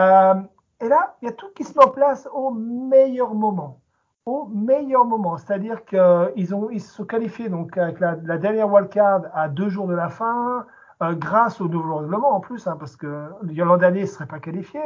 Euh, 0.00 0.34
et 0.80 0.88
là, 0.88 1.16
il 1.22 1.26
y 1.26 1.28
a 1.28 1.32
tout 1.32 1.50
qui 1.54 1.62
se 1.62 1.78
met 1.78 1.84
en 1.84 1.90
place 1.90 2.28
au 2.32 2.50
meilleur 2.50 3.34
moment. 3.34 3.80
Au 4.26 4.46
meilleur 4.46 5.04
moment. 5.04 5.38
C'est-à-dire 5.38 5.84
qu'ils 5.84 6.54
ont, 6.54 6.68
ils 6.70 6.80
se 6.80 6.94
sont 6.94 7.04
qualifiés 7.04 7.48
donc, 7.48 7.78
avec 7.78 8.00
la, 8.00 8.16
la 8.24 8.38
dernière 8.38 8.70
wildcard 8.72 9.22
à 9.32 9.48
deux 9.48 9.68
jours 9.68 9.86
de 9.86 9.94
la 9.94 10.08
fin. 10.08 10.66
Euh, 11.00 11.14
grâce 11.14 11.60
au 11.60 11.68
nouveau 11.68 11.96
règlement 11.98 12.34
en 12.34 12.40
plus, 12.40 12.66
hein, 12.66 12.76
parce 12.78 12.96
que 12.96 13.30
l'an 13.42 13.76
dernier, 13.76 14.00
ne 14.00 14.06
serait 14.06 14.26
pas 14.26 14.40
qualifié. 14.40 14.80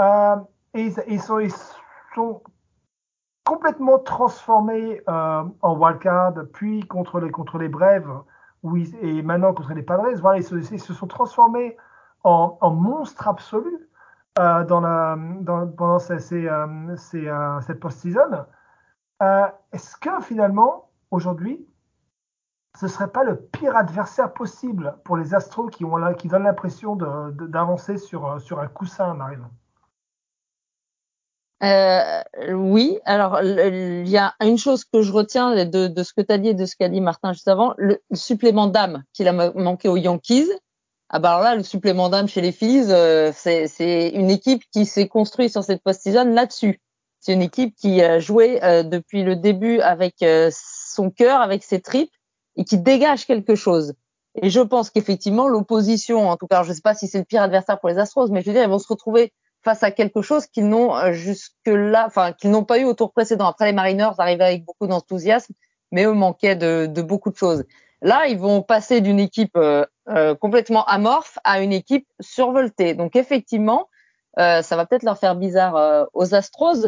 Euh, 0.00 0.36
et 0.74 0.92
ils, 1.08 1.20
sont, 1.20 1.38
ils, 1.38 1.52
sont, 2.14 2.42
complètement 3.44 3.98
transformés 3.98 5.00
euh, 5.08 5.44
en 5.62 5.76
wildcard, 5.76 6.34
puis 6.52 6.86
contre 6.86 7.20
les, 7.20 7.30
contre 7.30 7.58
les 7.58 7.68
Brèves, 7.68 8.10
et 9.00 9.22
maintenant 9.22 9.54
contre 9.54 9.72
les 9.72 9.82
Padres. 9.82 10.12
Voilà, 10.20 10.38
ils, 10.38 10.44
se, 10.44 10.54
ils 10.54 10.78
sont 10.78 11.06
transformés 11.06 11.76
en, 12.22 12.58
en 12.60 12.70
monstres 12.70 13.26
absolus 13.26 13.88
euh, 14.38 14.64
pendant 14.64 15.98
euh, 15.98 17.60
cette 17.60 17.80
post-season. 17.80 18.44
Est-ce 19.72 19.96
que 19.96 20.20
finalement, 20.20 20.90
aujourd'hui, 21.10 21.66
ce 22.78 22.88
serait 22.88 23.10
pas 23.10 23.24
le 23.24 23.36
pire 23.36 23.76
adversaire 23.76 24.32
possible 24.32 24.96
pour 25.04 25.16
les 25.16 25.34
Astros 25.34 25.68
qui, 25.70 25.84
donnent 25.84 26.44
l'impression 26.44 26.96
d'avancer 26.96 27.98
sur, 27.98 28.40
sur 28.40 28.60
un 28.60 28.68
coussin, 28.68 29.14
Marine 29.14 29.48
euh, 31.62 32.22
oui, 32.52 32.98
alors 33.04 33.42
il 33.42 34.08
y 34.08 34.16
a 34.16 34.34
une 34.40 34.56
chose 34.56 34.84
que 34.84 35.02
je 35.02 35.12
retiens 35.12 35.66
de, 35.66 36.02
ce 36.02 36.14
que 36.14 36.22
tu 36.22 36.32
as 36.32 36.38
dit 36.38 36.48
et 36.48 36.54
de 36.54 36.64
ce 36.64 36.74
qu'a 36.74 36.88
dit 36.88 37.02
Martin 37.02 37.34
juste 37.34 37.48
avant, 37.48 37.74
le, 37.76 38.00
supplément 38.14 38.66
d'âme 38.66 39.04
qu'il 39.12 39.28
a 39.28 39.32
manqué 39.32 39.88
aux 39.88 39.98
Yankees. 39.98 40.48
Ah 41.10 41.18
bah 41.18 41.30
alors 41.30 41.42
là, 41.42 41.56
le 41.56 41.62
supplément 41.62 42.08
d'âme 42.08 42.28
chez 42.28 42.40
les 42.40 42.52
Phillies, 42.52 42.90
euh, 42.90 43.32
c'est 43.34 44.10
une 44.14 44.30
équipe 44.30 44.62
qui 44.72 44.86
s'est 44.86 45.08
construite 45.08 45.50
sur 45.50 45.64
cette 45.64 45.82
post-season 45.82 46.32
là-dessus. 46.32 46.80
C'est 47.18 47.34
une 47.34 47.42
équipe 47.42 47.74
qui 47.74 48.00
a 48.00 48.20
joué 48.20 48.62
euh, 48.64 48.82
depuis 48.82 49.24
le 49.24 49.36
début 49.36 49.80
avec 49.80 50.22
euh, 50.22 50.50
son 50.52 51.10
cœur, 51.10 51.40
avec 51.40 51.62
ses 51.62 51.80
tripes, 51.80 52.12
et 52.56 52.64
qui 52.64 52.78
dégage 52.78 53.26
quelque 53.26 53.54
chose. 53.54 53.94
Et 54.40 54.50
je 54.50 54.60
pense 54.60 54.90
qu'effectivement, 54.90 55.48
l'opposition, 55.48 56.28
en 56.28 56.36
tout 56.36 56.46
cas, 56.46 56.62
je 56.62 56.70
ne 56.70 56.74
sais 56.74 56.82
pas 56.82 56.94
si 56.94 57.08
c'est 57.08 57.18
le 57.18 57.24
pire 57.24 57.42
adversaire 57.42 57.80
pour 57.80 57.88
les 57.88 57.98
Astros, 57.98 58.30
mais 58.30 58.42
je 58.42 58.46
veux 58.46 58.52
dire, 58.52 58.62
ils 58.62 58.68
vont 58.68 58.78
se 58.78 58.88
retrouver 58.88 59.32
face 59.62 59.82
à 59.82 59.90
quelque 59.90 60.22
chose 60.22 60.46
qu'ils 60.46 60.68
n'ont 60.68 60.94
euh, 60.96 61.12
jusque-là, 61.12 62.04
enfin 62.06 62.32
qu'ils 62.32 62.50
n'ont 62.50 62.64
pas 62.64 62.78
eu 62.78 62.84
au 62.84 62.94
tour 62.94 63.12
précédent. 63.12 63.46
Après, 63.46 63.66
les 63.66 63.72
Mariners 63.72 64.12
arrivaient 64.18 64.44
avec 64.44 64.64
beaucoup 64.64 64.86
d'enthousiasme, 64.86 65.52
mais 65.92 66.04
eux 66.04 66.12
manquaient 66.12 66.56
de, 66.56 66.86
de, 66.86 67.02
beaucoup 67.02 67.30
de 67.30 67.36
choses. 67.36 67.64
Là, 68.02 68.26
ils 68.28 68.38
vont 68.38 68.62
passer 68.62 69.00
d'une 69.00 69.20
équipe 69.20 69.56
euh, 69.56 69.84
euh, 70.08 70.34
complètement 70.34 70.84
amorphe 70.86 71.38
à 71.44 71.60
une 71.60 71.72
équipe 71.72 72.06
survoltée. 72.20 72.94
Donc 72.94 73.16
effectivement, 73.16 73.88
ça 74.36 74.62
va 74.76 74.86
peut-être 74.86 75.02
leur 75.02 75.18
faire 75.18 75.36
bizarre 75.36 76.06
aux 76.14 76.34
Astros. 76.34 76.86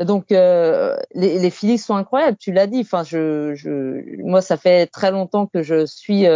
Donc 0.00 0.26
les, 0.30 0.96
les 1.14 1.50
Phillies 1.50 1.78
sont 1.78 1.94
incroyables, 1.94 2.38
tu 2.38 2.52
l'as 2.52 2.66
dit. 2.66 2.80
Enfin, 2.80 3.04
je, 3.04 3.54
je, 3.54 4.20
moi, 4.22 4.40
ça 4.40 4.56
fait 4.56 4.86
très 4.86 5.10
longtemps 5.10 5.46
que 5.46 5.62
je 5.62 5.86
suis 5.86 6.26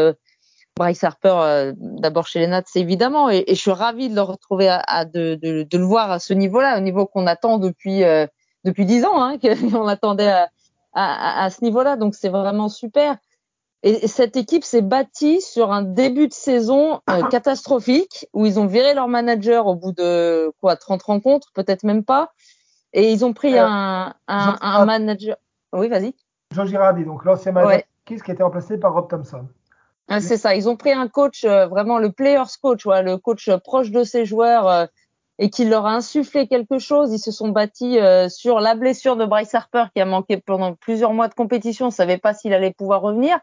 Bryce 0.77 1.05
Harper 1.05 1.35
euh, 1.37 1.73
d'abord 1.77 2.27
chez 2.27 2.41
les 2.41 2.47
Nats 2.49 2.63
évidemment 2.75 3.31
et, 3.31 3.45
et, 3.47 3.55
je 3.55 3.61
suis 3.61 3.71
ravie 3.71 4.09
de 4.09 4.15
le 4.15 4.23
retrouver 4.23 4.69
à, 4.69 4.81
à 4.81 5.05
de, 5.05 5.39
de, 5.41 5.63
de, 5.63 5.79
le 5.79 5.85
voir 5.85 6.11
à 6.11 6.19
ce 6.19 6.35
niveau-là, 6.35 6.79
au 6.79 6.81
niveau 6.81 7.07
qu'on 7.07 7.27
attend 7.27 7.59
depuis 7.59 8.03
euh, 8.03 8.27
depuis 8.65 8.85
dix 8.85 9.05
ans, 9.05 9.23
hein, 9.23 9.39
qu'on 9.73 9.87
attendait 9.87 10.31
à, 10.31 10.49
à, 10.93 11.45
à 11.45 11.51
ce 11.51 11.63
niveau-là. 11.63 11.97
Donc 11.97 12.15
c'est 12.15 12.29
vraiment 12.29 12.69
super. 12.69 13.17
Et, 13.85 14.09
cette 14.09 14.37
équipe 14.37 14.65
s'est 14.65 14.83
bâtie 14.83 15.41
sur 15.41 15.71
un 15.71 15.83
début 15.83 16.27
de 16.27 16.33
saison 16.33 17.01
euh, 17.09 17.23
catastrophique 17.31 18.27
où 18.33 18.45
ils 18.45 18.59
ont 18.59 18.67
viré 18.67 18.95
leur 18.95 19.07
manager 19.07 19.69
au 19.69 19.77
bout 19.77 19.93
de 19.93 20.53
quoi 20.61 20.75
30 20.75 21.03
rencontres, 21.03 21.53
peut-être 21.55 21.85
même 21.85 22.05
pas. 22.05 22.33
Et 22.95 23.13
ils 23.13 23.25
ont 23.25 23.33
pris 23.33 23.59
un, 23.59 24.15
un, 24.29 24.57
un, 24.61 24.85
manager. 24.87 25.37
Oui, 25.73 25.89
vas-y. 25.89 26.15
Jean 26.55 26.65
Girardi, 26.65 27.05
donc 27.05 27.25
l'ancien 27.25 27.53
manager 27.53 27.83
qui 28.05 28.17
qui 28.17 28.31
a 28.31 28.35
été 28.35 28.43
remplacé 28.43 28.79
par 28.79 28.95
Rob 28.95 29.09
Thompson. 29.09 29.49
Ah, 30.09 30.21
c'est 30.21 30.37
ça. 30.37 30.55
Ils 30.55 30.69
ont 30.69 30.77
pris 30.77 30.93
un 30.93 31.09
coach, 31.09 31.45
euh, 31.45 31.67
vraiment 31.67 31.99
le 31.99 32.13
players 32.13 32.43
coach, 32.61 32.85
ouais, 32.87 33.03
le 33.03 33.17
coach 33.17 33.49
euh, 33.49 33.59
proche 33.59 33.91
de 33.91 34.05
ses 34.05 34.27
joueurs 34.27 34.69
euh, 34.69 34.87
et 35.39 35.49
qui 35.49 35.65
leur 35.65 35.87
a 35.87 35.95
insufflé 35.95 36.47
quelque 36.47 36.79
chose. 36.79 37.13
Ils 37.13 37.19
se 37.19 37.33
sont 37.33 37.49
bâtis 37.49 37.99
sur 38.29 38.61
la 38.61 38.77
blessure 38.77 39.17
de 39.17 39.25
Bryce 39.25 39.53
Harper 39.55 39.87
qui 39.93 40.01
a 40.01 40.05
manqué 40.05 40.37
pendant 40.37 40.75
plusieurs 40.75 41.13
mois 41.13 41.27
de 41.27 41.35
compétition. 41.35 41.87
On 41.87 41.91
savait 41.91 42.19
pas 42.19 42.35
s'il 42.35 42.53
allait 42.55 42.73
pouvoir 42.73 43.01
revenir. 43.01 43.41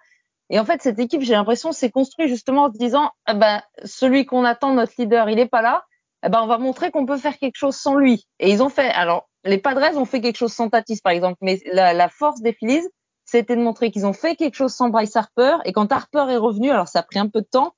Et 0.50 0.60
en 0.60 0.64
fait, 0.64 0.82
cette 0.82 1.00
équipe, 1.00 1.22
j'ai 1.22 1.34
l'impression, 1.34 1.74
s'est 1.74 1.92
construite 1.92 2.30
justement 2.30 2.64
en 2.64 2.72
se 2.72 2.78
disant, 2.78 3.10
eh 3.28 3.34
ben, 3.34 3.62
celui 3.84 4.26
qu'on 4.26 4.46
attend, 4.46 4.74
notre 4.74 4.94
leader, 4.98 5.30
il 5.30 5.40
est 5.40 5.48
pas 5.48 5.62
là. 5.62 5.84
Eh 6.26 6.30
ben, 6.30 6.40
on 6.42 6.48
va 6.48 6.58
montrer 6.58 6.92
qu'on 6.92 7.06
peut 7.06 7.18
faire 7.18 7.38
quelque 7.38 7.58
chose 7.58 7.76
sans 7.76 7.96
lui. 7.96 8.26
Et 8.40 8.52
ils 8.52 8.64
ont 8.64 8.70
fait. 8.70 8.90
Alors, 8.92 9.28
les 9.44 9.58
Padres 9.58 9.98
ont 9.98 10.06
fait 10.06 10.22
quelque 10.22 10.38
chose 10.38 10.54
sans 10.54 10.70
Tatis, 10.70 11.00
par 11.04 11.14
exemple, 11.14 11.38
mais 11.42 11.62
la, 11.72 11.94
la 11.94 12.10
force 12.10 12.42
des 12.42 12.54
Phillies, 12.54 12.88
c'était 13.26 13.56
de 13.56 13.62
montrer 13.62 13.92
qu'ils 13.92 14.06
ont 14.06 14.14
fait 14.14 14.36
quelque 14.36 14.56
chose 14.56 14.74
sans 14.74 14.90
Bryce 14.90 15.16
Harper. 15.16 15.58
Et 15.66 15.74
quand 15.74 15.92
Harper 15.92 16.26
est 16.30 16.38
revenu, 16.38 16.70
alors 16.70 16.88
ça 16.88 17.00
a 17.00 17.04
pris 17.04 17.20
un 17.20 17.28
peu 17.28 17.42
de 17.42 17.48
temps, 17.48 17.74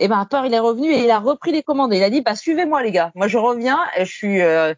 et 0.00 0.08
ben 0.08 0.16
Harper 0.16 0.42
il 0.46 0.54
est 0.54 0.58
revenu 0.58 0.90
et 0.90 1.04
il 1.04 1.10
a 1.10 1.18
repris 1.18 1.52
les 1.52 1.62
commandes. 1.62 1.92
Et 1.92 1.98
il 1.98 2.02
a 2.02 2.10
dit 2.10 2.22
bah 2.22 2.34
suivez-moi 2.34 2.82
les 2.82 2.90
gars, 2.90 3.12
moi 3.14 3.28
je 3.28 3.38
reviens, 3.38 3.78
je 3.98 4.04
suis 4.04 4.40
euh, 4.40 4.74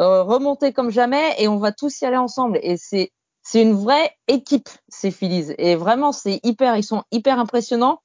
euh, 0.00 0.22
remonté 0.22 0.72
comme 0.72 0.90
jamais 0.90 1.34
et 1.38 1.46
on 1.46 1.58
va 1.58 1.72
tous 1.72 2.00
y 2.00 2.06
aller 2.06 2.16
ensemble. 2.16 2.58
Et 2.62 2.76
c'est 2.76 3.12
c'est 3.42 3.60
une 3.60 3.74
vraie 3.74 4.16
équipe 4.28 4.70
ces 4.88 5.10
Phillies 5.10 5.52
et 5.58 5.76
vraiment 5.76 6.12
c'est 6.12 6.40
hyper, 6.42 6.76
ils 6.76 6.84
sont 6.84 7.04
hyper 7.12 7.38
impressionnants. 7.38 8.00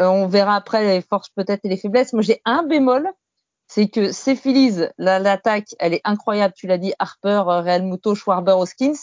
Euh, 0.00 0.06
on 0.08 0.26
verra 0.26 0.56
après 0.56 0.84
les 0.84 1.02
forces 1.02 1.28
peut-être 1.36 1.64
et 1.64 1.68
les 1.68 1.76
faiblesses. 1.76 2.12
Moi 2.12 2.22
j'ai 2.22 2.40
un 2.44 2.64
bémol, 2.64 3.08
c'est 3.74 3.88
que 3.88 4.12
ces 4.12 4.36
Phillies, 4.36 4.86
l'attaque, 4.98 5.74
elle 5.80 5.94
est 5.94 6.00
incroyable. 6.04 6.54
Tu 6.56 6.68
l'as 6.68 6.78
dit, 6.78 6.92
Harper, 7.00 7.42
Real 7.44 7.82
Muto, 7.82 8.14
Schwarber, 8.14 8.52
Hoskins. 8.52 8.94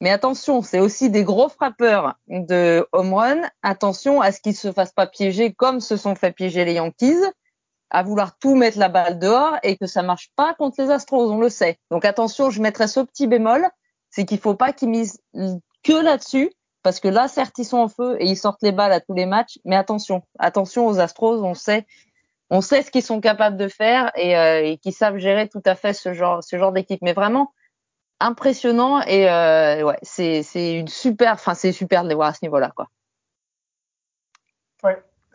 Mais 0.00 0.10
attention, 0.10 0.62
c'est 0.62 0.78
aussi 0.78 1.10
des 1.10 1.24
gros 1.24 1.48
frappeurs 1.48 2.14
de 2.28 2.86
home 2.92 3.14
run. 3.14 3.42
Attention 3.64 4.20
à 4.20 4.30
ce 4.30 4.40
qu'ils 4.40 4.54
se 4.54 4.70
fassent 4.70 4.92
pas 4.92 5.08
piéger 5.08 5.52
comme 5.52 5.80
se 5.80 5.96
sont 5.96 6.14
fait 6.14 6.30
piéger 6.30 6.64
les 6.64 6.74
Yankees, 6.74 7.18
à 7.90 8.04
vouloir 8.04 8.38
tout 8.38 8.54
mettre 8.54 8.78
la 8.78 8.88
balle 8.88 9.18
dehors 9.18 9.56
et 9.64 9.76
que 9.76 9.86
ça 9.86 10.04
marche 10.04 10.30
pas 10.36 10.54
contre 10.54 10.80
les 10.82 10.92
Astros, 10.92 11.28
on 11.32 11.40
le 11.40 11.48
sait. 11.48 11.76
Donc 11.90 12.04
attention, 12.04 12.50
je 12.50 12.62
mettrai 12.62 12.86
ce 12.86 13.00
petit 13.00 13.26
bémol, 13.26 13.68
c'est 14.10 14.24
qu'il 14.24 14.38
faut 14.38 14.54
pas 14.54 14.72
qu'ils 14.72 14.90
misent 14.90 15.20
que 15.82 16.00
là-dessus, 16.00 16.52
parce 16.84 17.00
que 17.00 17.08
là, 17.08 17.26
certes, 17.26 17.58
ils 17.58 17.64
sont 17.64 17.78
en 17.78 17.88
feu 17.88 18.16
et 18.20 18.26
ils 18.26 18.36
sortent 18.36 18.62
les 18.62 18.70
balles 18.70 18.92
à 18.92 19.00
tous 19.00 19.14
les 19.14 19.26
matchs, 19.26 19.58
mais 19.64 19.74
attention, 19.74 20.22
attention 20.38 20.86
aux 20.86 21.00
Astros, 21.00 21.42
on 21.42 21.54
sait, 21.54 21.86
on 22.50 22.60
sait 22.60 22.82
ce 22.82 22.90
qu'ils 22.90 23.02
sont 23.02 23.20
capables 23.20 23.56
de 23.56 23.68
faire 23.68 24.12
et, 24.16 24.36
euh, 24.36 24.62
et 24.64 24.78
qu'ils 24.78 24.92
savent 24.92 25.18
gérer 25.18 25.48
tout 25.48 25.62
à 25.64 25.74
fait 25.74 25.92
ce 25.92 26.12
genre, 26.12 26.42
ce 26.44 26.58
genre 26.58 26.72
d'équipe. 26.72 27.00
Mais 27.02 27.12
vraiment, 27.12 27.52
impressionnant 28.20 29.00
et 29.02 29.30
euh, 29.30 29.92
c'est 30.02 30.78
une 30.78 30.88
super, 30.88 31.38
c'est 31.38 31.72
super 31.72 32.04
de 32.04 32.08
les 32.08 32.14
voir 32.14 32.28
à 32.28 32.32
ce 32.32 32.44
niveau-là 32.44 32.72
quoi. 32.74 32.88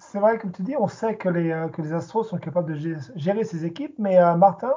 C'est 0.04 0.20
vrai 0.20 0.40
comme 0.40 0.52
tu 0.52 0.64
dis, 0.64 0.76
on 0.76 0.88
sait 0.88 1.16
que 1.16 1.30
les 1.30 1.52
euh, 1.52 1.96
Astros 1.96 2.24
sont 2.24 2.40
capables 2.40 2.74
de 2.74 2.98
gérer, 3.16 3.44
ces 3.44 3.66
équipes, 3.66 3.94
mais 4.00 4.18
euh, 4.20 4.36
Martin, 4.36 4.74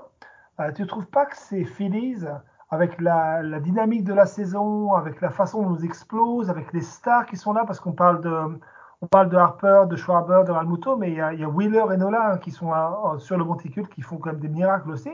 tu 0.76 0.86
trouves 0.86 1.06
pas 1.06 1.24
que 1.24 1.36
ces 1.36 1.64
Phillies 1.64 2.26
avec 2.68 3.00
la, 3.00 3.42
la, 3.42 3.58
dynamique 3.58 4.04
de 4.04 4.12
la 4.12 4.26
saison, 4.26 4.92
avec 4.92 5.22
la 5.22 5.30
façon 5.30 5.62
dont 5.62 5.76
ils 5.76 5.86
explosent, 5.86 6.50
avec 6.50 6.74
les 6.74 6.82
stars 6.82 7.24
qui 7.24 7.38
sont 7.38 7.54
là, 7.54 7.64
parce 7.66 7.80
qu'on 7.80 7.92
parle 7.92 8.20
de 8.20 8.60
on 9.04 9.06
parle 9.06 9.28
de 9.28 9.36
Harper, 9.36 9.84
de 9.88 9.96
Schwarber, 9.96 10.42
de 10.46 10.52
Ralmuto, 10.52 10.96
mais 10.96 11.10
il 11.10 11.16
y, 11.16 11.20
a, 11.20 11.48
Wheeler 11.48 11.84
et 11.92 11.96
Nola 11.96 12.38
qui 12.42 12.50
sont 12.50 12.72
sur 13.18 13.36
le 13.36 13.44
monticule, 13.44 13.88
qui 13.88 14.02
font 14.02 14.16
quand 14.16 14.30
même 14.30 14.40
des 14.40 14.48
miracles 14.48 14.90
aussi 14.90 15.10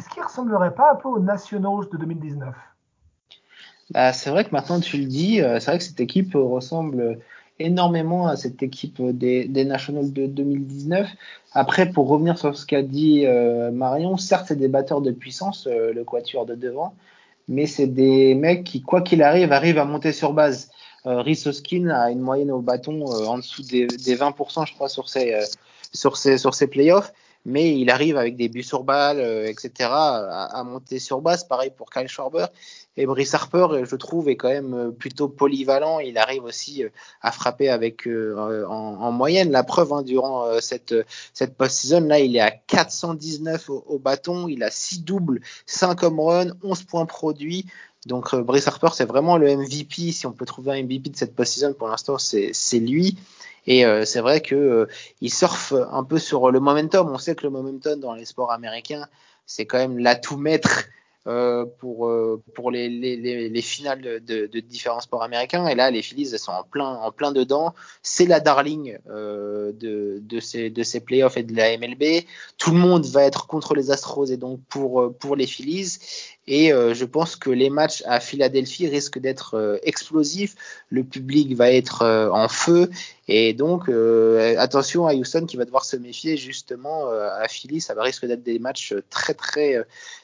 est-ce 0.00 0.08
qu'il 0.08 0.22
ressemblerait 0.22 0.74
pas 0.74 0.92
un 0.92 0.94
peu 0.94 1.08
aux 1.08 1.18
Nationals 1.18 1.88
de 1.92 1.98
2019 1.98 2.54
bah, 3.90 4.12
C'est 4.14 4.30
vrai 4.30 4.44
que 4.44 4.50
maintenant 4.50 4.80
tu 4.80 4.96
le 4.96 5.04
dis, 5.04 5.42
euh, 5.42 5.60
c'est 5.60 5.70
vrai 5.70 5.78
que 5.78 5.84
cette 5.84 6.00
équipe 6.00 6.32
ressemble 6.34 7.18
énormément 7.58 8.26
à 8.26 8.36
cette 8.36 8.62
équipe 8.62 9.02
des, 9.02 9.46
Nationals 9.64 10.12
de 10.12 10.26
2019. 10.26 11.06
Après, 11.52 11.90
pour 11.90 12.08
revenir 12.08 12.38
sur 12.38 12.56
ce 12.56 12.64
qu'a 12.64 12.82
dit 12.82 13.26
euh, 13.26 13.70
Marion, 13.70 14.16
certes, 14.16 14.46
c'est 14.48 14.56
des 14.56 14.68
batteurs 14.68 15.02
de 15.02 15.10
puissance, 15.10 15.66
euh, 15.66 15.92
le 15.92 16.04
quatuor 16.04 16.46
de 16.46 16.54
devant, 16.54 16.94
mais 17.48 17.66
c'est 17.66 17.88
des 17.88 18.34
mecs 18.34 18.64
qui, 18.64 18.80
quoi 18.80 19.02
qu'il 19.02 19.22
arrive, 19.22 19.52
arrivent 19.52 19.78
à 19.78 19.84
monter 19.84 20.12
sur 20.12 20.32
base. 20.32 20.70
Euh, 21.06 21.22
Rhys 21.22 21.46
a 21.90 22.10
une 22.10 22.20
moyenne 22.20 22.50
au 22.50 22.60
bâton 22.60 23.04
en 23.06 23.38
dessous 23.38 23.62
des, 23.62 23.86
des, 23.86 24.16
20%, 24.16 24.66
je 24.66 24.74
crois, 24.74 24.88
sur 24.88 25.08
ses, 25.08 25.38
sur 25.92 26.16
ses, 26.16 26.38
sur 26.38 26.54
ses 26.54 26.66
playoffs 26.66 27.12
mais 27.44 27.78
il 27.78 27.90
arrive 27.90 28.16
avec 28.16 28.36
des 28.36 28.48
buts 28.48 28.62
sur 28.62 28.84
balle, 28.84 29.18
euh, 29.18 29.46
etc., 29.46 29.88
à, 29.90 30.62
monter 30.64 30.98
sur 30.98 31.20
base. 31.22 31.44
Pareil 31.44 31.70
pour 31.74 31.90
Kyle 31.90 32.08
Schwarber. 32.08 32.46
Et 32.96 33.06
Brice 33.06 33.32
Harper, 33.32 33.68
je 33.84 33.96
trouve, 33.96 34.28
est 34.28 34.36
quand 34.36 34.48
même 34.48 34.74
euh, 34.74 34.90
plutôt 34.90 35.28
polyvalent. 35.28 36.00
Il 36.00 36.18
arrive 36.18 36.44
aussi 36.44 36.84
euh, 36.84 36.90
à 37.22 37.32
frapper 37.32 37.70
avec 37.70 38.06
en, 38.06 39.12
moyenne. 39.12 39.50
La 39.50 39.64
preuve, 39.64 39.92
hein, 39.92 40.02
durant 40.02 40.60
cette, 40.60 40.94
cette 41.32 41.56
post-season, 41.56 42.00
là, 42.00 42.18
il 42.18 42.36
est 42.36 42.40
à 42.40 42.50
419 42.50 43.70
au, 43.70 43.98
bâton. 43.98 44.46
Il 44.46 44.62
a 44.62 44.70
6 44.70 45.04
doubles, 45.04 45.40
5 45.66 46.02
home 46.02 46.20
runs, 46.20 46.52
11 46.62 46.82
points 46.84 47.06
produits. 47.06 47.66
Donc 48.06 48.34
Brice 48.34 48.66
Harper, 48.66 48.88
c'est 48.94 49.04
vraiment 49.04 49.36
le 49.36 49.54
MVP. 49.56 50.12
Si 50.12 50.26
on 50.26 50.32
peut 50.32 50.46
trouver 50.46 50.72
un 50.72 50.82
MVP 50.82 51.10
de 51.10 51.16
cette 51.16 51.34
post-season, 51.34 51.74
pour 51.74 51.88
l'instant, 51.88 52.16
c'est 52.18 52.78
lui. 52.78 53.16
Et 53.66 53.84
euh, 53.84 54.04
c'est 54.04 54.20
vrai 54.20 54.40
que 54.40 54.54
euh, 54.54 54.86
il 55.20 55.32
surfe 55.32 55.72
un 55.90 56.04
peu 56.04 56.18
sur 56.18 56.50
le 56.50 56.60
momentum. 56.60 57.10
On 57.10 57.18
sait 57.18 57.34
que 57.34 57.44
le 57.44 57.50
momentum 57.50 58.00
dans 58.00 58.14
les 58.14 58.24
sports 58.24 58.52
américains, 58.52 59.06
c'est 59.46 59.66
quand 59.66 59.78
même 59.78 59.98
l'atout 59.98 60.36
maître 60.36 60.84
euh, 61.26 61.66
pour 61.78 62.08
euh, 62.08 62.42
pour 62.54 62.70
les, 62.70 62.88
les, 62.88 63.14
les, 63.50 63.62
finales 63.62 64.00
de, 64.00 64.46
de, 64.46 64.60
différents 64.60 65.00
sports 65.00 65.22
américains. 65.22 65.66
Et 65.66 65.74
là, 65.74 65.90
les 65.90 66.00
Phillies 66.00 66.30
elles 66.32 66.38
sont 66.38 66.50
en 66.50 66.62
plein 66.62 66.94
en 66.94 67.12
plein 67.12 67.30
dedans. 67.30 67.74
C'est 68.02 68.24
la 68.24 68.40
darling 68.40 68.96
euh, 69.10 69.70
de 69.72 70.22
de 70.22 70.40
ces 70.40 70.70
de 70.70 70.82
ces 70.82 71.00
playoffs 71.00 71.36
et 71.36 71.42
de 71.42 71.54
la 71.54 71.76
MLB. 71.76 72.24
Tout 72.56 72.70
le 72.70 72.78
monde 72.78 73.04
va 73.04 73.24
être 73.24 73.46
contre 73.46 73.74
les 73.74 73.90
Astros 73.90 74.30
et 74.30 74.38
donc 74.38 74.60
pour 74.70 75.14
pour 75.18 75.36
les 75.36 75.46
Phillies. 75.46 75.98
Et 76.52 76.70
je 76.70 77.04
pense 77.04 77.36
que 77.36 77.48
les 77.48 77.70
matchs 77.70 78.02
à 78.06 78.18
Philadelphie 78.18 78.88
risquent 78.88 79.20
d'être 79.20 79.80
explosifs. 79.84 80.56
Le 80.90 81.04
public 81.04 81.54
va 81.54 81.70
être 81.70 82.04
en 82.32 82.48
feu. 82.48 82.90
Et 83.28 83.54
donc, 83.54 83.88
attention 84.58 85.06
à 85.06 85.14
Houston 85.14 85.46
qui 85.46 85.56
va 85.56 85.64
devoir 85.64 85.84
se 85.84 85.96
méfier 85.96 86.36
justement 86.36 87.08
à 87.08 87.46
Philly. 87.46 87.80
Ça 87.80 87.94
va 87.94 88.02
risque 88.02 88.26
d'être 88.26 88.42
des 88.42 88.58
matchs 88.58 88.94
très, 89.10 89.34
très, 89.34 89.76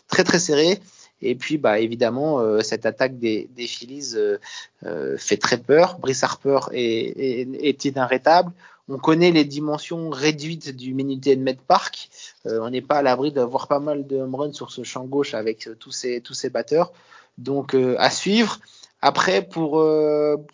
très 0.09 0.25
très 0.25 0.41
serré. 0.41 0.81
Et 1.23 1.35
puis, 1.35 1.59
bah, 1.59 1.79
évidemment, 1.79 2.41
euh, 2.41 2.61
cette 2.61 2.85
attaque 2.87 3.19
des, 3.19 3.49
des 3.55 3.67
Phillies 3.67 4.13
euh, 4.15 4.39
euh, 4.85 5.17
fait 5.17 5.39
très 5.39 5.59
peur. 5.59 5.99
Brice 5.99 6.23
Harper 6.23 6.61
est, 6.73 7.85
inarrêtable. 7.85 8.53
On 8.89 8.99
connaît 8.99 9.33
les 9.33 9.45
dimensions 9.45 10.11
réduites 10.11 10.77
du 10.77 10.95
Minute 10.95 11.27
Med 11.39 11.61
Park. 11.61 12.09
on 12.45 12.71
n'est 12.71 12.83
pas 12.83 12.99
à 12.99 13.03
l'abri 13.03 13.33
d'avoir 13.33 13.67
pas 13.67 13.81
mal 13.81 14.07
de 14.07 14.17
home 14.17 14.35
runs 14.37 14.53
sur 14.53 14.71
ce 14.71 14.85
champ 14.85 15.05
gauche 15.05 15.35
avec 15.35 15.69
tous 15.81 15.91
ces, 15.91 16.51
batteurs. 16.51 16.93
Donc, 17.37 17.75
à 17.75 18.11
suivre. 18.11 18.61
Après, 19.03 19.43
pour, 19.43 19.85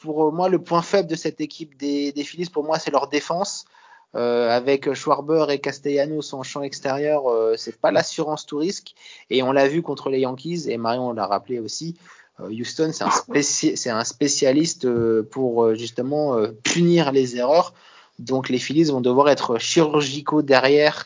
pour 0.00 0.32
moi, 0.32 0.48
le 0.48 0.58
point 0.60 0.80
faible 0.80 1.10
de 1.10 1.14
cette 1.14 1.42
équipe 1.42 1.76
des, 1.76 2.12
des 2.12 2.24
Phillies, 2.24 2.48
pour 2.48 2.64
moi, 2.64 2.78
c'est 2.78 2.90
leur 2.90 3.08
défense. 3.08 3.66
Euh, 4.14 4.50
avec 4.50 4.92
Schwarber 4.92 5.46
et 5.48 5.58
Castellanos 5.58 6.34
en 6.34 6.42
champ 6.42 6.62
extérieur, 6.62 7.30
euh, 7.30 7.54
c'est 7.56 7.80
pas 7.80 7.90
l'assurance 7.90 8.44
tout 8.44 8.58
risque. 8.58 8.94
Et 9.30 9.42
on 9.42 9.52
l'a 9.52 9.68
vu 9.68 9.80
contre 9.80 10.10
les 10.10 10.20
Yankees, 10.20 10.64
et 10.68 10.76
Marion 10.76 11.12
l'a 11.12 11.26
rappelé 11.26 11.58
aussi. 11.58 11.96
Euh, 12.40 12.48
Houston, 12.50 12.90
c'est 12.92 13.04
un, 13.04 13.10
spéci 13.10 13.74
un, 13.88 14.04
spécialiste 14.04 14.84
euh, 14.84 15.22
pour 15.22 15.74
justement 15.74 16.36
punir 16.62 17.10
les 17.12 17.36
erreurs. 17.36 17.72
Donc 18.18 18.50
les 18.50 18.58
Phillies 18.58 18.84
vont 18.84 19.00
devoir 19.00 19.30
être 19.30 19.58
chirurgicaux 19.58 20.42
derrière 20.42 21.04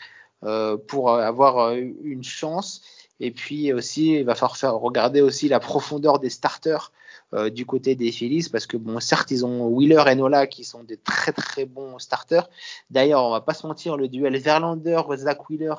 pour 0.87 1.15
avoir 1.15 1.73
une 1.73 2.23
chance. 2.23 2.83
Et 3.19 3.31
puis 3.31 3.73
aussi, 3.73 4.13
il 4.17 4.25
va 4.25 4.35
falloir 4.35 4.81
regarder 4.81 5.21
aussi 5.21 5.49
la 5.49 5.59
profondeur 5.59 6.19
des 6.19 6.31
starters 6.31 6.93
euh, 7.37 7.51
du 7.51 7.67
côté 7.67 7.95
des 7.95 8.11
Phillies 8.11 8.49
parce 8.51 8.67
que 8.67 8.77
bon 8.77 8.99
certes 9.01 9.31
ils 9.31 9.45
ont 9.45 9.69
Wheeler 9.69 10.03
et 10.09 10.15
Nola 10.15 10.47
qui 10.47 10.65
sont 10.65 10.83
des 10.83 10.97
très 10.97 11.33
très 11.33 11.65
bons 11.65 11.99
starters. 11.99 12.49
D'ailleurs 12.91 13.25
on 13.25 13.31
va 13.31 13.41
pas 13.41 13.55
se 13.55 13.67
mentir 13.67 13.97
le 13.97 14.09
duel 14.09 14.37
Verlander 14.39 15.03
Zach 15.17 15.49
Wheeler 15.49 15.75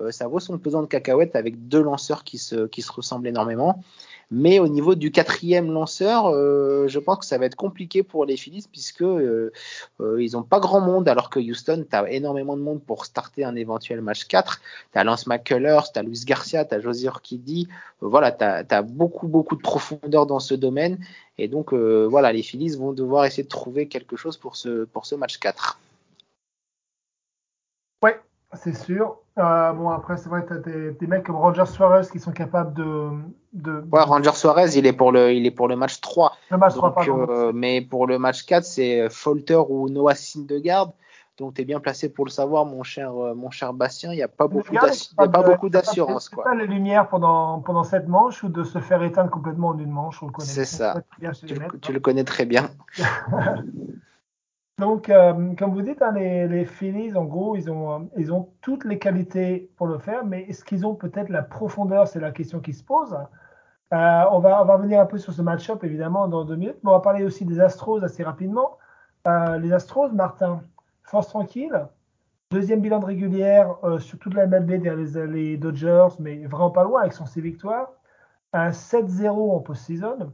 euh, 0.00 0.10
ça 0.10 0.28
vaut 0.28 0.40
son 0.40 0.58
pesant 0.58 0.82
de 0.82 0.86
cacahuètes 0.86 1.36
avec 1.36 1.68
deux 1.68 1.82
lanceurs 1.82 2.24
qui 2.24 2.38
se 2.38 2.66
qui 2.66 2.82
se 2.82 2.92
ressemblent 2.92 3.28
énormément. 3.28 3.82
Mais 4.30 4.58
au 4.58 4.68
niveau 4.68 4.94
du 4.94 5.10
quatrième 5.10 5.72
lanceur, 5.72 6.26
euh, 6.26 6.88
je 6.88 6.98
pense 6.98 7.18
que 7.18 7.24
ça 7.24 7.38
va 7.38 7.46
être 7.46 7.56
compliqué 7.56 8.02
pour 8.02 8.24
les 8.24 8.36
Phillies 8.36 8.66
puisque 8.70 9.02
euh, 9.02 9.52
euh, 10.00 10.22
ils 10.22 10.32
n'ont 10.32 10.42
pas 10.42 10.60
grand 10.60 10.80
monde 10.80 11.08
alors 11.08 11.30
que 11.30 11.38
Houston, 11.40 11.84
tu 11.88 11.96
as 11.96 12.10
énormément 12.10 12.56
de 12.56 12.62
monde 12.62 12.82
pour 12.82 13.04
starter 13.04 13.44
un 13.44 13.56
éventuel 13.56 14.00
match 14.00 14.24
4. 14.24 14.60
Tu 14.92 14.98
as 14.98 15.04
Lance 15.04 15.26
McCullers, 15.26 15.92
tu 15.92 15.98
as 15.98 16.02
Luis 16.02 16.24
Garcia, 16.24 16.64
tu 16.64 16.74
as 16.74 16.80
Josier 16.80 17.08
Orchidi. 17.08 17.68
voilà, 18.00 18.32
tu 18.32 18.44
as, 18.44 18.82
beaucoup 18.82 19.28
beaucoup 19.28 19.56
de 19.56 19.62
profondeur 19.62 20.26
dans 20.26 20.40
ce 20.40 20.54
domaine. 20.54 20.98
Et 21.38 21.48
donc 21.48 21.72
voilà, 21.72 22.32
les 22.32 22.42
Phillies 22.42 22.76
vont 22.76 22.92
devoir 22.92 23.24
essayer 23.24 23.42
de 23.42 23.48
trouver 23.48 23.88
quelque 23.88 24.16
chose 24.16 24.36
pour 24.36 24.56
ce, 24.56 24.84
pour 24.84 25.06
ce 25.06 25.14
match 25.14 25.38
4. 25.38 25.78
Ouais, 28.02 28.20
c'est 28.54 28.76
sûr. 28.76 29.23
Euh, 29.36 29.72
bon, 29.72 29.90
après, 29.90 30.16
c'est 30.16 30.28
vrai 30.28 30.46
tu 30.46 30.52
as 30.52 30.58
des, 30.58 31.06
mecs 31.06 31.24
comme 31.24 31.36
Roger 31.36 31.66
Suarez 31.66 32.06
qui 32.10 32.20
sont 32.20 32.30
capables 32.30 32.72
de. 32.74 33.10
de 33.52 33.84
ouais, 33.90 34.02
Roger 34.02 34.32
Suarez, 34.32 34.76
il 34.76 34.86
est 34.86 34.92
pour 34.92 35.10
le, 35.10 35.32
il 35.32 35.44
est 35.44 35.50
pour 35.50 35.66
le 35.66 35.74
match 35.74 36.00
3. 36.00 36.36
Le 36.50 36.56
match 36.56 36.74
3, 36.74 36.94
pardon. 36.94 37.26
Euh, 37.28 37.52
mais 37.52 37.80
pour 37.80 38.06
le 38.06 38.18
match 38.18 38.46
4, 38.46 38.64
c'est 38.64 39.08
Folter 39.10 39.60
ou 39.68 39.88
Noah 39.88 40.14
Syndergaard. 40.14 40.92
Donc, 41.36 41.54
tu 41.54 41.62
es 41.62 41.64
bien 41.64 41.80
placé 41.80 42.08
pour 42.08 42.24
le 42.24 42.30
savoir, 42.30 42.64
mon 42.64 42.84
cher, 42.84 43.10
euh, 43.20 43.34
mon 43.34 43.50
cher 43.50 43.72
Bastien. 43.72 44.12
Il 44.12 44.16
n'y 44.16 44.22
a 44.22 44.28
pas 44.28 44.46
beaucoup, 44.46 44.72
d'assurance. 45.68 46.30
C'est 46.30 46.40
pas 46.40 46.54
les 46.54 46.68
lumières 46.68 47.08
pendant, 47.08 47.58
pendant 47.58 47.82
cette 47.82 48.06
manche 48.06 48.44
ou 48.44 48.48
de 48.48 48.62
se 48.62 48.78
faire 48.78 49.02
éteindre 49.02 49.30
complètement 49.30 49.68
en 49.70 49.78
une 49.78 49.90
manche. 49.90 50.20
C'est 50.38 50.64
ça. 50.64 51.02
Tu, 51.18 51.58
tu 51.80 51.92
le 51.92 51.98
connais 51.98 52.22
très 52.22 52.44
bien. 52.44 52.70
Donc, 54.78 55.08
euh, 55.08 55.54
comme 55.54 55.72
vous 55.72 55.82
dites, 55.82 56.02
hein, 56.02 56.12
les, 56.12 56.64
Phillies, 56.64 57.14
en 57.16 57.24
gros, 57.24 57.54
ils 57.54 57.70
ont, 57.70 57.92
euh, 57.92 58.04
ils 58.16 58.32
ont 58.32 58.52
toutes 58.60 58.84
les 58.84 58.98
qualités 58.98 59.70
pour 59.76 59.86
le 59.86 59.98
faire, 59.98 60.24
mais 60.24 60.42
est-ce 60.44 60.64
qu'ils 60.64 60.84
ont 60.84 60.96
peut-être 60.96 61.28
la 61.28 61.42
profondeur? 61.42 62.08
C'est 62.08 62.18
la 62.18 62.32
question 62.32 62.60
qui 62.60 62.72
se 62.72 62.82
pose. 62.82 63.14
Euh, 63.92 64.24
on, 64.32 64.40
va, 64.40 64.64
on 64.64 64.66
revenir 64.66 65.00
un 65.00 65.06
peu 65.06 65.18
sur 65.18 65.32
ce 65.32 65.42
match-up, 65.42 65.84
évidemment, 65.84 66.26
dans 66.26 66.44
deux 66.44 66.56
minutes, 66.56 66.78
mais 66.82 66.90
on 66.90 66.94
va 66.94 67.00
parler 67.00 67.24
aussi 67.24 67.44
des 67.44 67.60
Astros 67.60 68.02
assez 68.02 68.24
rapidement. 68.24 68.78
Les 69.60 69.72
Astros, 69.72 70.10
Martin, 70.12 70.62
force 71.04 71.28
tranquille, 71.28 71.86
deuxième 72.50 72.80
bilan 72.80 72.98
de 72.98 73.06
régulière 73.06 73.74
sur 74.00 74.18
toute 74.18 74.34
la 74.34 74.46
MLB 74.46 74.82
derrière 74.82 74.96
les, 74.96 75.26
les, 75.28 75.56
Dodgers, 75.56 76.08
mais 76.20 76.46
vraiment 76.46 76.70
pas 76.70 76.84
loin 76.84 77.00
avec 77.02 77.14
son 77.14 77.24
6 77.24 77.40
victoires. 77.40 77.92
Un 78.52 78.70
7-0 78.70 79.28
en 79.28 79.60
post-season 79.60 80.32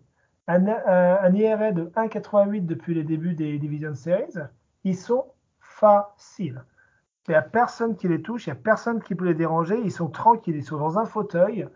un, 0.48 0.66
un, 0.66 1.34
IRA 1.34 1.72
de 1.72 1.84
1,88 1.96 2.66
depuis 2.66 2.94
les 2.94 3.04
débuts 3.04 3.34
des 3.34 3.58
Division 3.58 3.94
Series, 3.94 4.38
ils 4.84 4.96
sont 4.96 5.26
faciles. 5.60 6.64
Il 7.28 7.32
n'y 7.32 7.36
a 7.36 7.42
personne 7.42 7.96
qui 7.96 8.08
les 8.08 8.22
touche, 8.22 8.46
il 8.46 8.50
n'y 8.50 8.58
a 8.58 8.60
personne 8.60 9.02
qui 9.02 9.14
peut 9.14 9.26
les 9.26 9.34
déranger, 9.34 9.78
ils 9.84 9.92
sont 9.92 10.08
tranquilles, 10.08 10.56
ils 10.56 10.64
sont 10.64 10.78
dans 10.78 10.98
un 10.98 11.04
fauteuil. 11.04 11.68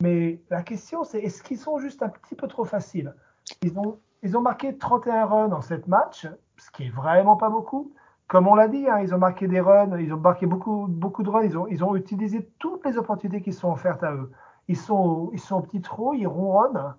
Mais 0.00 0.40
la 0.50 0.62
question, 0.62 1.04
c'est 1.04 1.20
est-ce 1.20 1.42
qu'ils 1.42 1.58
sont 1.58 1.78
juste 1.78 2.02
un 2.02 2.08
petit 2.08 2.34
peu 2.34 2.48
trop 2.48 2.64
faciles? 2.64 3.14
Ils 3.62 3.78
ont, 3.78 3.98
ils 4.22 4.36
ont 4.36 4.40
marqué 4.40 4.76
31 4.76 5.24
runs 5.26 5.52
en 5.52 5.60
7 5.60 5.88
matchs, 5.88 6.26
ce 6.56 6.70
qui 6.70 6.84
est 6.84 6.90
vraiment 6.90 7.36
pas 7.36 7.50
beaucoup. 7.50 7.92
Comme 8.26 8.46
on 8.46 8.54
l'a 8.54 8.68
dit, 8.68 8.88
hein, 8.88 9.00
ils 9.00 9.14
ont 9.14 9.18
marqué 9.18 9.48
des 9.48 9.60
runs, 9.60 9.98
ils 9.98 10.12
ont 10.12 10.18
marqué 10.18 10.46
beaucoup, 10.46 10.86
beaucoup 10.88 11.22
de 11.22 11.30
runs, 11.30 11.42
ils 11.42 11.58
ont, 11.58 11.66
ils 11.66 11.82
ont 11.82 11.96
utilisé 11.96 12.48
toutes 12.58 12.84
les 12.86 12.96
opportunités 12.96 13.42
qui 13.42 13.52
sont 13.52 13.72
offertes 13.72 14.02
à 14.02 14.12
eux. 14.12 14.30
Ils 14.68 14.76
sont, 14.76 15.30
ils 15.32 15.40
sont 15.40 15.56
au 15.56 15.62
petit 15.62 15.80
trou, 15.80 16.14
ils 16.14 16.26
ronronnent. 16.26 16.94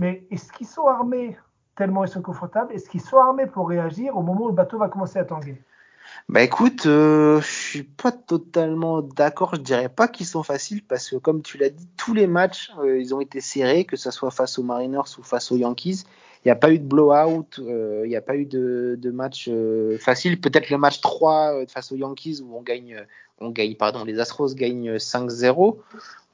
Mais 0.00 0.26
est-ce 0.30 0.52
qu'ils 0.52 0.66
sont 0.66 0.86
armés 0.86 1.36
tellement 1.76 2.04
ils 2.04 2.10
sont 2.10 2.22
confortables? 2.22 2.72
Est-ce 2.72 2.88
qu'ils 2.88 3.00
sont 3.00 3.18
armés 3.18 3.46
pour 3.46 3.68
réagir 3.68 4.16
au 4.16 4.22
moment 4.22 4.44
où 4.44 4.48
le 4.48 4.54
bateau 4.54 4.78
va 4.78 4.88
commencer 4.88 5.18
à 5.18 5.24
tanguer? 5.24 5.60
Bah 6.28 6.42
écoute, 6.42 6.86
euh, 6.86 7.40
je 7.40 7.46
suis 7.46 7.82
pas 7.82 8.10
totalement 8.10 9.00
d'accord. 9.02 9.54
Je 9.54 9.60
dirais 9.60 9.88
pas 9.88 10.08
qu'ils 10.08 10.26
sont 10.26 10.42
faciles 10.42 10.82
parce 10.84 11.08
que 11.08 11.16
comme 11.16 11.42
tu 11.42 11.58
l'as 11.58 11.70
dit, 11.70 11.88
tous 11.96 12.14
les 12.14 12.26
matchs 12.26 12.72
euh, 12.78 12.98
ils 12.98 13.14
ont 13.14 13.20
été 13.20 13.40
serrés, 13.40 13.84
que 13.84 13.96
ce 13.96 14.10
soit 14.10 14.30
face 14.30 14.58
aux 14.58 14.62
Mariners 14.62 15.18
ou 15.18 15.22
face 15.22 15.52
aux 15.52 15.56
Yankees. 15.56 16.04
Il 16.44 16.48
n'y 16.48 16.52
a 16.52 16.56
pas 16.56 16.72
eu 16.72 16.78
de 16.78 16.84
blowout, 16.84 17.58
euh, 17.58 18.02
il 18.04 18.08
n'y 18.08 18.16
a 18.16 18.22
pas 18.22 18.34
eu 18.34 18.46
de, 18.46 18.96
de 18.98 19.10
match 19.10 19.46
euh, 19.48 19.98
facile. 19.98 20.40
Peut-être 20.40 20.70
le 20.70 20.78
match 20.78 21.02
3 21.02 21.54
euh, 21.54 21.66
face 21.68 21.92
aux 21.92 21.96
Yankees 21.96 22.40
où 22.42 22.56
on 22.56 22.62
gagne, 22.62 23.04
on 23.40 23.50
gagne, 23.50 23.74
pardon, 23.74 24.04
les 24.04 24.20
Astros 24.20 24.54
gagnent 24.54 24.96
5-0. 24.96 25.78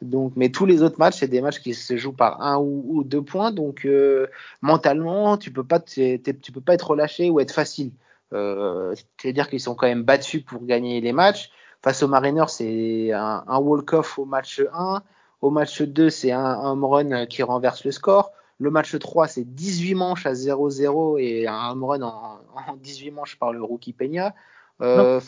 Donc, 0.02 0.32
mais 0.36 0.50
tous 0.50 0.66
les 0.66 0.82
autres 0.82 0.98
matchs, 0.98 1.20
c'est 1.20 1.28
des 1.28 1.40
matchs 1.40 1.60
qui 1.60 1.72
se 1.72 1.96
jouent 1.96 2.12
par 2.12 2.42
un 2.42 2.58
ou, 2.58 2.84
ou 2.88 3.04
deux 3.04 3.22
points. 3.22 3.50
Donc, 3.50 3.86
euh, 3.86 4.26
mentalement, 4.60 5.38
tu 5.38 5.50
peux 5.50 5.64
pas, 5.64 5.80
tu 5.80 6.20
peux 6.52 6.60
pas 6.60 6.74
être 6.74 6.90
relâché 6.90 7.30
ou 7.30 7.40
être 7.40 7.52
facile. 7.52 7.92
Euh, 8.32 8.94
C'est-à-dire 9.18 9.48
qu'ils 9.48 9.60
sont 9.60 9.74
quand 9.74 9.86
même 9.86 10.02
battus 10.02 10.42
pour 10.44 10.64
gagner 10.64 11.00
les 11.00 11.12
matchs. 11.12 11.50
Face 11.82 12.02
aux 12.02 12.08
Mariners, 12.08 12.48
c'est 12.48 13.12
un, 13.12 13.58
walk-off 13.58 14.18
au 14.18 14.24
match 14.24 14.60
1. 14.72 15.02
Au 15.40 15.50
match 15.50 15.82
2, 15.82 16.10
c'est 16.10 16.32
un, 16.32 16.44
un 16.44 16.86
run 16.86 17.26
qui 17.26 17.42
renverse 17.42 17.84
le 17.84 17.92
score. 17.92 18.32
Le 18.58 18.70
match 18.70 18.98
3, 18.98 19.28
c'est 19.28 19.44
18 19.44 19.94
manches 19.94 20.26
à 20.26 20.32
0-0 20.32 21.20
et 21.20 21.46
un 21.46 21.70
home 21.70 21.84
run 21.84 22.02
en, 22.02 22.40
18 22.82 23.10
manches 23.10 23.38
par 23.38 23.52
le 23.52 23.62
rookie 23.62 23.92
Peña. 23.92 24.34
Euh, 24.82 25.20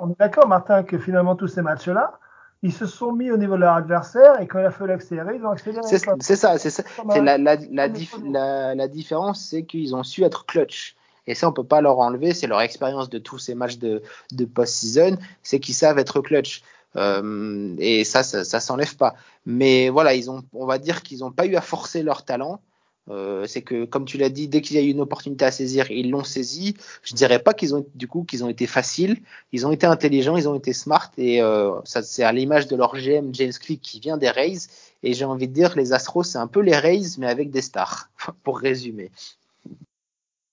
on 0.00 0.10
est 0.10 0.18
d'accord, 0.18 0.48
Martin, 0.48 0.82
que 0.82 0.98
finalement 0.98 1.36
tous 1.36 1.48
ces 1.48 1.62
matchs-là, 1.62 2.18
ils 2.62 2.72
se 2.72 2.86
sont 2.86 3.12
mis 3.12 3.30
au 3.30 3.36
niveau 3.36 3.54
de 3.54 3.60
leur 3.60 3.74
adversaire 3.74 4.40
et 4.40 4.46
quand 4.46 4.58
il 4.58 4.66
a 4.66 4.70
fallu 4.70 4.92
accélérer, 4.92 5.36
ils 5.36 5.44
ont 5.44 5.50
accéléré. 5.50 5.82
C'est 5.86 6.36
ça, 6.36 6.58
c'est 6.58 6.70
ça. 6.70 6.82
La, 7.08 7.38
la, 7.38 7.56
la, 7.56 7.88
la, 8.24 8.74
la 8.74 8.88
différence, 8.88 9.44
c'est 9.44 9.62
qu'ils 9.64 9.94
ont 9.94 10.02
su 10.02 10.24
être 10.24 10.44
clutch. 10.44 10.96
Et 11.26 11.34
ça, 11.34 11.48
on 11.48 11.52
peut 11.52 11.64
pas 11.64 11.80
leur 11.80 11.98
enlever. 12.00 12.34
C'est 12.34 12.48
leur 12.48 12.60
expérience 12.60 13.08
de 13.08 13.18
tous 13.18 13.38
ces 13.38 13.54
matchs 13.54 13.78
de, 13.78 14.02
de 14.32 14.44
post-season, 14.44 15.16
c'est 15.42 15.60
qu'ils 15.60 15.74
savent 15.74 15.98
être 15.98 16.20
clutch. 16.20 16.62
Euh, 16.96 17.76
et 17.78 18.02
ça, 18.04 18.22
ça, 18.24 18.42
ça 18.42 18.58
s'enlève 18.58 18.96
pas. 18.96 19.14
Mais 19.46 19.88
voilà, 19.88 20.14
ils 20.14 20.30
ont, 20.30 20.42
on 20.52 20.66
va 20.66 20.78
dire 20.78 21.02
qu'ils 21.02 21.20
n'ont 21.20 21.30
pas 21.30 21.46
eu 21.46 21.54
à 21.54 21.60
forcer 21.60 22.02
leur 22.02 22.24
talent. 22.24 22.60
Euh, 23.08 23.46
c'est 23.46 23.62
que, 23.62 23.84
comme 23.84 24.04
tu 24.04 24.18
l'as 24.18 24.28
dit, 24.28 24.46
dès 24.48 24.60
qu'il 24.60 24.76
y 24.76 24.78
a 24.78 24.82
eu 24.82 24.90
une 24.90 25.00
opportunité 25.00 25.44
à 25.44 25.50
saisir, 25.50 25.90
ils 25.90 26.10
l'ont 26.10 26.24
saisi. 26.24 26.76
Je 27.02 27.14
dirais 27.14 27.38
pas 27.38 27.54
qu'ils 27.54 27.74
ont, 27.74 27.84
du 27.94 28.06
coup, 28.06 28.24
qu'ils 28.24 28.44
ont 28.44 28.48
été 28.48 28.66
faciles. 28.66 29.18
Ils 29.52 29.66
ont 29.66 29.72
été 29.72 29.86
intelligents, 29.86 30.36
ils 30.36 30.48
ont 30.48 30.54
été 30.54 30.72
smart. 30.72 31.10
Et 31.16 31.42
euh, 31.42 31.72
ça, 31.84 32.02
c'est 32.02 32.22
à 32.22 32.32
l'image 32.32 32.68
de 32.68 32.76
leur 32.76 32.94
GM 32.94 33.32
James 33.32 33.52
Click 33.52 33.80
qui 33.80 34.00
vient 34.00 34.16
des 34.16 34.30
Rays. 34.30 34.68
Et 35.02 35.14
j'ai 35.14 35.24
envie 35.24 35.48
de 35.48 35.54
dire, 35.54 35.74
les 35.76 35.92
Astros, 35.92 36.24
c'est 36.24 36.38
un 36.38 36.46
peu 36.46 36.60
les 36.60 36.76
Rays, 36.76 37.16
mais 37.18 37.26
avec 37.26 37.50
des 37.50 37.62
stars, 37.62 38.10
pour 38.44 38.58
résumer. 38.58 39.10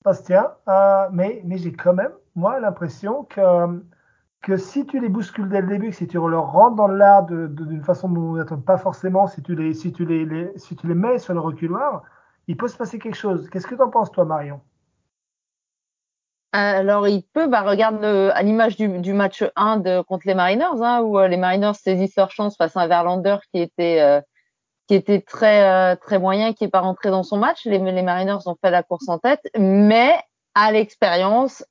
Bastien, 0.04 0.52
euh, 0.70 1.08
mais, 1.12 1.42
mais 1.44 1.58
j'ai 1.58 1.74
quand 1.74 1.94
même, 1.94 2.14
moi, 2.36 2.60
l'impression 2.60 3.24
que 3.24 3.42
que 4.42 4.56
si 4.56 4.86
tu 4.86 5.02
les 5.02 5.10
bouscules 5.10 5.50
dès 5.50 5.60
le 5.60 5.68
début, 5.68 5.92
si 5.92 6.08
tu 6.08 6.18
leur 6.18 6.52
rentres 6.52 6.76
dans 6.76 6.88
l'art 6.88 7.26
d'une 7.26 7.84
façon 7.84 8.08
dont 8.08 8.22
on 8.22 8.36
n'attend 8.36 8.62
pas 8.62 8.78
forcément, 8.78 9.28
si 9.28 9.42
tu, 9.42 9.56
les, 9.56 9.74
si, 9.74 9.92
tu 9.92 10.06
les, 10.06 10.52
si 10.56 10.76
tu 10.78 10.88
les 10.88 10.94
mets 10.94 11.18
sur 11.18 11.34
le 11.34 11.42
reculoir, 11.42 12.04
il 12.48 12.58
peut 12.58 12.68
se 12.68 12.78
passer 12.78 13.00
quelque 13.00 13.16
chose. 13.16 13.50
Qu'est-ce 13.50 13.68
que 13.68 13.76
tu 13.76 13.82
en 13.82 13.90
penses, 13.90 14.12
toi, 14.12 14.26
Marion? 14.26 14.62
Alors, 16.54 17.08
il 17.08 17.24
peut, 17.24 17.48
bah, 17.48 17.62
regarde 17.62 18.04
à 18.04 18.42
l'image 18.42 18.78
du, 18.78 19.14
match 19.14 19.44
1 19.56 19.78
de, 19.78 20.02
contre 20.02 20.28
les 20.28 20.34
Mariners, 20.34 20.82
hein, 20.82 21.02
où 21.02 21.20
euh, 21.20 21.28
les 21.28 21.38
Mariners 21.38 21.76
saisissent 21.76 22.16
leur 22.16 22.32
chance 22.32 22.56
face 22.58 22.76
à 22.78 22.82
un 22.82 22.88
Verlander 22.88 23.38
qui 23.52 23.60
était, 23.60 24.02
euh, 24.02 24.22
qui 24.88 24.96
était 24.96 25.22
très, 25.22 25.94
euh, 25.94 25.96
très 25.96 26.20
moyen, 26.20 26.54
qui 26.54 26.64
n'est 26.64 26.70
pas 26.70 26.80
rentré 26.80 27.12
dans 27.12 27.24
son 27.24 27.38
match. 27.38 27.66
Les, 27.66 27.80
Mariners 27.80 28.48
ont 28.48 28.56
fait 28.62 28.72
la 28.72 28.82
course 28.82 29.10
en 29.10 29.20
tête, 29.20 29.42
mais 29.58 30.16
à 30.56 30.72
l'expérience, 30.72 31.64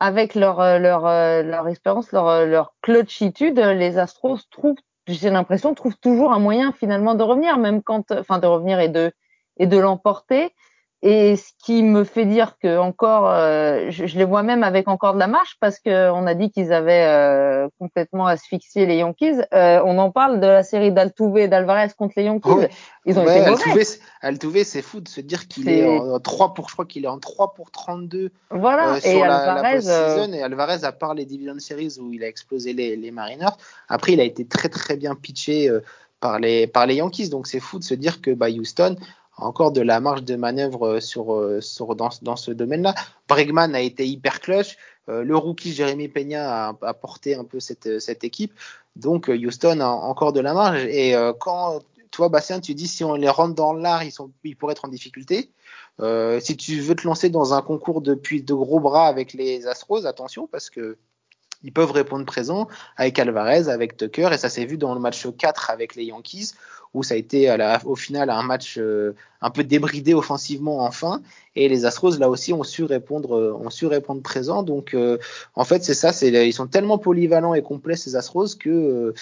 avec 0.00 0.34
leur 0.34 0.60
euh, 0.60 0.78
leur 0.78 1.06
euh, 1.06 1.42
leur 1.42 1.68
expérience, 1.68 2.12
leur 2.12 2.28
euh, 2.28 2.46
leur 2.46 2.74
clutchitude, 2.82 3.58
les 3.58 3.98
Astros 3.98 4.38
trouvent 4.50 4.76
j'ai 5.06 5.30
l'impression, 5.30 5.74
trouve 5.74 5.96
toujours 5.96 6.32
un 6.32 6.38
moyen 6.38 6.70
finalement 6.72 7.14
de 7.14 7.22
revenir, 7.22 7.56
même 7.56 7.82
quand, 7.82 8.12
enfin, 8.12 8.38
de 8.38 8.46
revenir 8.46 8.78
et 8.78 8.90
de 8.90 9.10
et 9.58 9.66
de 9.66 9.78
l'emporter. 9.78 10.52
Et 11.00 11.36
ce 11.36 11.52
qui 11.64 11.84
me 11.84 12.02
fait 12.02 12.24
dire 12.24 12.56
que 12.60 12.76
encore, 12.76 13.30
euh, 13.30 13.86
je, 13.88 14.06
je, 14.06 14.18
les 14.18 14.24
vois 14.24 14.42
même 14.42 14.64
avec 14.64 14.88
encore 14.88 15.14
de 15.14 15.20
la 15.20 15.28
marche 15.28 15.56
parce 15.60 15.78
que 15.78 16.10
on 16.10 16.26
a 16.26 16.34
dit 16.34 16.50
qu'ils 16.50 16.72
avaient 16.72 17.04
euh, 17.06 17.68
complètement 17.78 18.26
asphyxié 18.26 18.84
les 18.84 18.96
Yankees. 18.96 19.40
Euh, 19.54 19.80
on 19.84 19.96
en 19.98 20.10
parle 20.10 20.40
de 20.40 20.46
la 20.48 20.64
série 20.64 20.90
d'Altuve 20.90 21.36
et 21.36 21.46
d'Alvarez 21.46 21.86
contre 21.96 22.14
les 22.16 22.24
Yankees. 22.24 22.66
Ils 23.06 23.16
ont 23.16 23.24
Ouais, 23.24 23.38
été 23.38 23.46
Altuve, 23.46 23.68
mauvais. 23.68 23.84
Altuve, 24.22 24.64
c'est 24.64 24.82
fou 24.82 25.00
de 25.00 25.06
se 25.06 25.20
dire 25.20 25.46
qu'il 25.46 25.68
est 25.68 25.86
en 25.86 26.18
3 26.18 26.52
pour, 26.52 26.68
je 26.68 26.72
crois 26.74 26.84
qu'il 26.84 27.04
est 27.04 27.08
en 27.08 27.20
3 27.20 27.54
pour 27.54 27.70
32 27.70 28.32
Voilà. 28.50 28.94
euh, 28.94 28.96
et 28.96 29.00
sur 29.12 29.20
la, 29.20 29.28
la 29.28 29.52
Alvarez, 29.52 29.74
post-season. 29.76 30.32
Et 30.32 30.42
Alvarez, 30.42 30.82
à 30.82 30.90
part 30.90 31.14
les 31.14 31.26
Division 31.26 31.60
Series 31.60 31.94
où 32.00 32.12
il 32.12 32.24
a 32.24 32.26
explosé 32.26 32.72
les, 32.72 32.96
les 32.96 33.12
Mariners, 33.12 33.54
après, 33.88 34.14
il 34.14 34.20
a 34.20 34.24
été 34.24 34.48
très 34.48 34.68
très 34.68 34.96
bien 34.96 35.14
pitché 35.14 35.70
par, 36.18 36.40
les, 36.40 36.66
par 36.66 36.86
les 36.86 36.96
Yankees. 36.96 37.28
Donc 37.28 37.46
c'est 37.46 37.60
fou 37.60 37.78
de 37.78 37.84
se 37.84 37.94
dire 37.94 38.20
que 38.20 38.32
bah, 38.32 38.48
Houston 38.50 38.96
encore 39.38 39.72
de 39.72 39.80
la 39.80 40.00
marge 40.00 40.24
de 40.24 40.36
manœuvre 40.36 40.98
euh, 40.98 41.00
euh, 41.16 41.94
dans, 42.22 42.36
ce 42.36 42.50
domaine-là. 42.50 42.94
Bregman 43.28 43.74
a 43.74 43.80
été 43.80 44.06
hyper 44.06 44.40
clutch. 44.40 44.76
Euh, 45.08 45.22
le 45.22 45.36
rookie 45.36 45.72
Jérémy 45.72 46.08
Peña 46.08 46.74
a, 46.80 46.94
porté 46.94 47.34
un 47.34 47.44
peu 47.44 47.60
cette, 47.60 48.24
équipe. 48.24 48.52
Donc 48.96 49.28
Houston 49.28 49.80
a 49.80 49.88
encore 49.88 50.32
de 50.32 50.40
la 50.40 50.54
marge. 50.54 50.84
Et 50.84 51.14
quand 51.40 51.80
toi, 52.10 52.28
Bastien, 52.28 52.60
tu 52.60 52.74
dis 52.74 52.88
si 52.88 53.04
on 53.04 53.14
les 53.14 53.28
rentre 53.28 53.54
dans 53.54 53.72
l'art, 53.72 54.02
ils, 54.02 54.10
sont, 54.10 54.30
ils 54.44 54.56
pourraient 54.56 54.72
être 54.72 54.84
en 54.84 54.88
difficulté. 54.88 55.50
Si 56.40 56.56
tu 56.56 56.80
veux 56.80 56.96
te 56.96 57.06
lancer 57.06 57.30
dans 57.30 57.54
un 57.54 57.62
concours 57.62 58.00
depuis 58.00 58.42
de 58.42 58.54
gros 58.54 58.80
bras 58.80 59.06
avec 59.06 59.34
les 59.34 59.66
Astros, 59.66 60.04
attention 60.04 60.48
parce 60.48 60.68
que 60.68 60.98
ils 61.62 61.72
peuvent 61.72 61.90
répondre 61.90 62.24
présent 62.24 62.68
avec 62.96 63.18
Alvarez, 63.18 63.68
avec 63.68 63.96
Tucker, 63.96 64.30
et 64.32 64.38
ça 64.38 64.48
s'est 64.48 64.64
vu 64.64 64.78
dans 64.78 64.94
le 64.94 65.00
match 65.00 65.26
4 65.26 65.70
avec 65.70 65.94
les 65.96 66.04
Yankees, 66.04 66.52
où 66.94 67.02
ça 67.02 67.14
a 67.14 67.16
été 67.16 67.54
au 67.84 67.96
final 67.96 68.30
un 68.30 68.42
match 68.42 68.76
euh, 68.78 69.14
un 69.40 69.50
peu 69.50 69.62
débridé 69.62 70.14
offensivement 70.14 70.80
enfin, 70.80 71.22
et 71.54 71.68
les 71.68 71.84
Astros 71.84 72.18
là 72.18 72.28
aussi 72.28 72.52
ont 72.52 72.64
su 72.64 72.84
répondre, 72.84 73.36
euh, 73.36 73.52
ont 73.52 73.70
su 73.70 73.86
répondre 73.86 74.22
présent. 74.22 74.62
Donc 74.62 74.94
euh, 74.94 75.18
en 75.54 75.64
fait 75.64 75.84
c'est 75.84 75.94
ça, 75.94 76.10
ils 76.26 76.52
sont 76.52 76.66
tellement 76.66 76.98
polyvalents 76.98 77.54
et 77.54 77.62
complets 77.62 77.96
ces 77.96 78.16
Astros 78.16 78.54
que 78.58 79.14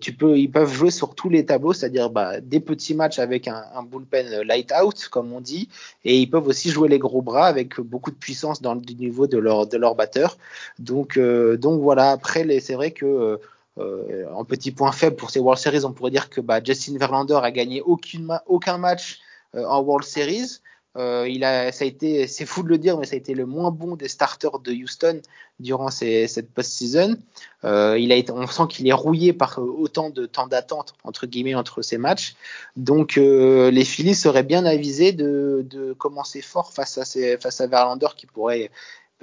tu 0.00 0.12
peux, 0.12 0.38
ils 0.38 0.50
peuvent 0.50 0.72
jouer 0.72 0.90
sur 0.90 1.14
tous 1.14 1.28
les 1.28 1.46
tableaux, 1.46 1.72
c'est-à-dire 1.72 2.10
bah, 2.10 2.40
des 2.40 2.58
petits 2.58 2.94
matchs 2.94 3.20
avec 3.20 3.46
un, 3.46 3.64
bullpen 3.84 4.42
light 4.42 4.72
out 4.80 5.08
comme 5.08 5.32
on 5.32 5.40
dit, 5.40 5.68
et 6.04 6.18
ils 6.18 6.28
peuvent 6.28 6.48
aussi 6.48 6.70
jouer 6.70 6.88
les 6.88 6.98
gros 6.98 7.22
bras 7.22 7.46
avec 7.46 7.80
beaucoup 7.80 8.10
de 8.10 8.16
puissance 8.16 8.60
dans 8.60 8.74
le 8.74 8.80
niveau 8.80 9.26
de 9.28 9.38
leur 9.38 9.66
de 9.68 9.76
leur 9.76 9.94
batteur. 9.94 10.36
Donc 10.78 11.18
donc 11.18 11.80
voilà. 11.80 12.10
Après 12.10 12.60
c'est 12.60 12.74
vrai 12.74 12.90
que 12.90 13.38
euh, 13.78 14.26
en 14.34 14.44
petit 14.44 14.70
point 14.70 14.92
faible 14.92 15.16
pour 15.16 15.30
ces 15.30 15.40
World 15.40 15.60
Series, 15.60 15.84
on 15.84 15.92
pourrait 15.92 16.10
dire 16.10 16.28
que 16.28 16.40
bah, 16.40 16.60
Justin 16.62 16.98
Verlander 16.98 17.40
a 17.42 17.50
gagné 17.50 17.82
aucun 17.82 18.78
match 18.78 19.20
euh, 19.54 19.64
en 19.64 19.80
World 19.80 20.06
Series. 20.06 20.60
Euh, 20.98 21.26
ça 21.72 21.84
a 21.84 21.88
été, 21.88 22.26
c'est 22.26 22.44
fou 22.44 22.62
de 22.62 22.68
le 22.68 22.76
dire, 22.76 22.98
mais 22.98 23.06
ça 23.06 23.14
a 23.14 23.16
été 23.16 23.32
le 23.32 23.46
moins 23.46 23.70
bon 23.70 23.96
des 23.96 24.08
starters 24.08 24.58
de 24.58 24.72
Houston 24.72 25.22
durant 25.58 25.90
cette 25.90 26.52
post-season. 26.52 27.16
Euh, 27.64 28.22
on 28.30 28.46
sent 28.46 28.64
qu'il 28.68 28.86
est 28.86 28.92
rouillé 28.92 29.32
par 29.32 29.58
autant 29.58 30.10
de 30.10 30.26
temps 30.26 30.48
d'attente 30.48 30.92
entre 31.02 31.26
guillemets 31.26 31.54
entre 31.54 31.80
ces 31.80 31.96
matchs. 31.96 32.34
Donc 32.76 33.14
les 33.16 33.84
Phillies 33.84 34.14
seraient 34.14 34.42
bien 34.42 34.66
avisés 34.66 35.12
de, 35.12 35.96
commencer 35.98 36.42
fort 36.42 36.74
face 36.74 36.98
à 36.98 37.66
Verlander 37.66 38.08
qui 38.14 38.26
pourrait 38.26 38.70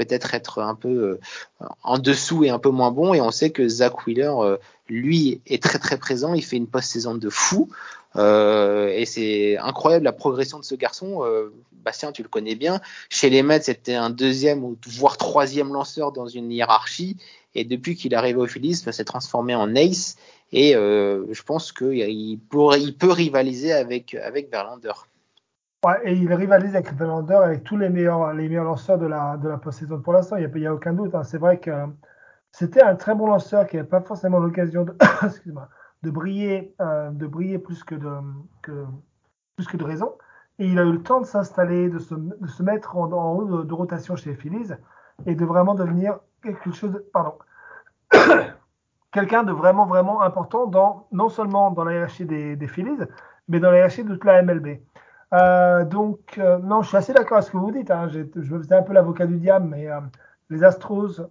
peut-être 0.05 0.33
être 0.33 0.61
un 0.61 0.75
peu 0.75 1.19
euh, 1.61 1.65
en 1.83 1.97
dessous 1.97 2.45
et 2.45 2.49
un 2.49 2.59
peu 2.59 2.69
moins 2.69 2.91
bon. 2.91 3.13
Et 3.13 3.19
on 3.19 3.31
sait 3.31 3.49
que 3.49 3.67
Zach 3.67 4.07
Wheeler, 4.07 4.31
euh, 4.39 4.57
lui, 4.87 5.41
est 5.45 5.61
très 5.61 5.77
très 5.77 5.97
présent. 5.97 6.33
Il 6.33 6.43
fait 6.43 6.55
une 6.55 6.67
post-saison 6.67 7.15
de 7.15 7.29
fou. 7.29 7.69
Euh, 8.15 8.87
et 8.87 9.05
c'est 9.05 9.57
incroyable 9.57 10.05
la 10.05 10.13
progression 10.13 10.57
de 10.57 10.63
ce 10.63 10.75
garçon. 10.75 11.21
Bastien, 11.83 12.11
tu 12.11 12.23
le 12.23 12.29
connais 12.29 12.55
bien. 12.55 12.79
Chez 13.09 13.29
les 13.29 13.43
Mets, 13.43 13.61
c'était 13.61 13.95
un 13.95 14.09
deuxième 14.09 14.63
ou 14.63 14.77
voire 14.87 15.17
troisième 15.17 15.73
lanceur 15.73 16.11
dans 16.11 16.27
une 16.27 16.51
hiérarchie. 16.51 17.17
Et 17.55 17.65
depuis 17.65 17.95
qu'il 17.95 18.13
est 18.13 18.15
arrivé 18.15 18.39
au 18.39 18.47
Phillies, 18.47 18.75
s'est 18.75 19.03
transformé 19.03 19.53
en 19.53 19.75
ace. 19.75 20.15
Et 20.51 20.73
je 20.73 21.43
pense 21.43 21.71
qu'il 21.71 22.39
pourrait, 22.49 22.81
il 22.81 22.95
peut 22.95 23.11
rivaliser 23.11 23.73
avec, 23.73 24.15
avec 24.15 24.49
Verlander. 24.49 24.93
Ouais, 25.85 25.97
et 26.03 26.13
il 26.13 26.33
rivalise 26.33 26.75
avec 26.75 26.93
Verlander 26.93 27.35
avec 27.35 27.63
tous 27.63 27.77
les 27.77 27.87
meilleurs, 27.87 28.33
les 28.33 28.49
meilleurs 28.49 28.65
lanceurs 28.65 28.97
de 28.97 29.05
la, 29.05 29.37
de 29.37 29.47
la 29.47 29.57
post-saison 29.57 30.01
pour 30.01 30.11
l'instant. 30.11 30.35
Il 30.35 30.51
n'y 30.53 30.67
a, 30.67 30.73
aucun 30.73 30.91
doute. 30.91 31.15
Hein. 31.15 31.23
C'est 31.23 31.37
vrai 31.37 31.57
que 31.57 31.71
c'était 32.51 32.81
un 32.81 32.95
très 32.95 33.15
bon 33.15 33.27
lanceur 33.27 33.65
qui 33.65 33.77
n'avait 33.77 33.87
pas 33.87 34.01
forcément 34.01 34.39
l'occasion 34.39 34.83
de, 34.83 34.93
de 36.03 36.11
briller, 36.11 36.75
euh, 36.81 37.11
de 37.11 37.27
briller 37.27 37.59
plus 37.59 37.85
que 37.85 37.95
de, 37.95 38.09
plus 39.55 39.67
que 39.67 39.77
de 39.77 39.83
raison. 39.85 40.17
Et 40.59 40.67
il 40.67 40.77
a 40.79 40.83
eu 40.83 40.91
le 40.91 41.01
temps 41.01 41.21
de 41.21 41.25
s'installer, 41.25 41.87
de 41.87 41.99
se, 41.99 42.13
de 42.13 42.47
se 42.47 42.61
mettre 42.61 42.97
en, 42.97 43.09
en 43.13 43.33
haut 43.35 43.63
de, 43.63 43.73
rotation 43.73 44.17
chez 44.17 44.35
Phillies 44.35 44.73
et 45.25 45.35
de 45.35 45.45
vraiment 45.45 45.75
devenir 45.75 46.19
quelque 46.43 46.73
chose 46.73 47.01
pardon, 47.13 47.35
quelqu'un 49.13 49.43
de 49.43 49.53
vraiment, 49.53 49.85
vraiment 49.85 50.21
important 50.21 50.67
dans, 50.67 51.07
non 51.13 51.29
seulement 51.29 51.71
dans 51.71 51.85
la 51.85 51.93
hiérarchie 51.93 52.25
des, 52.25 52.57
des 52.57 52.67
Phillies, 52.67 52.99
mais 53.47 53.61
dans 53.61 53.71
la 53.71 53.77
hiérarchie 53.77 54.03
de 54.03 54.13
toute 54.13 54.25
la 54.25 54.41
MLB. 54.43 54.79
Euh, 55.33 55.85
donc, 55.85 56.37
euh, 56.37 56.57
non, 56.59 56.81
je 56.81 56.87
suis 56.87 56.97
assez 56.97 57.13
d'accord 57.13 57.37
avec 57.37 57.47
ce 57.47 57.51
que 57.51 57.57
vous 57.57 57.71
dites. 57.71 57.91
Hein. 57.91 58.07
Je, 58.09 58.19
me 58.19 58.59
faisais 58.59 58.75
un 58.75 58.81
peu 58.81 58.93
l'avocat 58.93 59.25
du 59.27 59.37
diable, 59.37 59.67
mais 59.69 59.89
euh, 59.89 59.99
les 60.49 60.63
Astros 60.63 61.21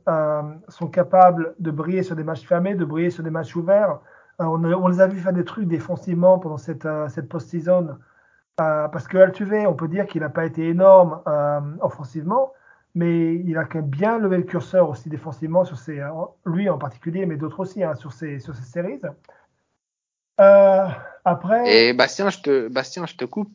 sont 0.68 0.88
capables 0.88 1.54
de 1.58 1.70
briller 1.70 2.02
sur 2.02 2.16
des 2.16 2.24
matchs 2.24 2.46
fermés, 2.46 2.74
de 2.74 2.84
briller 2.84 3.10
sur 3.10 3.24
des 3.24 3.30
matchs 3.30 3.56
ouverts. 3.56 3.98
On, 4.38 4.86
les 4.86 5.00
a 5.00 5.08
vu 5.08 5.18
faire 5.18 5.32
des 5.32 5.44
trucs 5.44 5.66
défensivement 5.66 6.38
pendant 6.38 6.58
cette, 6.58 6.86
cette 7.08 7.28
post-season. 7.28 7.98
Parce 8.56 9.08
que 9.08 9.18
Altuve, 9.18 9.66
on 9.66 9.74
peut 9.74 9.88
dire 9.88 10.06
qu'il 10.06 10.20
n'a 10.20 10.28
pas 10.28 10.44
été 10.44 10.68
énorme 10.68 11.20
offensivement, 11.80 12.52
mais 12.94 13.34
il 13.34 13.58
a 13.58 13.64
quand 13.64 13.80
même 13.80 13.90
bien 13.90 14.18
levé 14.18 14.36
le 14.36 14.44
curseur 14.44 14.88
aussi 14.88 15.08
défensivement 15.08 15.64
sur 15.64 15.76
ses, 15.76 16.00
lui 16.46 16.68
en 16.68 16.78
particulier, 16.78 17.26
mais 17.26 17.36
d'autres 17.36 17.58
aussi 17.58 17.82
hein, 17.82 17.96
sur 17.96 18.12
ces 18.12 18.38
sur 18.38 18.54
ces 18.54 18.62
séries. 18.62 19.00
après. 20.36 21.88
Et 21.88 21.92
Bastien, 21.92 22.28
Bastien, 22.70 23.06
je 23.06 23.16
te 23.16 23.24
coupe. 23.24 23.50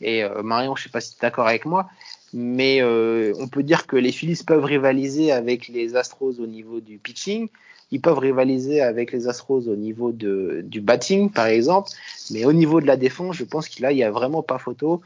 Et 0.00 0.24
euh, 0.24 0.42
Marion, 0.42 0.76
je 0.76 0.84
sais 0.84 0.88
pas 0.88 1.00
si 1.00 1.12
tu 1.12 1.16
es 1.16 1.22
d'accord 1.22 1.46
avec 1.46 1.64
moi, 1.64 1.88
mais 2.32 2.82
euh, 2.82 3.32
on 3.38 3.48
peut 3.48 3.62
dire 3.62 3.86
que 3.86 3.96
les 3.96 4.12
Phillies 4.12 4.42
peuvent 4.46 4.64
rivaliser 4.64 5.32
avec 5.32 5.68
les 5.68 5.96
Astros 5.96 6.38
au 6.38 6.46
niveau 6.46 6.80
du 6.80 6.98
pitching. 6.98 7.48
Ils 7.92 8.00
peuvent 8.00 8.18
rivaliser 8.18 8.80
avec 8.80 9.12
les 9.12 9.28
Astros 9.28 9.68
au 9.68 9.76
niveau 9.76 10.10
de, 10.12 10.62
du 10.64 10.80
batting, 10.80 11.30
par 11.30 11.46
exemple. 11.46 11.90
Mais 12.30 12.44
au 12.44 12.52
niveau 12.52 12.80
de 12.80 12.86
la 12.86 12.96
défense, 12.96 13.36
je 13.36 13.44
pense 13.44 13.68
qu'il 13.68 13.86
il 13.90 13.96
y 13.96 14.02
a 14.02 14.10
vraiment 14.10 14.42
pas 14.42 14.58
photo. 14.58 15.02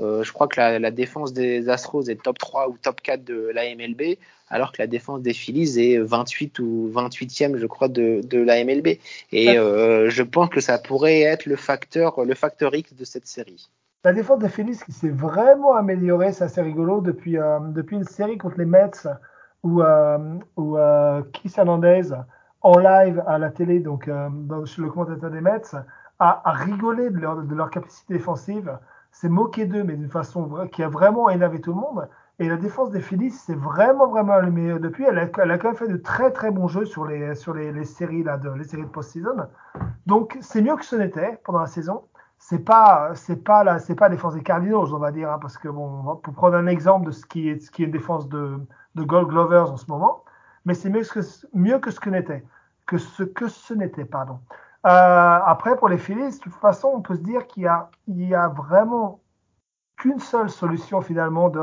Euh, 0.00 0.22
je 0.22 0.32
crois 0.32 0.48
que 0.48 0.58
la, 0.58 0.78
la, 0.78 0.90
défense 0.90 1.34
des 1.34 1.68
Astros 1.68 2.08
est 2.08 2.22
top 2.22 2.38
3 2.38 2.70
ou 2.70 2.78
top 2.80 3.02
4 3.02 3.24
de 3.24 3.50
la 3.54 3.74
MLB, 3.74 4.16
alors 4.48 4.72
que 4.72 4.80
la 4.80 4.86
défense 4.86 5.20
des 5.20 5.34
Phillies 5.34 5.78
est 5.78 5.98
28 5.98 6.58
ou 6.60 6.90
28e, 6.94 7.58
je 7.58 7.66
crois, 7.66 7.88
de, 7.88 8.22
de 8.24 8.38
la 8.38 8.64
MLB. 8.64 8.98
Et 9.32 9.58
euh, 9.58 10.08
je 10.08 10.22
pense 10.22 10.48
que 10.48 10.62
ça 10.62 10.78
pourrait 10.78 11.20
être 11.20 11.44
le 11.44 11.56
facteur, 11.56 12.24
le 12.24 12.34
facteur 12.34 12.74
X 12.74 12.94
de 12.94 13.04
cette 13.04 13.26
série. 13.26 13.68
La 14.04 14.12
défense 14.12 14.40
des 14.40 14.48
Phillies 14.48 14.80
qui 14.84 14.90
s'est 14.90 15.10
vraiment 15.10 15.76
améliorée, 15.76 16.32
c'est 16.32 16.42
assez 16.42 16.60
rigolo, 16.60 17.00
depuis, 17.00 17.38
euh, 17.38 17.60
depuis 17.60 17.94
une 17.94 18.02
série 18.02 18.36
contre 18.36 18.58
les 18.58 18.64
Mets 18.64 18.90
où, 19.62 19.80
euh, 19.80 20.38
où 20.56 20.76
euh, 20.76 21.22
Hernandez, 21.56 22.10
en 22.62 22.78
live 22.78 23.22
à 23.28 23.38
la 23.38 23.50
télé, 23.50 23.78
donc 23.78 24.08
euh, 24.08 24.28
dans, 24.32 24.64
le 24.76 24.90
commentateur 24.90 25.30
des 25.30 25.40
Mets, 25.40 25.76
a, 26.18 26.42
a 26.44 26.50
rigolé 26.50 27.10
de 27.10 27.20
leur, 27.20 27.42
de 27.42 27.54
leur 27.54 27.70
capacité 27.70 28.14
défensive, 28.14 28.76
s'est 29.12 29.28
moqué 29.28 29.66
d'eux, 29.66 29.84
mais 29.84 29.94
d'une 29.94 30.10
façon 30.10 30.66
qui 30.72 30.82
a 30.82 30.88
vraiment 30.88 31.30
énervé 31.30 31.60
tout 31.60 31.70
le 31.70 31.78
monde. 31.78 32.08
Et 32.40 32.48
la 32.48 32.56
défense 32.56 32.90
des 32.90 33.00
Phillies, 33.00 33.30
c'est 33.30 33.54
vraiment, 33.54 34.08
vraiment 34.08 34.32
allumé 34.32 34.80
depuis. 34.80 35.04
Elle 35.04 35.18
a, 35.18 35.28
elle 35.40 35.50
a, 35.52 35.58
quand 35.58 35.68
même 35.68 35.76
fait 35.76 35.86
de 35.86 35.96
très, 35.96 36.32
très 36.32 36.50
bons 36.50 36.66
jeux 36.66 36.86
sur 36.86 37.04
les, 37.04 37.36
sur 37.36 37.54
les, 37.54 37.70
les 37.70 37.84
séries, 37.84 38.24
là, 38.24 38.36
de, 38.36 38.50
les 38.50 38.64
séries 38.64 38.82
de 38.82 38.88
post-season. 38.88 39.46
Donc, 40.06 40.38
c'est 40.40 40.60
mieux 40.60 40.74
que 40.74 40.84
ce 40.84 40.96
n'était 40.96 41.38
pendant 41.44 41.60
la 41.60 41.66
saison 41.66 42.02
c'est 42.44 42.58
pas 42.58 43.14
c'est 43.14 43.44
pas 43.44 43.62
la 43.62 43.78
c'est 43.78 43.94
pas 43.94 44.08
défense 44.08 44.34
des 44.34 44.42
Cardinals 44.42 44.92
on 44.92 44.98
va 44.98 45.12
dire 45.12 45.30
hein, 45.30 45.38
parce 45.40 45.56
que 45.56 45.68
bon 45.68 46.16
pour 46.16 46.34
prendre 46.34 46.56
un 46.56 46.66
exemple 46.66 47.06
de 47.06 47.12
ce 47.12 47.24
qui 47.24 47.48
est 47.48 47.60
ce 47.60 47.70
qui 47.70 47.82
est 47.82 47.86
une 47.86 47.92
défense 47.92 48.28
de 48.28 48.58
de 48.96 49.02
Gold 49.04 49.28
Glovers 49.28 49.70
en 49.70 49.76
ce 49.76 49.86
moment 49.88 50.24
mais 50.64 50.74
c'est 50.74 50.90
mieux 50.90 51.02
que 51.02 51.20
mieux 51.54 51.78
que 51.78 51.92
ce 51.92 52.00
que 52.00 52.10
n'était 52.10 52.44
que 52.86 52.98
ce 52.98 53.22
que 53.22 53.46
ce 53.46 53.74
n'était 53.74 54.04
pardon. 54.04 54.40
Euh, 54.86 55.38
après 55.46 55.76
pour 55.76 55.88
les 55.88 55.98
Phillies 55.98 56.32
de 56.32 56.38
toute 56.38 56.54
façon 56.54 56.90
on 56.92 57.00
peut 57.00 57.14
se 57.14 57.20
dire 57.20 57.46
qu'il 57.46 57.62
y 57.62 57.68
a 57.68 57.90
il 58.08 58.26
y 58.28 58.34
a 58.34 58.48
vraiment 58.48 59.20
qu'une 59.96 60.18
seule 60.18 60.50
solution 60.50 61.00
finalement 61.00 61.48
de 61.48 61.62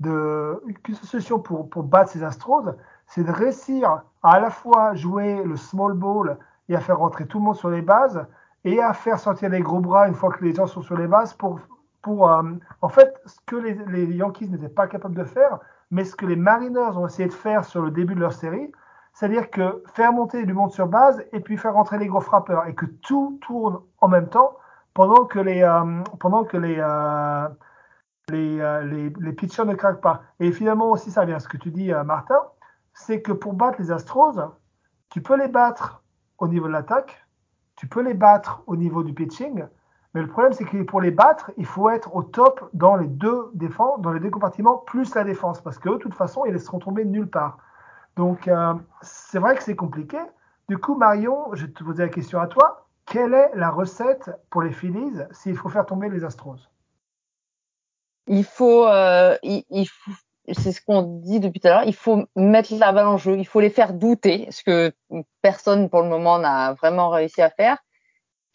de 0.00 0.62
qu'une 0.84 0.96
solution 0.96 1.38
pour 1.38 1.70
pour 1.70 1.84
battre 1.84 2.10
ces 2.10 2.22
Astros 2.22 2.74
c'est 3.06 3.24
de 3.24 3.32
réussir 3.32 3.88
à, 4.22 4.34
à 4.34 4.38
la 4.38 4.50
fois 4.50 4.94
jouer 4.94 5.42
le 5.44 5.56
small 5.56 5.94
ball 5.94 6.36
et 6.68 6.76
à 6.76 6.80
faire 6.80 6.98
rentrer 6.98 7.26
tout 7.26 7.38
le 7.38 7.44
monde 7.46 7.56
sur 7.56 7.70
les 7.70 7.80
bases 7.80 8.26
et 8.64 8.80
à 8.80 8.92
faire 8.92 9.18
sortir 9.18 9.50
les 9.50 9.60
gros 9.60 9.80
bras 9.80 10.08
une 10.08 10.14
fois 10.14 10.30
que 10.30 10.44
les 10.44 10.54
gens 10.54 10.66
sont 10.66 10.82
sur 10.82 10.96
les 10.96 11.06
bases 11.06 11.34
pour, 11.34 11.60
pour 12.02 12.30
euh, 12.30 12.42
en 12.82 12.88
fait, 12.88 13.20
ce 13.26 13.36
que 13.46 13.56
les, 13.56 14.04
Yankees 14.14 14.48
n'étaient 14.48 14.68
pas 14.68 14.86
capables 14.86 15.14
de 15.14 15.24
faire, 15.24 15.58
mais 15.90 16.04
ce 16.04 16.16
que 16.16 16.26
les 16.26 16.36
Mariners 16.36 16.96
ont 16.96 17.06
essayé 17.06 17.28
de 17.28 17.34
faire 17.34 17.64
sur 17.64 17.82
le 17.82 17.90
début 17.90 18.14
de 18.14 18.20
leur 18.20 18.32
série, 18.32 18.72
c'est-à-dire 19.12 19.50
que 19.50 19.82
faire 19.94 20.12
monter 20.12 20.44
du 20.44 20.52
monde 20.52 20.72
sur 20.72 20.86
base 20.86 21.24
et 21.32 21.40
puis 21.40 21.56
faire 21.56 21.74
rentrer 21.74 21.98
les 21.98 22.06
gros 22.06 22.20
frappeurs 22.20 22.66
et 22.66 22.74
que 22.74 22.86
tout 22.86 23.38
tourne 23.42 23.80
en 24.00 24.08
même 24.08 24.28
temps 24.28 24.56
pendant 24.94 25.24
que 25.24 25.38
les, 25.38 25.62
euh, 25.62 26.02
pendant 26.18 26.44
que 26.44 26.56
les, 26.56 26.76
euh, 26.78 27.48
les, 28.28 28.58
les, 28.84 29.10
les, 29.10 29.32
pitchers 29.32 29.64
ne 29.64 29.74
craquent 29.74 30.00
pas. 30.00 30.22
Et 30.40 30.52
finalement 30.52 30.90
aussi, 30.90 31.10
ça 31.10 31.24
vient 31.24 31.36
à 31.36 31.40
ce 31.40 31.48
que 31.48 31.56
tu 31.56 31.70
dis, 31.70 31.92
Martin, 32.04 32.40
c'est 32.92 33.22
que 33.22 33.32
pour 33.32 33.54
battre 33.54 33.80
les 33.80 33.90
Astros, 33.90 34.38
tu 35.08 35.22
peux 35.22 35.36
les 35.36 35.48
battre 35.48 36.02
au 36.38 36.48
niveau 36.48 36.66
de 36.66 36.72
l'attaque, 36.72 37.27
tu 37.78 37.86
peux 37.86 38.02
les 38.02 38.14
battre 38.14 38.62
au 38.66 38.76
niveau 38.76 39.04
du 39.04 39.14
pitching, 39.14 39.64
mais 40.12 40.20
le 40.20 40.26
problème, 40.26 40.52
c'est 40.52 40.64
que 40.64 40.82
pour 40.82 41.00
les 41.00 41.12
battre, 41.12 41.52
il 41.56 41.64
faut 41.64 41.88
être 41.88 42.14
au 42.16 42.24
top 42.24 42.68
dans 42.72 42.96
les 42.96 43.06
deux 43.06 43.52
dans 43.98 44.12
les 44.12 44.18
deux 44.18 44.30
compartiments, 44.30 44.78
plus 44.78 45.14
la 45.14 45.22
défense, 45.22 45.60
parce 45.60 45.78
que 45.78 45.88
de 45.88 45.96
toute 45.96 46.14
façon, 46.14 46.44
ils 46.44 46.52
laisseront 46.52 46.80
tomber 46.80 47.04
nulle 47.04 47.28
part. 47.28 47.58
Donc, 48.16 48.48
euh, 48.48 48.74
c'est 49.00 49.38
vrai 49.38 49.54
que 49.54 49.62
c'est 49.62 49.76
compliqué. 49.76 50.18
Du 50.68 50.76
coup, 50.76 50.96
Marion, 50.96 51.54
je 51.54 51.66
vais 51.66 51.72
te 51.72 51.84
poser 51.84 52.02
la 52.02 52.08
question 52.08 52.40
à 52.40 52.48
toi. 52.48 52.88
Quelle 53.06 53.32
est 53.32 53.52
la 53.54 53.70
recette 53.70 54.28
pour 54.50 54.62
les 54.62 54.72
Phillies 54.72 55.22
s'il 55.30 55.56
faut 55.56 55.68
faire 55.68 55.86
tomber 55.86 56.08
les 56.08 56.24
Astros? 56.24 56.68
Il 58.26 58.44
faut, 58.44 58.86
euh, 58.88 59.36
il, 59.44 59.86
faut 59.86 60.10
c'est 60.52 60.72
ce 60.72 60.80
qu'on 60.80 61.02
dit 61.02 61.40
depuis 61.40 61.60
tout 61.60 61.68
à 61.68 61.70
l'heure, 61.70 61.84
il 61.84 61.94
faut 61.94 62.24
mettre 62.36 62.74
la 62.74 62.92
balle 62.92 63.06
en 63.06 63.16
jeu, 63.16 63.36
il 63.38 63.46
faut 63.46 63.60
les 63.60 63.70
faire 63.70 63.92
douter, 63.92 64.48
ce 64.50 64.62
que 64.62 64.92
personne 65.42 65.88
pour 65.88 66.02
le 66.02 66.08
moment 66.08 66.38
n'a 66.38 66.74
vraiment 66.74 67.08
réussi 67.10 67.42
à 67.42 67.50
faire 67.50 67.78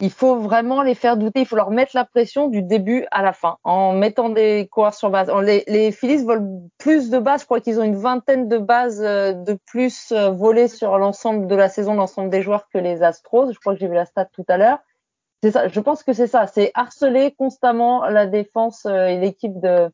il 0.00 0.10
faut 0.10 0.36
vraiment 0.36 0.82
les 0.82 0.94
faire 0.94 1.16
douter, 1.16 1.40
il 1.40 1.46
faut 1.46 1.56
leur 1.56 1.70
mettre 1.70 1.92
la 1.94 2.04
pression 2.04 2.48
du 2.48 2.62
début 2.62 3.06
à 3.10 3.22
la 3.22 3.32
fin 3.32 3.58
en 3.62 3.92
mettant 3.92 4.28
des 4.28 4.68
coureurs 4.70 4.94
sur 4.94 5.10
base. 5.10 5.30
Les, 5.42 5.64
les 5.68 5.92
Phillies 5.92 6.24
volent 6.24 6.68
plus 6.78 7.10
de 7.10 7.18
bases, 7.18 7.42
je 7.42 7.46
crois 7.46 7.60
qu'ils 7.60 7.80
ont 7.80 7.84
une 7.84 7.96
vingtaine 7.96 8.48
de 8.48 8.58
bases 8.58 9.02
euh, 9.02 9.32
de 9.32 9.56
plus 9.66 10.12
euh, 10.12 10.30
volées 10.30 10.68
sur 10.68 10.98
l'ensemble 10.98 11.46
de 11.46 11.54
la 11.54 11.68
saison, 11.68 11.94
l'ensemble 11.94 12.28
des 12.28 12.42
joueurs 12.42 12.68
que 12.68 12.78
les 12.78 13.02
Astros. 13.02 13.52
Je 13.52 13.58
crois 13.58 13.74
que 13.74 13.80
j'ai 13.80 13.88
vu 13.88 13.94
la 13.94 14.04
stat 14.04 14.26
tout 14.26 14.44
à 14.48 14.56
l'heure. 14.56 14.78
C'est 15.42 15.52
ça, 15.52 15.68
je 15.68 15.80
pense 15.80 16.02
que 16.02 16.12
c'est 16.12 16.26
ça, 16.26 16.46
c'est 16.46 16.70
harceler 16.74 17.32
constamment 17.32 18.06
la 18.06 18.26
défense 18.26 18.86
euh, 18.86 19.06
et 19.06 19.18
l'équipe 19.18 19.60
de, 19.60 19.90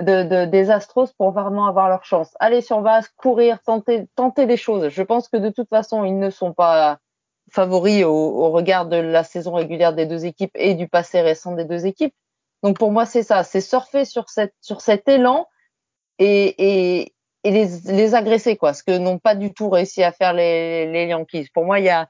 de, 0.00 0.22
de, 0.22 0.44
des 0.46 0.70
Astros 0.70 1.12
pour 1.16 1.32
vraiment 1.32 1.66
avoir 1.66 1.88
leur 1.88 2.04
chance. 2.04 2.34
Aller 2.40 2.60
sur 2.60 2.80
base, 2.80 3.08
courir, 3.16 3.62
tenter, 3.62 4.06
tenter 4.16 4.46
des 4.46 4.56
choses. 4.56 4.88
Je 4.88 5.02
pense 5.02 5.28
que 5.28 5.36
de 5.36 5.50
toute 5.50 5.68
façon, 5.68 6.04
ils 6.04 6.18
ne 6.18 6.30
sont 6.30 6.52
pas 6.52 6.98
favori 7.50 8.04
au, 8.04 8.12
au, 8.12 8.50
regard 8.50 8.86
de 8.86 8.96
la 8.96 9.24
saison 9.24 9.54
régulière 9.54 9.92
des 9.92 10.06
deux 10.06 10.24
équipes 10.24 10.52
et 10.54 10.74
du 10.74 10.88
passé 10.88 11.20
récent 11.20 11.54
des 11.54 11.64
deux 11.64 11.86
équipes. 11.86 12.14
Donc 12.62 12.78
pour 12.78 12.92
moi, 12.92 13.06
c'est 13.06 13.22
ça, 13.22 13.42
c'est 13.44 13.60
surfer 13.60 14.04
sur, 14.04 14.28
cette, 14.28 14.54
sur 14.60 14.80
cet 14.80 15.08
élan 15.08 15.46
et, 16.18 16.54
et, 16.58 17.14
et 17.44 17.50
les, 17.50 17.66
les, 17.86 18.14
agresser, 18.14 18.56
quoi, 18.56 18.74
ce 18.74 18.82
que 18.82 18.96
n'ont 18.96 19.18
pas 19.18 19.34
du 19.34 19.52
tout 19.52 19.68
réussi 19.68 20.02
à 20.02 20.12
faire 20.12 20.32
les, 20.32 20.86
les 20.86 21.06
Yankees. 21.06 21.48
Pour 21.52 21.64
moi, 21.64 21.80
il 21.80 21.86
y 21.86 21.90
a, 21.90 22.08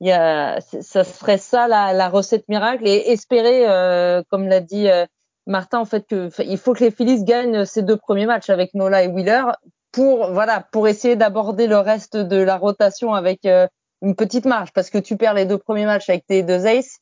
y 0.00 0.10
a, 0.10 0.60
ça 0.60 1.04
serait 1.04 1.38
ça 1.38 1.68
la, 1.68 1.92
la 1.92 2.08
recette 2.08 2.48
miracle 2.48 2.86
et 2.88 3.12
espérer, 3.12 3.68
euh, 3.68 4.22
comme 4.30 4.48
l'a 4.48 4.60
dit 4.60 4.88
euh, 4.88 5.06
Martin, 5.50 5.80
en 5.80 5.84
fait, 5.84 6.06
que 6.06 6.30
il 6.42 6.58
faut 6.58 6.74
que 6.74 6.84
les 6.84 6.92
Phillies 6.92 7.24
gagnent 7.24 7.64
ces 7.64 7.82
deux 7.82 7.96
premiers 7.96 8.26
matchs 8.26 8.50
avec 8.50 8.72
Nola 8.72 9.02
et 9.02 9.08
Wheeler 9.08 9.42
pour 9.90 10.32
voilà 10.32 10.64
pour 10.70 10.86
essayer 10.86 11.16
d'aborder 11.16 11.66
le 11.66 11.78
reste 11.78 12.16
de 12.16 12.36
la 12.36 12.56
rotation 12.56 13.14
avec 13.14 13.44
euh, 13.44 13.66
une 14.00 14.14
petite 14.14 14.46
marge 14.46 14.72
parce 14.72 14.90
que 14.90 14.98
tu 14.98 15.16
perds 15.16 15.34
les 15.34 15.46
deux 15.46 15.58
premiers 15.58 15.86
matchs 15.86 16.08
avec 16.08 16.24
tes 16.24 16.44
deux 16.44 16.66
aces. 16.66 17.00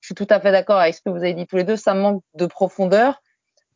Je 0.00 0.06
suis 0.06 0.14
tout 0.14 0.26
à 0.30 0.40
fait 0.40 0.50
d'accord 0.50 0.78
avec 0.78 0.94
ce 0.94 1.02
que 1.02 1.10
vous 1.10 1.18
avez 1.18 1.34
dit 1.34 1.46
tous 1.46 1.56
les 1.56 1.64
deux. 1.64 1.76
Ça 1.76 1.92
manque 1.92 2.22
de 2.34 2.46
profondeur. 2.46 3.20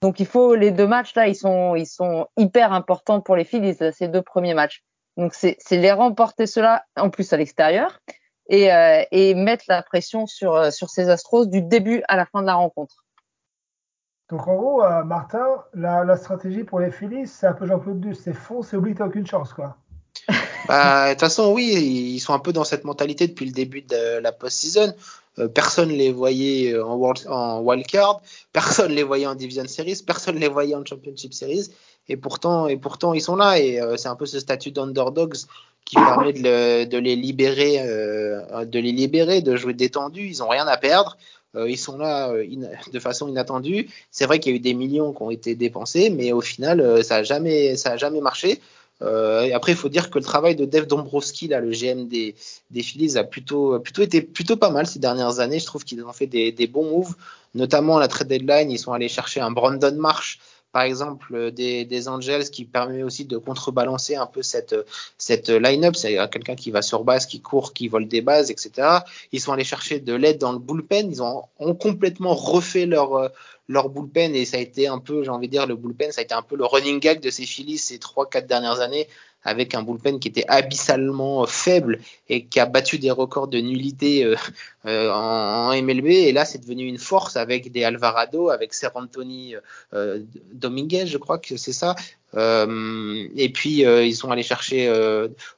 Donc 0.01 0.19
il 0.21 0.27
faut 0.27 0.55
les 0.55 0.71
deux 0.71 0.87
matchs 0.87 1.15
là, 1.15 1.29
ils 1.29 1.37
sont 1.37 1.75
ils 1.75 1.87
sont 1.87 2.27
hyper 2.39 2.73
importants 2.73 3.21
pour 3.21 3.37
les 3.37 3.45
Phillies 3.45 3.77
ces 3.93 4.09
deux 4.09 4.23
premiers 4.23 4.55
matchs. 4.55 4.83
Donc 5.19 5.35
c'est 5.35 5.59
les 5.71 5.93
remporter 5.93 6.47
cela 6.47 6.85
en 6.97 7.11
plus 7.11 7.31
à 7.35 7.37
l'extérieur 7.37 8.01
et 8.49 8.73
euh, 8.73 9.05
et 9.11 9.35
mettre 9.35 9.67
la 9.69 9.83
pression 9.83 10.27
sur 10.27 10.55
euh, 10.55 10.71
sur 10.71 10.89
ces 10.89 11.11
Astros 11.11 11.45
du 11.45 11.61
début 11.61 12.03
à 12.09 12.17
la 12.17 12.25
fin 12.25 12.41
de 12.41 12.47
la 12.47 12.55
rencontre. 12.55 13.05
Donc 14.31 14.49
en 14.49 14.57
gros, 14.57 14.83
euh, 14.83 15.05
Martin, 15.05 15.47
la, 15.75 16.17
stratégie 16.17 16.65
pour 16.65 16.81
les 16.81 16.91
Phillies, 16.91 17.27
c'est 17.27 17.47
un 17.47 17.53
peu 17.53 17.67
Jean-Claude 17.67 18.01
Duss, 18.01 18.19
c'est 18.25 18.33
fonce 18.33 18.73
et 18.73 18.77
oublie 18.77 18.95
t'as 18.95 19.07
aucune 19.07 19.27
chance 19.27 19.53
quoi. 19.53 19.77
Bah, 20.67 21.09
de 21.09 21.13
toute 21.13 21.21
façon, 21.21 21.53
oui, 21.53 21.75
ils 21.75 22.21
sont 22.21 22.33
un 22.33 22.39
peu 22.39 22.51
dans 22.51 22.65
cette 22.65 22.85
mentalité 22.85 23.27
depuis 23.27 23.45
le 23.45 23.53
début 23.53 23.83
de 23.83 24.19
la 24.19 24.33
post-season. 24.33 24.95
Euh, 25.39 25.49
personne 25.49 25.91
les 25.91 26.11
voyait 26.11 26.79
en, 26.79 26.95
world, 26.95 27.27
en 27.29 27.61
wildcard, 27.61 28.23
personne 28.53 28.93
les 28.93 29.03
voyait 29.03 29.27
en 29.27 29.35
Division 29.35 29.67
Series, 29.67 30.01
personne 30.07 30.37
les 30.37 30.49
voyait 30.49 30.75
en 30.75 30.85
Championship 30.85 31.35
Series, 31.35 31.71
et 32.09 32.17
pourtant, 32.17 32.69
et 32.69 32.77
pourtant 32.77 33.15
ils 33.15 33.21
sont 33.21 33.37
là. 33.37 33.59
Et 33.59 33.81
euh, 33.81 33.97
c'est 33.97 34.09
un 34.09 34.17
peu 34.17 34.27
ce 34.27 34.39
statut 34.39 34.71
d'underdogs 34.71 35.37
qui 35.85 35.97
permet 35.97 36.33
de, 36.33 36.85
de, 36.85 36.99
les 36.99 37.17
libérer, 37.17 37.81
euh, 37.81 38.65
de 38.65 38.79
les 38.79 38.93
libérer, 38.93 39.43
de 39.43 39.57
jouer 39.57 39.75
détendu. 39.75 40.23
Ils 40.23 40.43
ont 40.43 40.49
rien 40.49 40.67
à 40.67 40.77
perdre. 40.77 41.17
Euh, 41.57 41.71
ils 41.71 41.79
sont 41.79 41.99
là 41.99 42.31
euh, 42.31 42.47
de 42.93 42.99
façon 42.99 43.29
inattendue. 43.29 43.89
C'est 44.11 44.27
vrai 44.27 44.39
qu'il 44.39 44.53
y 44.53 44.55
a 44.55 44.57
eu 44.57 44.61
des 44.61 44.75
millions 44.75 45.13
qui 45.13 45.23
ont 45.23 45.31
été 45.31 45.55
dépensés, 45.55 46.11
mais 46.11 46.33
au 46.33 46.41
final, 46.41 47.05
ça 47.05 47.17
a 47.17 47.23
jamais, 47.23 47.75
jamais 47.97 48.21
marché. 48.21 48.61
Euh, 49.03 49.51
après, 49.55 49.73
il 49.73 49.79
faut 49.79 49.89
dire 49.89 50.11
que 50.11 50.19
le 50.19 50.25
travail 50.25 50.57
de 50.57 50.65
Dave 50.65 50.87
Dombrowski, 50.87 51.49
là, 51.49 51.61
le 51.61 51.71
GM 51.71 52.07
des, 52.07 52.35
des 52.71 52.83
Phillies, 52.83 53.19
a 53.19 53.25
plutôt, 53.25 53.79
plutôt 53.81 54.03
été 54.03 54.23
plutôt 54.23 54.57
pas 54.57 54.71
mal 54.71 54.87
ces 54.87 54.99
dernières 54.99 55.41
années. 55.41 55.59
Je 55.59 55.67
trouve 55.67 55.85
qu'ils 55.85 56.05
ont 56.05 56.13
fait 56.13 56.27
des, 56.27 56.53
des 56.53 56.67
bons 56.67 56.89
moves, 56.89 57.15
notamment 57.55 57.97
à 57.97 58.01
la 58.01 58.09
trade 58.09 58.29
deadline. 58.29 58.71
Ils 58.71 58.79
sont 58.79 58.93
allés 58.93 59.09
chercher 59.09 59.41
un 59.41 59.51
Brandon 59.51 59.95
Marsh, 59.97 60.39
par 60.75 60.83
exemple, 60.83 61.53
des, 61.53 61.85
des 61.85 62.09
Angels, 62.09 62.51
qui 62.51 62.65
permet 62.65 63.05
aussi 63.05 63.27
de 63.27 63.39
contrebalancer 63.39 64.17
un 64.17 64.27
peu 64.27 64.43
cette, 64.43 64.75
cette 65.19 65.49
line-up. 65.49 65.95
C'est 65.95 66.17
quelqu'un 66.33 66.57
qui 66.57 66.73
va 66.73 66.83
sur 66.83 67.05
base, 67.05 67.27
qui 67.27 67.41
court, 67.41 67.73
qui 67.73 67.87
vole 67.87 68.09
des 68.09 68.23
bases, 68.23 68.51
etc. 68.51 68.89
Ils 69.31 69.41
sont 69.41 69.53
allés 69.53 69.63
chercher 69.63 70.01
de 70.01 70.13
l'aide 70.13 70.39
dans 70.39 70.53
le 70.53 70.59
bullpen. 70.59 71.09
Ils 71.13 71.23
ont, 71.23 71.45
complètement 71.81 72.35
refait 72.35 72.87
leur, 72.87 73.31
leur 73.69 73.89
bullpen 73.89 74.35
et 74.35 74.45
ça 74.45 74.57
a 74.57 74.61
été 74.61 74.89
un 74.89 74.99
peu, 74.99 75.23
j'ai 75.23 75.31
envie 75.31 75.47
de 75.47 75.53
dire, 75.53 75.69
le 75.69 75.77
bullpen, 75.77 76.11
ça 76.11 76.23
a 76.23 76.25
été 76.25 76.35
un 76.35 76.43
peu 76.43 76.57
le 76.57 76.65
running 76.65 76.99
gag 76.99 77.21
de 77.21 77.31
ces 77.31 77.47
Phillies 77.47 77.79
ces 77.79 78.01
trois, 78.01 78.29
quatre 78.29 78.49
dernières 78.49 78.81
années 78.81 79.07
avec 79.45 79.75
un 79.75 79.83
bullpen 79.83 80.19
qui 80.19 80.29
était 80.29 80.47
abyssalement 80.49 81.47
faible 81.47 82.01
et 82.29 82.47
qui 82.47 82.61
a 82.61 82.67
battu 82.67 82.99
des 82.99 83.11
records 83.11 83.49
de 83.49 83.59
nullité 83.59 84.25
euh, 84.25 84.37
euh, 84.87 85.11
en, 85.13 85.75
MLB. 85.81 86.07
Et 86.07 86.33
là, 86.33 86.45
c'est 86.45 86.59
devenu 86.59 86.85
une 86.85 86.99
force 86.99 87.37
avec 87.37 87.71
des 87.71 87.85
Alvarado, 87.85 88.49
avec 88.49 88.75
Ser 88.75 88.89
Anthony 88.95 89.55
euh, 89.93 90.21
Dominguez, 90.53 91.07
je 91.07 91.19
crois 91.19 91.39
que 91.39 91.57
c'est 91.57 91.73
ça. 91.73 91.95
Euh, 92.37 93.29
et 93.37 93.49
puis 93.51 93.83
ils 93.83 94.17
sont 94.17 94.31
allés 94.33 94.43
chercher 94.43 94.93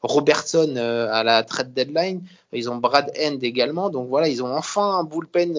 Robertson 0.02 0.76
à 0.76 1.22
la 1.22 1.42
trade 1.42 1.72
deadline. 1.72 2.22
Ils 2.52 2.70
ont 2.70 2.76
Brad 2.76 3.10
End 3.18 3.38
également. 3.40 3.88
Donc 3.88 4.08
voilà, 4.08 4.28
ils 4.28 4.42
ont 4.42 4.54
enfin 4.54 4.98
un 4.98 5.04
bullpen 5.04 5.54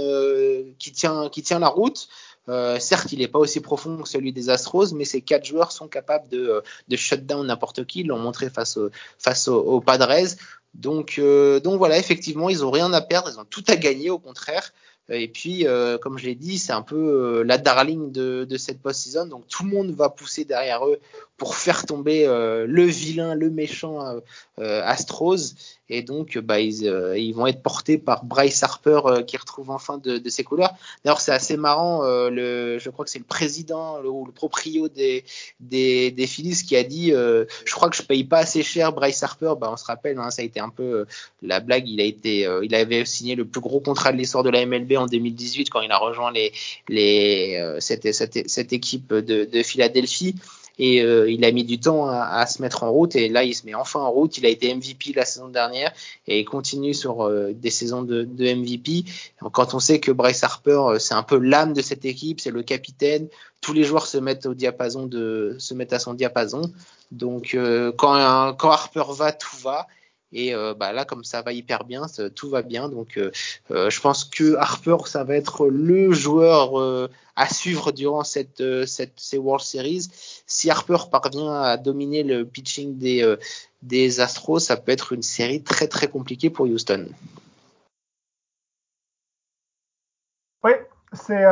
qui 0.78 0.91
tient 0.91 1.30
qui 1.30 1.41
tient 1.41 1.59
la 1.59 1.69
route. 1.69 2.07
Euh, 2.49 2.79
certes, 2.79 3.11
il 3.11 3.19
n'est 3.19 3.27
pas 3.27 3.39
aussi 3.39 3.59
profond 3.59 3.97
que 3.97 4.09
celui 4.09 4.31
des 4.31 4.49
Astros, 4.49 4.93
mais 4.93 5.05
ces 5.05 5.21
quatre 5.21 5.45
joueurs 5.45 5.71
sont 5.71 5.87
capables 5.87 6.29
de, 6.29 6.47
euh, 6.47 6.61
de 6.87 6.95
shut 6.95 7.25
down 7.25 7.45
n'importe 7.45 7.85
qui. 7.85 8.01
Ils 8.01 8.07
l'ont 8.07 8.19
montré 8.19 8.49
face, 8.49 8.77
au, 8.77 8.89
aux, 9.53 9.81
Padres. 9.81 10.35
Donc, 10.73 11.15
euh, 11.17 11.59
donc 11.59 11.77
voilà, 11.77 11.97
effectivement, 11.97 12.49
ils 12.49 12.63
ont 12.63 12.71
rien 12.71 12.93
à 12.93 13.01
perdre, 13.01 13.29
ils 13.33 13.39
ont 13.39 13.45
tout 13.45 13.63
à 13.67 13.75
gagner, 13.75 14.09
au 14.09 14.19
contraire. 14.19 14.71
Et 15.09 15.27
puis, 15.27 15.65
euh, 15.67 15.97
comme 15.97 16.17
je 16.17 16.25
l'ai 16.25 16.35
dit, 16.35 16.57
c'est 16.57 16.73
un 16.73 16.81
peu 16.81 17.41
la 17.43 17.57
darling 17.57 18.11
de, 18.11 18.57
cette 18.57 18.81
post-season. 18.81 19.27
Donc, 19.27 19.47
tout 19.47 19.63
le 19.63 19.69
monde 19.69 19.91
va 19.91 20.09
pousser 20.09 20.45
derrière 20.45 20.85
eux 20.85 20.99
pour 21.37 21.55
faire 21.55 21.85
tomber 21.85 22.25
le 22.25 22.83
vilain, 22.83 23.35
le 23.35 23.49
méchant 23.49 23.99
Astros. 24.57 25.53
Et 25.89 26.01
donc, 26.01 26.37
bah, 26.37 26.59
ils, 26.59 26.87
euh, 26.87 27.31
vont 27.33 27.47
être 27.47 27.61
portés 27.61 27.97
par 27.97 28.25
Bryce 28.25 28.61
Harper 28.63 28.99
euh, 29.05 29.21
qui 29.23 29.37
retrouve 29.37 29.69
enfin 29.69 29.97
de, 29.97 30.21
ses 30.29 30.43
couleurs. 30.43 30.73
D'ailleurs, 31.03 31.21
c'est 31.21 31.31
assez 31.31 31.55
marrant. 31.55 32.03
Euh, 32.03 32.29
le, 32.29 32.77
je 32.77 32.89
crois 32.89 33.05
que 33.05 33.11
c'est 33.11 33.19
le 33.19 33.25
président 33.25 34.01
ou 34.03 34.25
le, 34.25 34.31
proprio 34.31 34.89
des, 34.89 35.23
des, 35.59 36.27
Phillies 36.27 36.61
qui 36.67 36.75
a 36.75 36.83
dit 36.83 37.11
Je 37.11 37.71
crois 37.71 37.89
que 37.89 37.95
je 37.95 38.03
paye 38.03 38.25
pas 38.25 38.39
assez 38.39 38.63
cher 38.63 38.91
Bryce 38.91 39.23
Harper. 39.23 39.53
Bah, 39.59 39.69
on 39.71 39.77
se 39.77 39.85
rappelle, 39.85 40.17
hein, 40.19 40.29
ça 40.29 40.41
a 40.41 40.45
été 40.45 40.59
un 40.59 40.69
peu 40.69 41.05
la 41.41 41.59
blague. 41.59 41.87
Il, 41.87 42.01
a 42.01 42.03
été, 42.03 42.47
il 42.63 42.75
avait 42.75 43.05
signé 43.05 43.35
le 43.35 43.45
plus 43.45 43.61
gros 43.61 43.79
contrat 43.79 44.11
de 44.11 44.17
l'histoire 44.17 44.43
de 44.43 44.49
la 44.49 44.65
MLB 44.65 44.96
en 44.97 45.05
2018 45.05 45.69
quand 45.69 45.81
il 45.81 45.91
a 45.91 45.97
rejoint 45.97 46.31
les, 46.31 47.79
cette, 47.79 48.73
équipe 48.73 49.13
de, 49.13 49.45
de 49.45 49.63
Philadelphie 49.63 50.35
et 50.79 51.01
euh, 51.01 51.29
il 51.29 51.43
a 51.43 51.51
mis 51.51 51.63
du 51.63 51.79
temps 51.79 52.07
à, 52.07 52.45
se 52.45 52.61
mettre 52.61 52.83
en 52.83 52.91
route 52.91 53.15
et 53.15 53.29
là 53.29 53.43
il 53.43 53.53
se 53.55 53.65
met 53.65 53.73
enfin 53.73 53.99
en 53.99 54.11
route. 54.11 54.37
Il 54.37 54.45
a 54.45 54.49
été 54.49 54.73
MVP 54.73 55.13
la 55.15 55.25
saison 55.25 55.49
dernière 55.49 55.91
et 56.27 56.43
continue 56.45 56.93
sur 56.93 57.25
euh, 57.25 57.53
des 57.53 57.71
saisons 57.71 58.03
de, 58.03 58.25
MVP. 58.25 59.05
Quand 59.51 59.73
on 59.73 59.79
sait 59.79 59.99
que 59.99 60.11
Bryce 60.11 60.43
Harper 60.43 60.71
euh, 60.71 60.99
c'est 60.99 61.15
un 61.15 61.23
peu 61.23 61.37
l'âme 61.37 61.73
de 61.73 61.81
cette 61.81 62.05
équipe, 62.05 62.39
c'est 62.39 62.51
le 62.51 62.63
capitaine, 62.63 63.27
tous 63.61 63.73
les 63.73 63.83
joueurs 63.83 64.05
se 64.05 64.17
mettent 64.17 64.45
à 65.93 65.99
son 65.99 66.13
diapason. 66.13 66.71
Donc 67.11 67.57
quand 67.97 68.13
Harper 68.13 69.03
va, 69.09 69.31
tout 69.31 69.57
va. 69.63 69.87
Et 70.34 70.53
euh, 70.53 70.73
bah 70.73 70.91
là, 70.91 71.05
comme 71.05 71.23
ça 71.23 71.41
va 71.41 71.53
hyper 71.53 71.86
bien, 71.86 72.05
tout 72.36 72.49
va 72.49 72.61
bien. 72.61 72.89
Donc, 72.89 73.17
euh, 73.17 73.32
euh, 73.71 73.89
je 73.89 74.01
pense 74.01 74.25
que 74.25 74.55
Harper, 74.55 74.97
ça 75.05 75.23
va 75.23 75.36
être 75.36 75.67
le 75.67 76.11
joueur 76.11 77.09
à 77.36 77.47
suivre 77.49 77.91
durant 77.91 78.23
cette, 78.23 78.63
cette, 78.86 79.13
ces 79.15 79.38
World 79.38 79.63
Series. 79.63 80.07
Si 80.45 80.69
Harper 80.69 80.97
parvient 81.11 81.53
à 81.53 81.78
dominer 81.78 82.23
le 82.23 82.45
pitching 82.45 82.97
des, 82.97 83.36
des 83.84 84.19
Astros, 84.19 84.59
ça 84.59 84.75
peut 84.75 84.91
être 84.91 85.13
une 85.13 85.23
série 85.23 85.63
très 85.63 85.88
très 85.88 86.07
compliquée 86.07 86.49
pour 86.49 86.65
Houston. 86.65 87.07
Oui, 90.63 90.71
c'est 91.13 91.43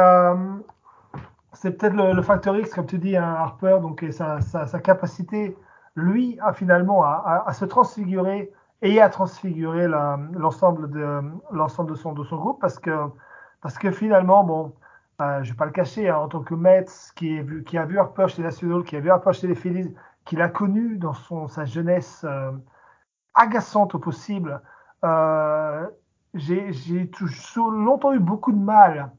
c'est 1.53 1.71
peut-être 1.77 1.93
le, 1.93 2.21
facteur 2.21 2.57
X, 2.57 2.73
comme 2.73 2.85
tu 2.85 2.97
dis, 2.97 3.15
hein, 3.15 3.23
Harper, 3.23 3.77
donc 3.81 4.03
sa, 4.11 4.41
sa, 4.41 4.67
sa, 4.67 4.79
capacité, 4.79 5.55
lui, 5.95 6.37
à 6.41 6.53
finalement 6.53 7.03
à 7.03 7.53
se 7.53 7.63
transfigurer 7.63 8.51
et 8.81 9.01
à 9.01 9.09
transfigurer 9.09 9.87
l'ensemble 9.87 10.89
de 10.89 11.21
l'ensemble 11.51 11.91
de 11.91 11.95
son 11.95 12.13
de 12.13 12.23
son 12.23 12.37
groupe 12.37 12.59
parce 12.59 12.79
que 12.79 12.91
parce 13.61 13.77
que 13.77 13.91
finalement 13.91 14.43
bon 14.43 14.73
euh, 15.21 15.43
je 15.43 15.51
vais 15.51 15.57
pas 15.57 15.65
le 15.65 15.71
cacher 15.71 16.09
hein, 16.09 16.17
en 16.17 16.27
tant 16.27 16.41
que 16.41 16.53
Mets 16.53 16.85
qui, 17.15 17.37
est 17.37 17.41
vu, 17.41 17.63
qui 17.63 17.77
a 17.77 17.85
vu 17.85 17.97
Harper 17.97 18.27
chez 18.27 18.37
les 18.39 18.43
Nationals 18.43 18.83
qui 18.83 18.97
a 18.97 18.99
vu 18.99 19.09
Harper 19.09 19.33
chez 19.33 19.47
les 19.47 19.55
Phillies 19.55 19.93
qu'il 20.25 20.41
a 20.41 20.49
connu 20.49 20.97
dans 20.97 21.13
son 21.13 21.47
sa 21.47 21.65
jeunesse 21.65 22.25
euh, 22.27 22.51
agaçante 23.33 23.95
au 23.95 23.99
possible 23.99 24.61
euh, 25.05 25.87
j'ai 26.33 27.09
longtemps 27.55 28.13
eu 28.13 28.19
beaucoup 28.19 28.51
de 28.51 28.59
mal 28.59 29.11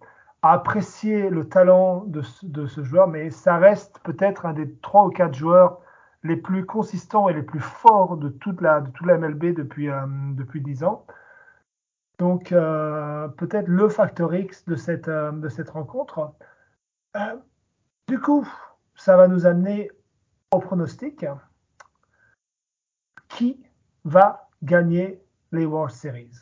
à 0.43 0.53
apprécier 0.53 1.31
le 1.31 1.49
talent 1.49 2.05
de, 2.07 2.23
de 2.43 2.67
ce 2.67 2.85
joueur 2.85 3.09
mais 3.09 3.31
ça 3.31 3.57
reste 3.57 4.01
peut-être 4.05 4.45
un 4.45 4.53
des 4.53 4.71
trois 4.83 5.07
ou 5.07 5.11
quatre 5.11 5.35
joueurs 5.35 5.81
les 6.27 6.37
plus 6.37 6.67
consistants 6.67 7.29
et 7.29 7.35
les 7.35 7.43
plus 7.43 7.61
forts 7.61 8.17
de 8.17 8.29
toute 8.29 8.61
la, 8.61 8.81
MLB 9.03 9.55
depuis, 9.55 9.89
euh, 9.91 10.07
depuis 10.35 10.61
10 10.61 10.85
ans. 10.85 11.07
Donc, 12.19 12.53
euh, 12.53 13.29
peut-être 13.29 13.69
le 13.69 13.89
facteur 13.89 14.35
X 14.35 14.65
de 14.65 14.75
cette, 14.75 15.09
euh, 15.09 15.33
de 15.33 15.49
cette 15.49 15.71
rencontre. 15.71 16.35
du 18.09 18.21
coup, 18.21 18.47
ça 18.95 19.17
va 19.17 19.29
nous 19.29 19.47
amener 19.47 19.91
au 20.53 20.59
pronostic. 20.59 21.25
Qui 23.29 23.63
va 24.05 24.49
gagner 24.63 25.23
les 25.53 25.67
World 25.67 25.93
Series? 25.93 26.33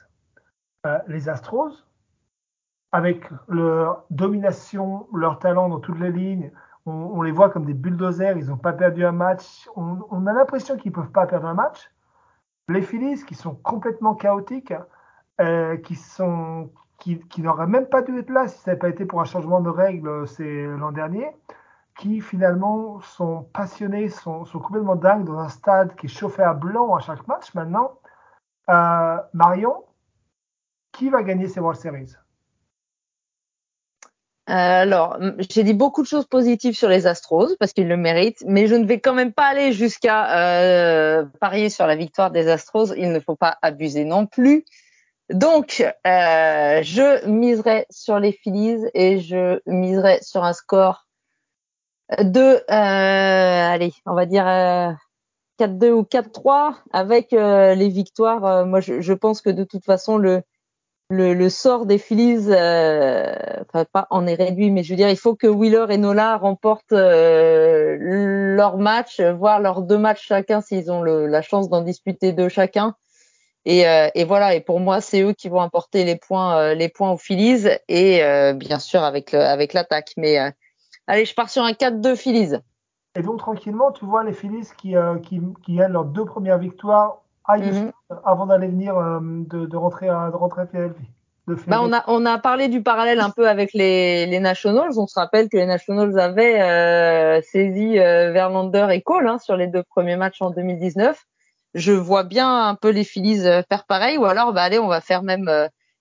Les 1.06 1.30
Astros, 1.30 1.86
avec 2.92 3.24
leur 3.48 4.04
domination, 4.10 5.08
leur 5.14 5.38
talent 5.38 5.70
dans 5.70 5.80
toutes 5.80 5.98
les 5.98 6.12
lignes, 6.12 6.52
on, 6.86 7.22
les 7.22 7.32
voit 7.32 7.50
comme 7.50 7.64
des 7.64 7.74
bulldozers, 7.74 8.36
ils 8.36 8.48
n'ont 8.48 8.58
pas 8.58 8.72
perdu 8.72 9.04
un 9.04 9.12
match. 9.12 9.68
On, 9.76 10.26
a 10.26 10.32
l'impression 10.32 10.76
qu'ils 10.76 10.90
ne 10.90 10.96
peuvent 10.96 11.12
pas 11.12 11.26
perdre 11.26 11.46
un 11.46 11.54
match. 11.54 11.90
Les 12.68 12.82
Phillies, 12.82 13.24
qui 13.24 13.34
sont 13.34 13.54
complètement 13.54 14.14
chaotiques, 14.14 14.74
euh, 15.40 15.76
qui 15.78 15.94
sont 15.94 16.70
qui, 16.98 17.42
n'auraient 17.42 17.66
même 17.66 17.86
pas 17.86 18.02
dû 18.02 18.18
être 18.18 18.30
là 18.30 18.48
si 18.48 18.58
ça 18.58 18.70
n'avait 18.70 18.78
pas 18.78 18.88
été 18.88 19.04
pour 19.04 19.20
un 19.20 19.24
changement 19.24 19.60
de 19.60 19.68
règles 19.68 20.26
c'est 20.26 20.64
l'an 20.64 20.92
dernier, 20.92 21.30
qui 21.98 22.20
finalement 22.20 23.00
sont 23.00 23.42
passionnés, 23.52 24.08
sont, 24.08 24.44
complètement 24.44 24.96
dingues 24.96 25.24
dans 25.24 25.38
un 25.38 25.48
stade 25.48 25.94
qui 25.96 26.06
est 26.06 26.08
chauffé 26.08 26.42
à 26.42 26.54
blanc 26.54 26.94
à 26.94 27.00
chaque 27.00 27.26
match 27.28 27.54
maintenant. 27.54 27.98
Euh, 28.70 29.18
Marion, 29.34 29.84
qui 30.92 31.10
va 31.10 31.22
gagner 31.22 31.48
ces 31.48 31.60
World 31.60 31.78
Series? 31.80 32.14
euh, 32.16 32.23
alors, 34.46 35.18
j'ai 35.38 35.62
dit 35.62 35.72
beaucoup 35.72 36.02
de 36.02 36.06
choses 36.06 36.26
positives 36.26 36.76
sur 36.76 36.88
les 36.88 37.06
Astros 37.06 37.56
parce 37.58 37.72
qu'ils 37.72 37.88
le 37.88 37.96
méritent, 37.96 38.44
mais 38.46 38.66
je 38.66 38.74
ne 38.74 38.84
vais 38.84 39.00
quand 39.00 39.14
même 39.14 39.32
pas 39.32 39.46
aller 39.46 39.72
jusqu'à 39.72 40.36
euh, 40.38 41.24
parier 41.40 41.70
sur 41.70 41.86
la 41.86 41.96
victoire 41.96 42.30
des 42.30 42.48
Astros. 42.48 42.92
Il 42.96 43.10
ne 43.12 43.20
faut 43.20 43.36
pas 43.36 43.56
abuser 43.62 44.04
non 44.04 44.26
plus. 44.26 44.66
Donc, 45.30 45.80
euh, 45.80 46.82
je 46.82 47.26
miserai 47.26 47.86
sur 47.90 48.18
les 48.18 48.32
Phillies 48.32 48.84
et 48.92 49.20
je 49.20 49.60
miserai 49.66 50.18
sur 50.22 50.44
un 50.44 50.52
score 50.52 51.06
de, 52.18 52.62
allez, 52.70 53.94
on 54.04 54.14
va 54.14 54.26
dire 54.26 54.44
4-2 55.58 55.90
ou 55.90 56.02
4-3 56.02 56.74
avec 56.92 57.30
les 57.30 57.88
victoires. 57.88 58.66
moi, 58.66 58.80
je, 58.80 59.00
je, 59.00 59.12
pense 59.14 59.40
que 59.40 59.48
de 59.48 59.64
toute 59.64 59.86
façon, 59.86 60.18
le 60.18 60.42
le, 61.10 61.48
sort 61.48 61.86
des 61.86 61.98
Phillies, 61.98 62.46
euh, 62.48 63.34
enfin 63.62 63.84
pas 63.84 64.06
en 64.10 64.26
est 64.26 64.34
réduit, 64.34 64.70
mais 64.70 64.82
je 64.82 64.90
veux 64.90 64.96
dire, 64.96 65.10
il 65.10 65.16
faut 65.16 65.34
que 65.34 65.46
Wheeler 65.46 65.86
et 65.90 65.98
Nola 65.98 66.36
remportent 66.36 66.92
euh, 66.92 67.96
leur 68.00 68.78
match, 68.78 69.20
voire 69.20 69.60
leurs 69.60 69.82
deux 69.82 69.98
matchs 69.98 70.26
chacun 70.26 70.60
s'ils 70.60 70.90
ont 70.90 71.02
le, 71.02 71.26
la 71.26 71.42
chance 71.42 71.68
d'en 71.68 71.82
disputer 71.82 72.32
deux 72.32 72.48
chacun. 72.48 72.94
Et, 73.66 73.88
euh, 73.88 74.08
et, 74.14 74.24
voilà. 74.24 74.54
Et 74.54 74.60
pour 74.60 74.80
moi, 74.80 75.00
c'est 75.00 75.22
eux 75.22 75.32
qui 75.32 75.48
vont 75.48 75.60
apporter 75.60 76.04
les 76.04 76.16
points, 76.16 76.58
euh, 76.58 76.74
les 76.74 76.88
points 76.88 77.12
aux 77.12 77.18
Phillies 77.18 77.66
et 77.88 78.20
bien 78.54 78.78
sûr 78.78 79.02
avec 79.02 79.32
le, 79.32 79.40
avec 79.40 79.72
l'attaque. 79.72 80.12
Mais 80.16 80.38
allez, 81.06 81.24
je 81.24 81.34
pars 81.34 81.50
sur 81.50 81.62
un 81.62 81.72
4-2 81.72 82.16
Phillies. 82.16 82.56
Et 83.16 83.22
donc 83.22 83.38
tranquillement, 83.38 83.92
tu 83.92 84.04
vois 84.04 84.24
les 84.24 84.32
Phillies 84.32 84.68
qui, 84.76 84.94
qui, 85.22 85.40
qui 85.64 85.76
gagnent 85.76 85.92
leurs 85.92 86.04
deux 86.04 86.24
premières 86.24 86.58
victoires 86.58 87.23
Mhm. 87.48 87.92
avant 88.24 88.46
d'aller 88.46 88.68
venir 88.68 88.96
euh, 88.96 89.18
de, 89.22 89.66
de, 89.66 89.76
rentrer 89.76 90.08
à, 90.08 90.30
de 90.30 90.36
rentrer 90.36 90.62
à 90.62 90.66
Philadelphie. 90.66 91.10
Bah 91.66 91.80
on, 91.82 91.92
a, 91.92 92.02
on 92.06 92.24
a 92.24 92.38
parlé 92.38 92.68
du 92.68 92.82
parallèle 92.82 93.20
un 93.20 93.28
peu 93.28 93.46
avec 93.46 93.74
les, 93.74 94.24
les 94.24 94.40
Nationals. 94.40 94.98
On 94.98 95.06
se 95.06 95.18
rappelle 95.18 95.50
que 95.50 95.58
les 95.58 95.66
Nationals 95.66 96.18
avaient 96.18 96.62
euh, 96.62 97.42
saisi 97.42 97.98
euh, 97.98 98.32
Verlander 98.32 98.86
et 98.92 99.02
Cole 99.02 99.28
hein, 99.28 99.38
sur 99.38 99.54
les 99.54 99.66
deux 99.66 99.82
premiers 99.82 100.16
matchs 100.16 100.40
en 100.40 100.50
2019. 100.50 101.22
Je 101.74 101.92
vois 101.92 102.22
bien 102.22 102.68
un 102.68 102.74
peu 102.76 102.88
les 102.88 103.04
Phillies 103.04 103.46
euh, 103.46 103.62
faire 103.68 103.84
pareil, 103.84 104.16
ou 104.16 104.24
alors 104.24 104.54
bah 104.54 104.62
allez, 104.62 104.78
on 104.78 104.86
va 104.86 105.02
faire 105.02 105.22
même 105.22 105.50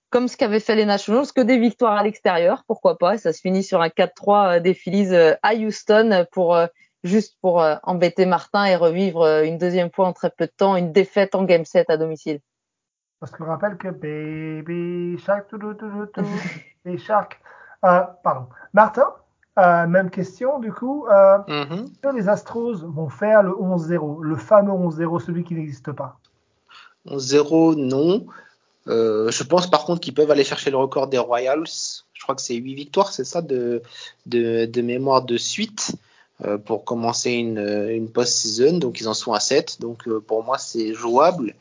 comme 0.08 0.28
ce 0.28 0.38
qu'avaient 0.38 0.60
fait 0.60 0.76
les 0.76 0.86
Nationals, 0.86 1.26
que 1.34 1.42
des 1.42 1.58
victoires 1.58 1.98
à 1.98 2.04
l'extérieur, 2.04 2.62
pourquoi 2.66 2.96
pas. 2.96 3.18
Ça 3.18 3.34
se 3.34 3.40
finit 3.40 3.64
sur 3.64 3.82
un 3.82 3.88
4-3 3.88 4.60
des 4.60 4.72
Phillies 4.72 5.14
à 5.42 5.54
Houston 5.54 6.24
pour 6.32 6.56
juste 7.04 7.36
pour 7.40 7.62
euh, 7.62 7.76
embêter 7.82 8.26
Martin 8.26 8.64
et 8.64 8.76
revivre 8.76 9.22
euh, 9.22 9.44
une 9.44 9.58
deuxième 9.58 9.90
fois 9.92 10.06
en 10.08 10.12
très 10.12 10.30
peu 10.30 10.46
de 10.46 10.52
temps 10.56 10.74
une 10.74 10.90
défaite 10.90 11.34
en 11.34 11.44
game 11.44 11.64
7 11.64 11.90
à 11.90 11.96
domicile. 11.96 12.40
Parce 13.20 13.30
qu'on 13.30 13.44
rappelle 13.44 13.76
que 13.76 13.88
Baby 13.88 15.18
Shark, 15.22 15.50
les 16.84 16.98
Shark. 16.98 17.40
Euh, 17.84 18.00
pardon. 18.22 18.46
Martin, 18.72 19.06
même 19.56 20.10
question 20.10 20.58
du 20.58 20.72
coup. 20.72 21.06
Mm-hmm. 21.08 22.16
Les 22.16 22.28
Astros 22.28 22.82
vont 22.82 23.08
faire 23.08 23.42
le 23.42 23.52
11-0, 23.52 24.22
le 24.22 24.36
fameux 24.36 24.72
11-0, 24.72 25.24
celui 25.24 25.44
qui 25.44 25.54
n'existe 25.54 25.92
pas? 25.92 26.18
11-0, 27.06 27.76
non. 27.76 28.26
je 28.86 29.42
pense 29.44 29.70
par 29.70 29.84
contre 29.84 30.00
qu'ils 30.00 30.14
peuvent 30.14 30.30
aller 30.30 30.44
chercher 30.44 30.70
le 30.70 30.76
record 30.76 31.06
des 31.08 31.18
Royals. 31.18 31.64
Je 32.12 32.22
crois 32.22 32.34
que 32.34 32.42
c'est 32.42 32.54
8 32.54 32.74
victoires, 32.74 33.12
c'est 33.12 33.24
ça, 33.24 33.40
de, 33.40 33.82
de, 34.26 34.66
de, 34.66 34.82
mémoire 34.82 35.22
de 35.22 35.36
suite. 35.36 35.96
Euh, 36.44 36.58
pour 36.58 36.84
commencer 36.84 37.30
une, 37.30 37.88
une 37.90 38.10
post-season. 38.10 38.78
Donc 38.78 39.00
ils 39.00 39.08
en 39.08 39.14
sont 39.14 39.32
à 39.32 39.40
7. 39.40 39.80
Donc 39.80 40.06
euh, 40.08 40.20
pour 40.20 40.44
moi 40.44 40.58
c'est 40.58 40.94
jouable. 40.94 41.54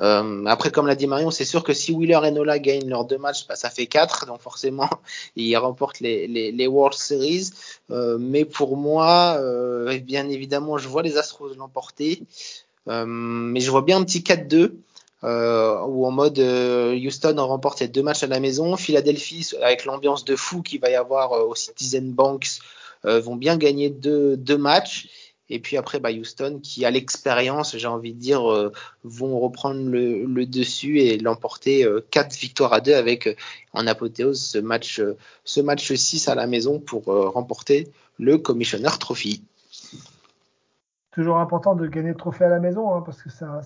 Euh, 0.00 0.44
après, 0.46 0.70
comme 0.70 0.86
l'a 0.86 0.94
dit 0.94 1.06
Marion, 1.06 1.30
c'est 1.30 1.44
sûr 1.44 1.62
que 1.62 1.72
si 1.72 1.92
Wheeler 1.92 2.20
et 2.24 2.30
Nola 2.30 2.58
gagnent 2.58 2.88
leurs 2.88 3.04
deux 3.04 3.18
matchs, 3.18 3.46
bah, 3.46 3.56
ça 3.56 3.70
fait 3.70 3.86
4, 3.86 4.26
donc 4.26 4.40
forcément, 4.40 4.88
ils 5.36 5.56
remportent 5.56 6.00
les, 6.00 6.66
World 6.66 6.96
Series. 6.96 7.50
Euh, 7.90 8.16
mais 8.18 8.44
pour 8.44 8.76
moi, 8.76 9.36
euh, 9.38 9.98
bien 9.98 10.28
évidemment, 10.28 10.78
je 10.78 10.88
vois 10.88 11.02
les 11.02 11.18
Astros 11.18 11.54
l'emporter, 11.56 12.22
mais 12.86 13.60
je 13.60 13.70
vois 13.70 13.82
bien 13.82 13.98
un 13.98 14.04
petit 14.04 14.20
4-2. 14.20 14.72
Euh, 15.24 15.80
où 15.82 16.04
en 16.04 16.10
mode 16.10 16.40
Houston 16.40 17.36
remporte 17.38 17.78
les 17.78 17.86
deux 17.86 18.02
matchs 18.02 18.24
à 18.24 18.26
la 18.26 18.40
maison, 18.40 18.76
Philadelphie 18.76 19.52
avec 19.62 19.84
l'ambiance 19.84 20.24
de 20.24 20.34
fou 20.34 20.62
qu'il 20.62 20.80
va 20.80 20.90
y 20.90 20.96
avoir 20.96 21.30
au 21.46 21.54
Citizen 21.54 22.10
Banks 22.10 22.58
euh, 22.58 22.72
vont 23.04 23.36
bien 23.36 23.56
gagner 23.56 23.90
deux, 23.90 24.58
matchs. 24.58 25.08
Et 25.52 25.58
puis 25.58 25.76
après, 25.76 26.00
bah, 26.00 26.10
Houston, 26.10 26.60
qui 26.62 26.86
a 26.86 26.90
l'expérience, 26.90 27.76
j'ai 27.76 27.86
envie 27.86 28.14
de 28.14 28.18
dire, 28.18 28.50
euh, 28.50 28.72
vont 29.04 29.38
reprendre 29.38 29.86
le, 29.86 30.46
dessus 30.46 31.00
et 31.00 31.18
l'emporter 31.18 31.84
euh, 31.84 32.00
4 32.10 32.34
victoires 32.38 32.72
à 32.72 32.80
2 32.80 32.94
avec 32.94 33.26
euh, 33.26 33.34
en 33.74 33.86
apothéose 33.86 34.42
ce 34.42 34.58
match, 34.58 35.02
ce 35.44 35.60
match 35.60 35.92
6 35.92 36.28
à 36.28 36.34
la 36.34 36.46
maison 36.46 36.80
pour 36.80 37.04
remporter 37.04 37.88
le 38.18 38.38
Commissioner 38.38 38.88
Trophy. 38.98 39.44
Toujours 41.10 41.36
important 41.36 41.74
de 41.74 41.86
gagner 41.86 42.10
le 42.10 42.16
trophée 42.16 42.44
à 42.44 42.48
la 42.48 42.58
maison 42.58 42.94
hein, 42.94 43.02
parce 43.04 43.22
que 43.22 43.28
ça, 43.28 43.60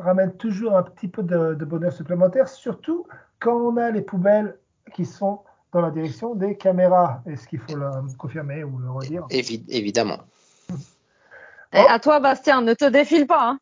ramène 0.00 0.32
toujours 0.32 0.74
un 0.76 0.82
petit 0.82 1.08
peu 1.08 1.22
de 1.22 1.64
bonheur 1.66 1.92
supplémentaire, 1.92 2.48
surtout 2.48 3.06
quand 3.40 3.56
on 3.56 3.76
a 3.76 3.90
les 3.90 4.02
poubelles 4.02 4.56
qui 4.94 5.04
sont 5.04 5.40
dans 5.72 5.80
la 5.80 5.90
direction 5.90 6.34
des 6.34 6.56
caméras. 6.56 7.22
Est-ce 7.26 7.46
qu'il 7.48 7.60
faut 7.60 7.76
le 7.76 7.90
confirmer 8.16 8.64
ou 8.64 8.78
le 8.78 8.90
redire? 8.90 9.26
Évidemment. 9.30 10.18
Et 11.72 11.78
à 11.78 11.98
toi, 12.00 12.18
Bastien, 12.20 12.62
ne 12.62 12.74
te 12.74 12.84
défile 12.88 13.26
pas. 13.26 13.50
Hein. 13.50 13.58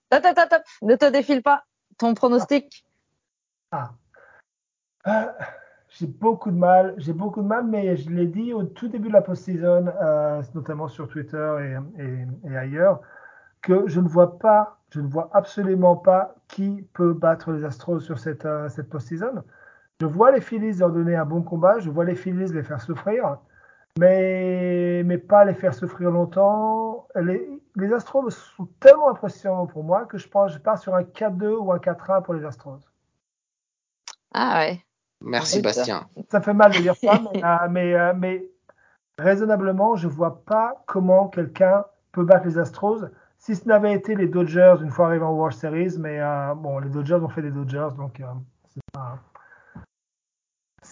ne 0.82 0.96
te 0.96 1.10
défile 1.10 1.42
pas. 1.42 1.64
Ton 1.98 2.14
pronostic? 2.14 2.84
Ah. 3.70 3.90
Euh, 5.06 5.26
j'ai 5.90 6.06
beaucoup 6.06 6.50
de 6.50 6.56
mal. 6.56 6.94
J'ai 6.96 7.12
beaucoup 7.12 7.42
de 7.42 7.46
mal, 7.46 7.64
mais 7.66 7.96
je 7.96 8.08
l'ai 8.10 8.26
dit 8.26 8.52
au 8.54 8.62
tout 8.62 8.88
début 8.88 9.08
de 9.08 9.12
la 9.12 9.22
post-season, 9.22 9.92
euh, 10.02 10.42
notamment 10.54 10.88
sur 10.88 11.08
Twitter 11.08 11.78
et, 11.98 12.02
et, 12.02 12.50
et 12.50 12.56
ailleurs. 12.56 13.00
que 13.62 13.86
je 13.88 14.00
ne 14.00 14.08
vois 14.08 14.38
pas, 14.38 14.78
je 14.90 15.00
ne 15.00 15.08
vois 15.08 15.30
absolument 15.32 15.96
pas 15.96 16.34
qui 16.48 16.86
peut 16.92 17.12
battre 17.12 17.52
les 17.52 17.64
Astros 17.64 18.00
sur 18.00 18.18
cette, 18.18 18.44
euh, 18.46 18.68
cette 18.68 18.88
post-season. 18.88 19.42
Je 20.00 20.06
vois 20.06 20.30
les 20.30 20.40
Phillies 20.40 20.74
leur 20.74 20.92
donner 20.92 21.16
un 21.16 21.24
bon 21.24 21.42
combat, 21.42 21.80
je 21.80 21.90
vois 21.90 22.04
les 22.04 22.14
Phillies 22.14 22.52
les 22.52 22.62
faire 22.62 22.80
souffrir, 22.80 23.38
mais, 23.98 25.02
mais 25.04 25.18
pas 25.18 25.44
les 25.44 25.54
faire 25.54 25.74
souffrir 25.74 26.12
longtemps. 26.12 27.08
Les, 27.16 27.48
les 27.74 27.92
Astros 27.92 28.30
sont 28.30 28.68
tellement 28.78 29.10
impressionnants 29.10 29.66
pour 29.66 29.82
moi 29.82 30.04
que 30.04 30.16
je 30.16 30.28
pense 30.28 30.52
je 30.52 30.58
pars 30.58 30.78
sur 30.78 30.94
un 30.94 31.02
4-2 31.02 31.56
ou 31.56 31.72
un 31.72 31.78
4-1 31.78 32.22
pour 32.22 32.34
les 32.34 32.44
Astros. 32.44 32.78
Ah 34.32 34.58
ouais. 34.58 34.84
Merci 35.20 35.62
Bastien. 35.62 36.08
Ça 36.30 36.40
fait 36.40 36.54
mal 36.54 36.72
de 36.72 36.78
dire 36.78 36.94
ça, 36.94 37.20
mais, 37.32 37.42
euh, 37.42 37.68
mais, 37.68 37.94
euh, 37.94 38.12
mais 38.16 38.44
raisonnablement, 39.18 39.96
je 39.96 40.06
vois 40.06 40.44
pas 40.44 40.84
comment 40.86 41.26
quelqu'un 41.26 41.84
peut 42.12 42.24
battre 42.24 42.46
les 42.46 42.58
Astros 42.58 43.04
si 43.38 43.56
ce 43.56 43.66
n'avait 43.66 43.94
été 43.94 44.14
les 44.14 44.28
Dodgers 44.28 44.76
une 44.80 44.90
fois 44.90 45.06
arrivés 45.06 45.24
en 45.24 45.32
World 45.32 45.56
Series. 45.56 45.98
Mais 45.98 46.20
euh, 46.20 46.54
bon, 46.54 46.78
les 46.78 46.88
Dodgers 46.88 47.14
ont 47.14 47.28
fait 47.28 47.42
des 47.42 47.50
Dodgers, 47.50 47.88
donc 47.96 48.22
pas, 48.92 49.18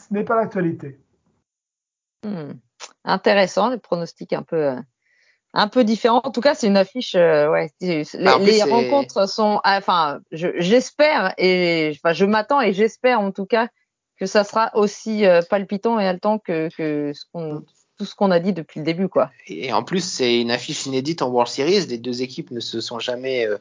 ce 0.09 0.15
n'est 0.15 0.25
pas 0.25 0.37
l'actualité. 0.37 0.99
Hmm. 2.23 2.53
Intéressant, 3.05 3.71
des 3.71 3.79
pronostics 3.79 4.33
un 4.33 4.43
peu 4.43 4.75
un 5.53 5.69
peu 5.69 5.85
différents. 5.85 6.21
En 6.25 6.31
tout 6.31 6.41
cas, 6.43 6.55
c'est 6.55 6.67
une 6.67 6.77
affiche. 6.77 7.15
ouais, 7.15 7.71
les, 7.81 8.05
Bah, 8.21 8.39
les 8.39 8.63
rencontres 8.63 9.29
sont. 9.29 9.61
ah, 9.65 9.79
Enfin, 9.79 10.21
je- 10.31 10.59
j'espère 10.59 11.33
et 11.39 11.93
enfin, 11.95 12.13
je 12.13 12.25
m'attends 12.27 12.61
et 12.61 12.73
j'espère 12.73 13.21
en 13.21 13.31
tout 13.33 13.47
cas 13.47 13.69
que 14.19 14.27
ça 14.27 14.45
sera 14.45 14.71
aussi 14.75 15.25
euh, 15.27 15.41
palpitant 15.49 15.99
et 15.99 16.07
haletant 16.07 16.39
que, 16.39 16.69
que 16.77 17.13
ce 17.15 17.25
qu'on- 17.33 17.65
tout 17.99 18.05
ce 18.05 18.15
qu'on 18.15 18.31
a 18.31 18.41
dit 18.41 18.53
depuis 18.53 18.81
le 18.81 18.85
début, 18.85 19.09
quoi. 19.09 19.31
Et 19.47 19.73
en 19.73 19.83
plus, 19.83 20.05
c'est 20.05 20.39
une 20.41 20.51
affiche 20.51 20.85
inédite 20.85 21.23
en 21.23 21.29
World 21.31 21.51
Series. 21.51 21.87
Les 21.87 21.97
deux 21.97 22.21
équipes 22.23 22.51
ne 22.51 22.61
se 22.61 22.81
sont 22.83 22.99
jamais 22.99 23.47
euh, 23.47 23.57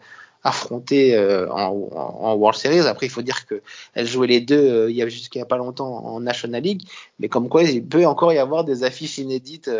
affrontées 0.45 1.15
euh, 1.15 1.49
en, 1.51 2.35
World 2.35 2.57
Series. 2.57 2.87
Après, 2.87 3.07
il 3.07 3.09
faut 3.09 3.23
dire 3.23 3.47
que 3.47 3.61
elles 3.95 4.05
jouaient 4.05 4.27
les 4.27 4.41
deux 4.41 4.55
euh, 4.55 4.91
il 4.91 4.95
y 4.95 5.01
a 5.01 5.09
jusqu'à 5.09 5.43
pas 5.43 5.57
longtemps 5.57 6.05
en 6.05 6.19
National 6.19 6.61
League. 6.61 6.83
Mais 7.19 7.27
comme 7.27 7.49
quoi, 7.49 7.63
il 7.63 7.83
peut 7.83 8.05
encore 8.05 8.31
y 8.31 8.37
avoir 8.37 8.63
des 8.63 8.83
affiches 8.83 9.17
inédites 9.17 9.71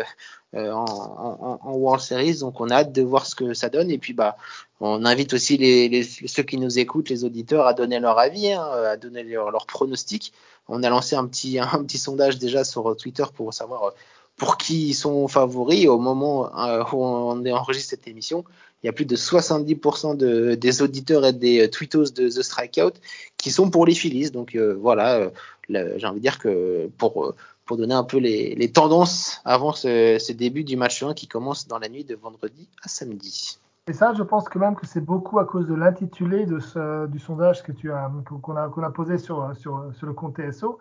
euh, 0.54 0.72
en, 0.72 1.72
World 1.72 2.02
Series. 2.02 2.40
Donc, 2.40 2.60
on 2.60 2.68
a 2.70 2.78
hâte 2.78 2.92
de 2.92 3.02
voir 3.02 3.26
ce 3.26 3.36
que 3.36 3.54
ça 3.54 3.68
donne. 3.68 3.92
Et 3.92 3.98
puis, 3.98 4.12
bah, 4.12 4.36
on 4.80 5.04
invite 5.04 5.34
aussi 5.34 5.56
les, 5.56 6.02
ceux 6.02 6.42
qui 6.42 6.58
nous 6.58 6.80
écoutent, 6.80 7.10
les 7.10 7.24
auditeurs, 7.24 7.66
à 7.68 7.72
donner 7.72 8.00
leur 8.00 8.18
avis, 8.18 8.52
hein, 8.52 8.66
à 8.90 8.96
donner 8.96 9.22
leur, 9.22 9.52
leur 9.52 9.66
pronostic. 9.66 10.32
On 10.66 10.82
a 10.82 10.90
lancé 10.90 11.14
un 11.14 11.26
petit, 11.26 11.60
un 11.60 11.84
petit 11.84 11.98
sondage 11.98 12.38
déjà 12.38 12.64
sur 12.64 12.96
Twitter 12.96 13.24
pour 13.36 13.54
savoir 13.54 13.92
pour 14.36 14.58
qui 14.58 14.88
ils 14.88 14.94
sont 14.94 15.28
favoris. 15.28 15.86
Au 15.86 15.98
moment 15.98 16.50
où 16.92 17.04
on 17.04 17.46
enregistre 17.52 17.90
cette 17.90 18.08
émission, 18.08 18.44
il 18.82 18.86
y 18.86 18.88
a 18.88 18.92
plus 18.92 19.06
de 19.06 19.16
70% 19.16 20.16
de, 20.16 20.54
des 20.54 20.82
auditeurs 20.82 21.24
et 21.24 21.32
des 21.32 21.62
euh, 21.62 21.68
tweetos 21.68 22.12
de 22.12 22.28
The 22.28 22.42
Strikeout 22.42 22.92
qui 23.36 23.50
sont 23.50 23.70
pour 23.70 23.86
les 23.86 23.94
Phillies. 23.94 24.30
Donc 24.30 24.54
euh, 24.54 24.76
voilà, 24.80 25.16
euh, 25.16 25.30
j'ai 25.68 26.06
envie 26.06 26.18
de 26.18 26.22
dire 26.22 26.38
que 26.38 26.88
pour, 26.98 27.34
pour 27.64 27.76
donner 27.76 27.94
un 27.94 28.04
peu 28.04 28.18
les, 28.18 28.70
tendances 28.72 29.40
avant 29.44 29.72
ce, 29.72 30.32
début 30.32 30.64
du 30.64 30.76
match 30.76 31.02
1 31.02 31.14
qui 31.14 31.26
commence 31.26 31.66
dans 31.66 31.78
la 31.78 31.88
nuit 31.88 32.04
de 32.04 32.14
vendredi 32.14 32.68
à 32.82 32.88
samedi. 32.88 33.58
Et 33.88 33.92
ça, 33.92 34.14
je 34.14 34.22
pense 34.22 34.48
quand 34.48 34.58
même 34.58 34.74
que 34.74 34.86
c'est 34.86 35.00
beaucoup 35.00 35.38
à 35.38 35.44
cause 35.44 35.66
de 35.66 35.74
l'intitulé 35.74 36.44
du 36.44 37.18
sondage 37.20 37.62
que 37.62 37.72
tu 37.72 37.92
as 37.92 38.10
qu'on 38.42 38.56
a, 38.56 38.90
posé 38.90 39.16
sur, 39.16 39.52
sur, 39.56 39.90
sur 39.94 40.06
le 40.06 40.12
compte 40.12 40.36
TSO, 40.36 40.78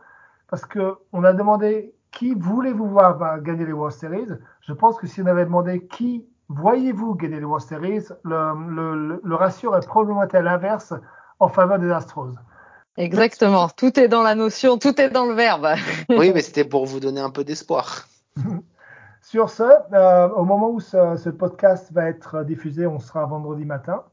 parce 0.50 0.66
que 0.66 0.96
on 1.14 1.24
a 1.24 1.34
demandé 1.34 1.94
qui 2.12 2.34
voulez-vous 2.34 2.88
voir 2.88 3.18
bah, 3.18 3.40
gagner 3.40 3.66
les 3.66 3.74
World 3.74 3.96
Series. 3.96 4.28
Je 4.62 4.74
pense 4.74 4.98
que 4.98 5.06
si 5.06 5.22
on 5.22 5.26
avait 5.28 5.46
demandé 5.46 5.86
qui 5.86 6.26
voyez-vous 6.50 7.16
gagner 7.16 7.40
les 7.40 7.46
World 7.46 7.66
Series, 7.66 8.06
le, 8.24 8.70
le, 8.70 9.08
le, 9.08 9.22
le 9.24 9.36
ratio 9.36 9.70
aurait 9.70 9.82
probablement 9.82 10.22
à 10.22 10.42
l'inverse 10.42 10.94
en 11.40 11.48
faveur 11.48 11.80
des 11.80 11.92
Astros. 11.92 12.36
Exactement. 12.98 13.68
Tout 13.70 14.00
est 14.00 14.08
dans 14.08 14.24
la 14.24 14.36
notion, 14.36 14.78
tout 14.78 15.00
est 15.02 15.10
dans 15.10 15.26
le 15.26 15.34
verbe. 15.34 15.68
Oui, 16.10 16.32
mais 16.34 16.42
c'était 16.42 16.66
pour 16.66 16.86
vous 16.86 17.00
donner 17.00 17.22
un 17.22 17.30
peu 17.30 17.44
d'espoir. 17.44 18.08
Sur 19.22 19.50
ce, 19.50 19.64
euh, 19.94 20.30
au 20.30 20.46
moment 20.46 20.70
où 20.70 20.80
ce, 20.80 21.18
ce, 21.18 21.30
podcast 21.30 21.92
va 21.92 22.08
être 22.08 22.44
diffusé, 22.44 22.86
on 22.86 23.00
sera 23.00 23.26
vendredi 23.26 23.66
matin. 23.66 24.04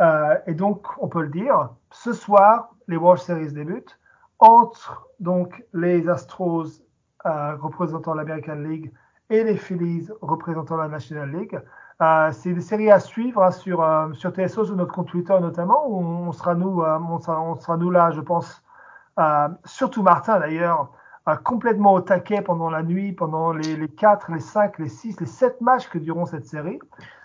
Euh, 0.00 0.36
et 0.46 0.54
donc, 0.54 0.86
on 0.98 1.08
peut 1.08 1.22
le 1.22 1.30
dire, 1.30 1.70
ce 1.90 2.12
soir, 2.12 2.74
les 2.86 2.96
World 2.96 3.20
Series 3.22 3.52
débutent 3.52 3.98
entre 4.38 5.08
donc 5.20 5.64
les 5.72 6.08
Astros 6.08 6.66
euh, 7.24 7.56
représentant 7.56 8.14
l'American 8.14 8.56
League 8.56 8.92
et 9.32 9.44
les 9.44 9.56
Phillies 9.56 10.08
représentant 10.20 10.76
la 10.76 10.88
National 10.88 11.30
League. 11.30 11.58
Euh, 12.00 12.30
c'est 12.32 12.50
une 12.50 12.60
série 12.60 12.90
à 12.90 13.00
suivre 13.00 13.42
hein, 13.42 13.50
sur, 13.50 13.84
sur 14.14 14.30
TSO, 14.30 14.64
sur 14.64 14.76
notre 14.76 14.92
compte 14.92 15.08
Twitter 15.08 15.36
notamment, 15.40 15.86
où 15.88 15.98
on 15.98 16.32
sera 16.32 16.54
nous, 16.54 16.82
on 16.82 17.18
sera, 17.18 17.40
on 17.40 17.56
sera 17.56 17.76
nous 17.76 17.90
là, 17.90 18.10
je 18.10 18.20
pense, 18.20 18.62
surtout 19.64 20.02
Martin 20.02 20.38
d'ailleurs, 20.38 20.90
euh, 21.28 21.36
complètement 21.36 21.92
au 21.92 22.00
taquet 22.00 22.42
pendant 22.42 22.68
la 22.68 22.82
nuit, 22.82 23.12
pendant 23.12 23.52
les, 23.52 23.76
les 23.76 23.88
4, 23.88 24.32
les 24.32 24.40
5, 24.40 24.80
les 24.80 24.88
6, 24.88 25.20
les 25.20 25.26
7 25.26 25.60
matchs 25.60 25.88
que 25.88 25.98
durant 25.98 26.26
cette 26.26 26.46
série. 26.46 26.80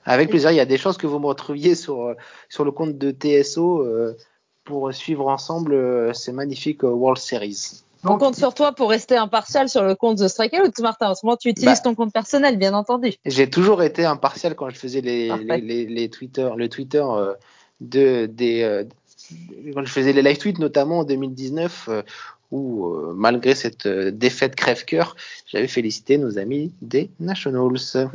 Avec 0.06 0.30
plaisir, 0.30 0.52
il 0.52 0.56
y 0.56 0.60
a 0.60 0.68
des 0.68 0.78
chances 0.78 0.98
que 0.98 1.08
vous 1.08 1.18
me 1.18 1.26
retrouviez 1.26 1.74
sur, 1.74 2.14
sur 2.48 2.64
le 2.64 2.70
compte 2.70 3.00
de 3.00 3.10
TSO 3.10 3.82
euh, 3.82 4.16
pour 4.66 4.94
suivre 4.94 5.28
ensemble 5.28 5.74
euh, 5.74 6.14
ces 6.14 6.32
magnifiques 6.32 6.84
World 6.84 7.18
Series. 7.18 7.84
Donc, 8.08 8.22
on 8.22 8.26
compte 8.26 8.36
sur 8.36 8.54
toi 8.54 8.72
pour 8.74 8.90
rester 8.90 9.18
impartial 9.18 9.70
sur 9.70 9.84
le 9.84 9.96
compte 9.96 10.18
de 10.18 10.28
Strikeout, 10.28 10.72
Martin. 10.82 11.12
En 11.12 11.16
ce 11.16 11.26
moment, 11.26 11.38
tu 11.38 11.50
utilises 11.50 11.80
bah, 11.80 11.90
ton 11.90 11.96
compte 11.96 12.14
personnel, 12.14 12.58
bien 12.58 12.74
entendu. 12.74 13.14
J'ai 13.26 13.50
toujours 13.50 13.84
été 13.84 14.06
impartial 14.06 14.56
quand 14.56 14.70
je 14.70 14.78
faisais 14.78 15.02
les, 15.02 15.30
les, 15.38 15.62
les, 15.62 15.86
les, 15.86 16.10
Twitter, 16.10 16.50
le 16.56 16.70
Twitter 16.70 17.04
euh, 17.06 17.34
de, 17.82 18.26
des, 18.26 18.64
euh, 18.64 18.84
quand 19.74 19.86
je 19.86 19.92
faisais 19.92 20.14
les 20.14 20.22
live 20.22 20.38
tweets, 20.38 20.60
notamment 20.60 21.00
en 21.00 21.04
2019, 21.04 21.90
euh, 21.90 22.02
où 22.52 22.88
euh, 22.88 23.14
malgré 23.16 23.56
cette 23.56 23.88
défaite 23.88 24.56
crève-cœur, 24.56 25.16
j'avais 25.46 25.68
félicité 25.68 26.18
nos 26.18 26.38
amis 26.38 26.74
des 26.82 27.12
Nationals. 27.20 28.10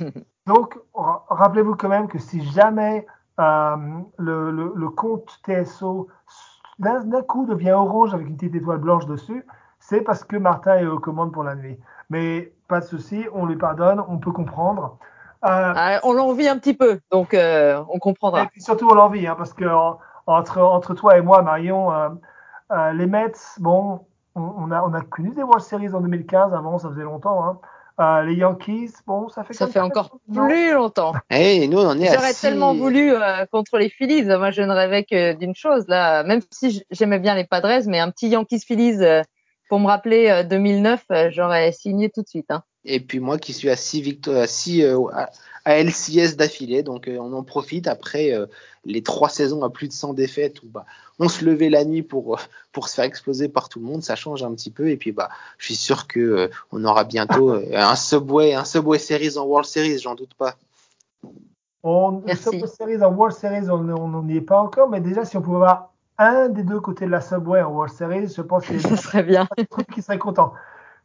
Donc, 0.46 0.78
rappelez-vous 0.94 1.74
quand 1.74 1.88
même 1.88 2.08
que 2.08 2.18
si 2.18 2.42
jamais 2.52 3.06
euh, 3.40 3.76
le, 4.18 4.50
le, 4.50 4.72
le, 4.74 4.88
compte 4.90 5.40
TSO 5.44 6.08
d'un 6.78 7.22
coup 7.22 7.46
devient 7.46 7.72
orange 7.72 8.14
avec 8.14 8.26
une 8.26 8.36
petite 8.36 8.54
étoile 8.54 8.78
blanche 8.78 9.06
dessus, 9.06 9.44
c'est 9.78 10.00
parce 10.00 10.24
que 10.24 10.36
Martin 10.36 10.76
est 10.78 10.86
aux 10.86 10.98
commandes 10.98 11.32
pour 11.32 11.44
la 11.44 11.54
nuit. 11.54 11.78
Mais 12.10 12.52
pas 12.68 12.80
de 12.80 12.84
souci, 12.84 13.26
on 13.32 13.46
lui 13.46 13.56
pardonne, 13.56 14.02
on 14.08 14.18
peut 14.18 14.32
comprendre. 14.32 14.98
Euh, 15.44 15.72
ah, 15.76 16.00
on 16.04 16.12
l'envie 16.14 16.48
un 16.48 16.58
petit 16.58 16.74
peu, 16.74 17.00
donc 17.10 17.34
euh, 17.34 17.82
on 17.90 17.98
comprendra. 17.98 18.44
Et 18.44 18.46
puis 18.46 18.62
surtout 18.62 18.88
on 18.90 18.94
l'envie, 18.94 19.26
hein, 19.26 19.34
parce 19.36 19.52
que 19.52 19.66
entre, 20.26 20.62
entre 20.62 20.94
toi 20.94 21.18
et 21.18 21.20
moi, 21.20 21.42
Marion, 21.42 21.92
euh, 21.92 22.92
les 22.92 23.06
Mets, 23.06 23.32
bon, 23.58 24.00
on, 24.34 24.40
on, 24.40 24.70
a, 24.70 24.82
on 24.82 24.94
a 24.94 25.02
connu 25.02 25.30
des 25.34 25.42
World 25.42 25.62
Series 25.62 25.92
en 25.92 26.00
2015, 26.00 26.54
avant 26.54 26.78
ça 26.78 26.88
faisait 26.88 27.02
longtemps. 27.02 27.44
Hein. 27.44 27.58
Euh, 28.00 28.22
les 28.22 28.34
Yankees, 28.34 28.90
bon, 29.06 29.28
ça 29.28 29.44
fait 29.44 29.54
ça 29.54 29.68
fait 29.68 29.78
encore 29.78 30.18
plus 30.32 30.72
longtemps. 30.72 31.12
Et 31.30 31.62
Eh, 31.62 31.68
nous, 31.68 31.78
on 31.78 31.96
est 31.98 32.06
J'aurais 32.12 32.30
assis... 32.30 32.40
tellement 32.42 32.74
voulu 32.74 33.12
euh, 33.12 33.46
contre 33.52 33.78
les 33.78 33.88
Phillies. 33.88 34.24
Moi, 34.24 34.50
je 34.50 34.62
ne 34.62 34.72
rêvais 34.72 35.04
que 35.04 35.34
d'une 35.34 35.54
chose 35.54 35.84
là. 35.86 36.24
Même 36.24 36.40
si 36.50 36.84
j'aimais 36.90 37.20
bien 37.20 37.36
les 37.36 37.44
Padres, 37.44 37.82
mais 37.86 38.00
un 38.00 38.10
petit 38.10 38.28
Yankees 38.28 38.60
Phillies 38.66 39.02
euh, 39.04 39.22
pour 39.68 39.78
me 39.78 39.86
rappeler 39.86 40.28
euh, 40.28 40.42
2009, 40.42 41.04
j'aurais 41.30 41.70
signé 41.70 42.10
tout 42.10 42.22
de 42.22 42.28
suite. 42.28 42.50
Hein. 42.50 42.64
Et 42.84 43.00
puis 43.00 43.20
moi, 43.20 43.38
qui 43.38 43.52
suis 43.52 43.70
à 43.70 43.76
six 43.76 44.00
victoires, 44.02 44.42
à 44.42 44.46
six 44.46 44.84
à, 44.84 45.30
à 45.64 45.82
LCS 45.82 46.36
d'affilée, 46.36 46.82
donc 46.82 47.08
euh, 47.08 47.16
on 47.18 47.32
en 47.32 47.42
profite 47.42 47.86
après 47.86 48.32
euh, 48.32 48.46
les 48.84 49.02
trois 49.02 49.30
saisons 49.30 49.62
à 49.64 49.70
plus 49.70 49.88
de 49.88 49.92
100 49.92 50.12
défaites 50.12 50.62
où 50.62 50.66
bah 50.66 50.84
on 51.18 51.28
se 51.28 51.44
levait 51.44 51.70
la 51.70 51.84
nuit 51.84 52.02
pour 52.02 52.38
pour 52.72 52.88
se 52.88 52.94
faire 52.96 53.04
exploser 53.04 53.48
par 53.48 53.68
tout 53.68 53.78
le 53.78 53.86
monde, 53.86 54.02
ça 54.02 54.14
change 54.14 54.42
un 54.42 54.52
petit 54.52 54.70
peu 54.70 54.90
et 54.90 54.96
puis 54.96 55.12
bah 55.12 55.30
je 55.56 55.66
suis 55.66 55.76
sûr 55.76 56.06
que 56.06 56.20
euh, 56.20 56.48
on 56.70 56.84
aura 56.84 57.04
bientôt 57.04 57.52
un 57.72 57.96
Subway 57.96 58.52
un 58.52 58.64
Subway 58.64 58.98
Series 58.98 59.38
en 59.38 59.44
World 59.44 59.66
Series, 59.66 59.98
j'en 59.98 60.14
doute 60.14 60.34
pas. 60.34 60.54
On 61.82 62.22
Subway 62.28 62.66
Series 62.66 63.02
en 63.02 63.12
World 63.12 63.36
Series, 63.36 63.70
on 63.70 63.78
n'en 63.78 64.28
est 64.28 64.40
pas 64.40 64.58
encore, 64.60 64.90
mais 64.90 65.00
déjà 65.00 65.24
si 65.24 65.36
on 65.38 65.42
pouvait 65.42 65.56
avoir 65.56 65.92
un 66.18 66.48
des 66.50 66.62
deux 66.62 66.80
côtés 66.80 67.06
de 67.06 67.10
la 67.10 67.22
Subway 67.22 67.62
en 67.62 67.72
World 67.72 67.92
Series, 67.94 68.28
je 68.36 68.42
pense 68.42 68.66
que 68.66 68.78
ça 68.80 68.96
serait 68.96 69.22
bien. 69.22 69.48
truc 69.70 69.90
qui 69.92 70.02
serait 70.02 70.18
content. 70.18 70.52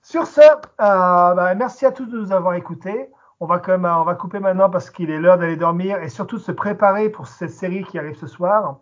Sur 0.01 0.25
ce, 0.27 0.41
euh, 0.41 0.55
bah, 0.77 1.53
merci 1.55 1.85
à 1.85 1.91
tous 1.91 2.05
de 2.05 2.17
nous 2.17 2.31
avoir 2.31 2.53
écoutés. 2.55 3.09
On 3.39 3.45
va 3.45 3.59
quand 3.59 3.71
même, 3.71 3.85
on 3.85 4.03
va 4.03 4.15
couper 4.15 4.39
maintenant 4.39 4.69
parce 4.69 4.89
qu'il 4.89 5.09
est 5.11 5.19
l'heure 5.19 5.37
d'aller 5.37 5.55
dormir 5.55 6.01
et 6.01 6.09
surtout 6.09 6.37
de 6.37 6.41
se 6.41 6.51
préparer 6.51 7.09
pour 7.09 7.27
cette 7.27 7.51
série 7.51 7.83
qui 7.83 7.99
arrive 7.99 8.15
ce 8.15 8.27
soir. 8.27 8.79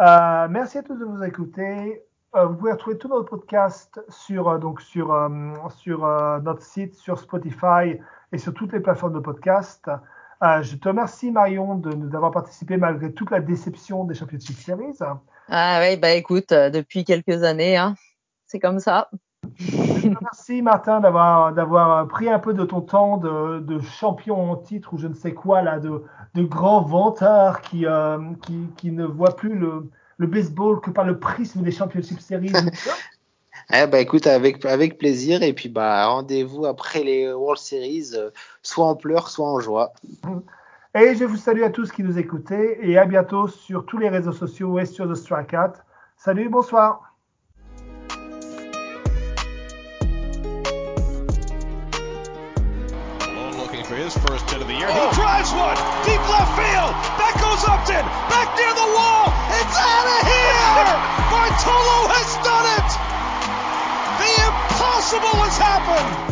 Euh, 0.00 0.48
merci 0.48 0.78
à 0.78 0.82
tous 0.82 0.94
de 0.94 1.04
nous 1.04 1.22
écouter. 1.22 2.02
Euh, 2.34 2.46
vous 2.46 2.56
pouvez 2.56 2.72
retrouver 2.72 2.96
tous 2.96 3.08
nos 3.08 3.22
podcasts 3.22 4.00
sur 4.08 4.58
donc 4.58 4.80
sur 4.80 5.30
sur 5.76 6.06
notre 6.42 6.62
site, 6.62 6.94
sur 6.94 7.18
Spotify 7.18 7.98
et 8.32 8.38
sur 8.38 8.54
toutes 8.54 8.72
les 8.72 8.80
plateformes 8.80 9.12
de 9.12 9.20
podcast. 9.20 9.90
je 10.40 10.76
te 10.76 10.88
remercie 10.88 11.30
Marion 11.30 11.74
de 11.74 11.94
nous 11.94 12.14
avoir 12.14 12.30
participé 12.30 12.78
malgré 12.78 13.12
toute 13.12 13.30
la 13.30 13.40
déception 13.40 14.04
des 14.04 14.14
Championship 14.14 14.56
Series. 14.56 14.98
Ah 15.48 15.80
oui, 15.82 15.98
bah 15.98 16.12
écoute, 16.12 16.50
depuis 16.50 17.04
quelques 17.04 17.42
années, 17.42 17.76
hein, 17.76 17.94
c'est 18.46 18.60
comme 18.60 18.78
ça. 18.78 19.10
Merci 20.20 20.62
Martin 20.62 21.00
d'avoir 21.00 21.52
d'avoir 21.52 22.06
pris 22.08 22.28
un 22.28 22.38
peu 22.38 22.54
de 22.54 22.64
ton 22.64 22.80
temps 22.80 23.16
de, 23.16 23.60
de, 23.60 23.80
champion 23.80 24.50
en 24.50 24.56
titre 24.56 24.94
ou 24.94 24.98
je 24.98 25.06
ne 25.06 25.14
sais 25.14 25.34
quoi 25.34 25.62
là, 25.62 25.78
de, 25.78 26.02
de 26.34 26.42
grand 26.42 26.82
vantard 26.82 27.60
qui, 27.60 27.86
euh, 27.86 28.18
qui, 28.42 28.68
qui 28.76 28.90
ne 28.92 29.04
voit 29.04 29.36
plus 29.36 29.54
le, 29.54 29.90
le 30.16 30.26
baseball 30.26 30.80
que 30.80 30.90
par 30.90 31.04
le 31.04 31.18
prisme 31.18 31.62
des 31.62 31.72
Championship 31.72 32.20
Series. 32.20 32.52
Eh 33.74 33.86
bah 33.86 34.00
écoute, 34.00 34.26
avec, 34.26 34.64
avec 34.66 34.98
plaisir. 34.98 35.42
Et 35.42 35.52
puis 35.52 35.68
bah 35.68 36.06
rendez-vous 36.06 36.66
après 36.66 37.04
les 37.04 37.32
World 37.32 37.60
Series, 37.60 38.10
euh, 38.14 38.30
soit 38.62 38.86
en 38.86 38.96
pleurs, 38.96 39.28
soit 39.28 39.48
en 39.48 39.60
joie. 39.60 39.92
Et 40.94 41.14
je 41.14 41.24
vous 41.24 41.38
salue 41.38 41.62
à 41.62 41.70
tous 41.70 41.90
qui 41.90 42.02
nous 42.02 42.18
écoutez 42.18 42.78
et 42.82 42.98
à 42.98 43.06
bientôt 43.06 43.48
sur 43.48 43.86
tous 43.86 43.96
les 43.96 44.10
réseaux 44.10 44.32
sociaux 44.32 44.78
et 44.78 44.84
sur 44.84 45.10
The 45.10 45.14
Strikeout. 45.14 45.72
Salut, 46.18 46.50
bonsoir. 46.50 47.11
Oh. 54.84 54.90
He 54.90 55.14
drives 55.14 55.52
one 55.54 55.78
deep 56.02 56.22
left 56.26 56.58
field. 56.58 56.92
That 57.20 57.34
goes 57.38 57.62
Upton 57.62 58.02
back 58.26 58.50
near 58.58 58.72
the 58.74 58.88
wall. 58.98 59.30
It's 59.54 59.76
out 59.78 60.06
of 60.10 60.20
here. 60.26 60.90
Bartolo 61.30 61.98
has 62.10 62.30
done 62.42 62.66
it. 62.66 62.90
The 64.18 64.30
impossible 64.42 65.38
has 65.38 65.56
happened. 65.56 66.31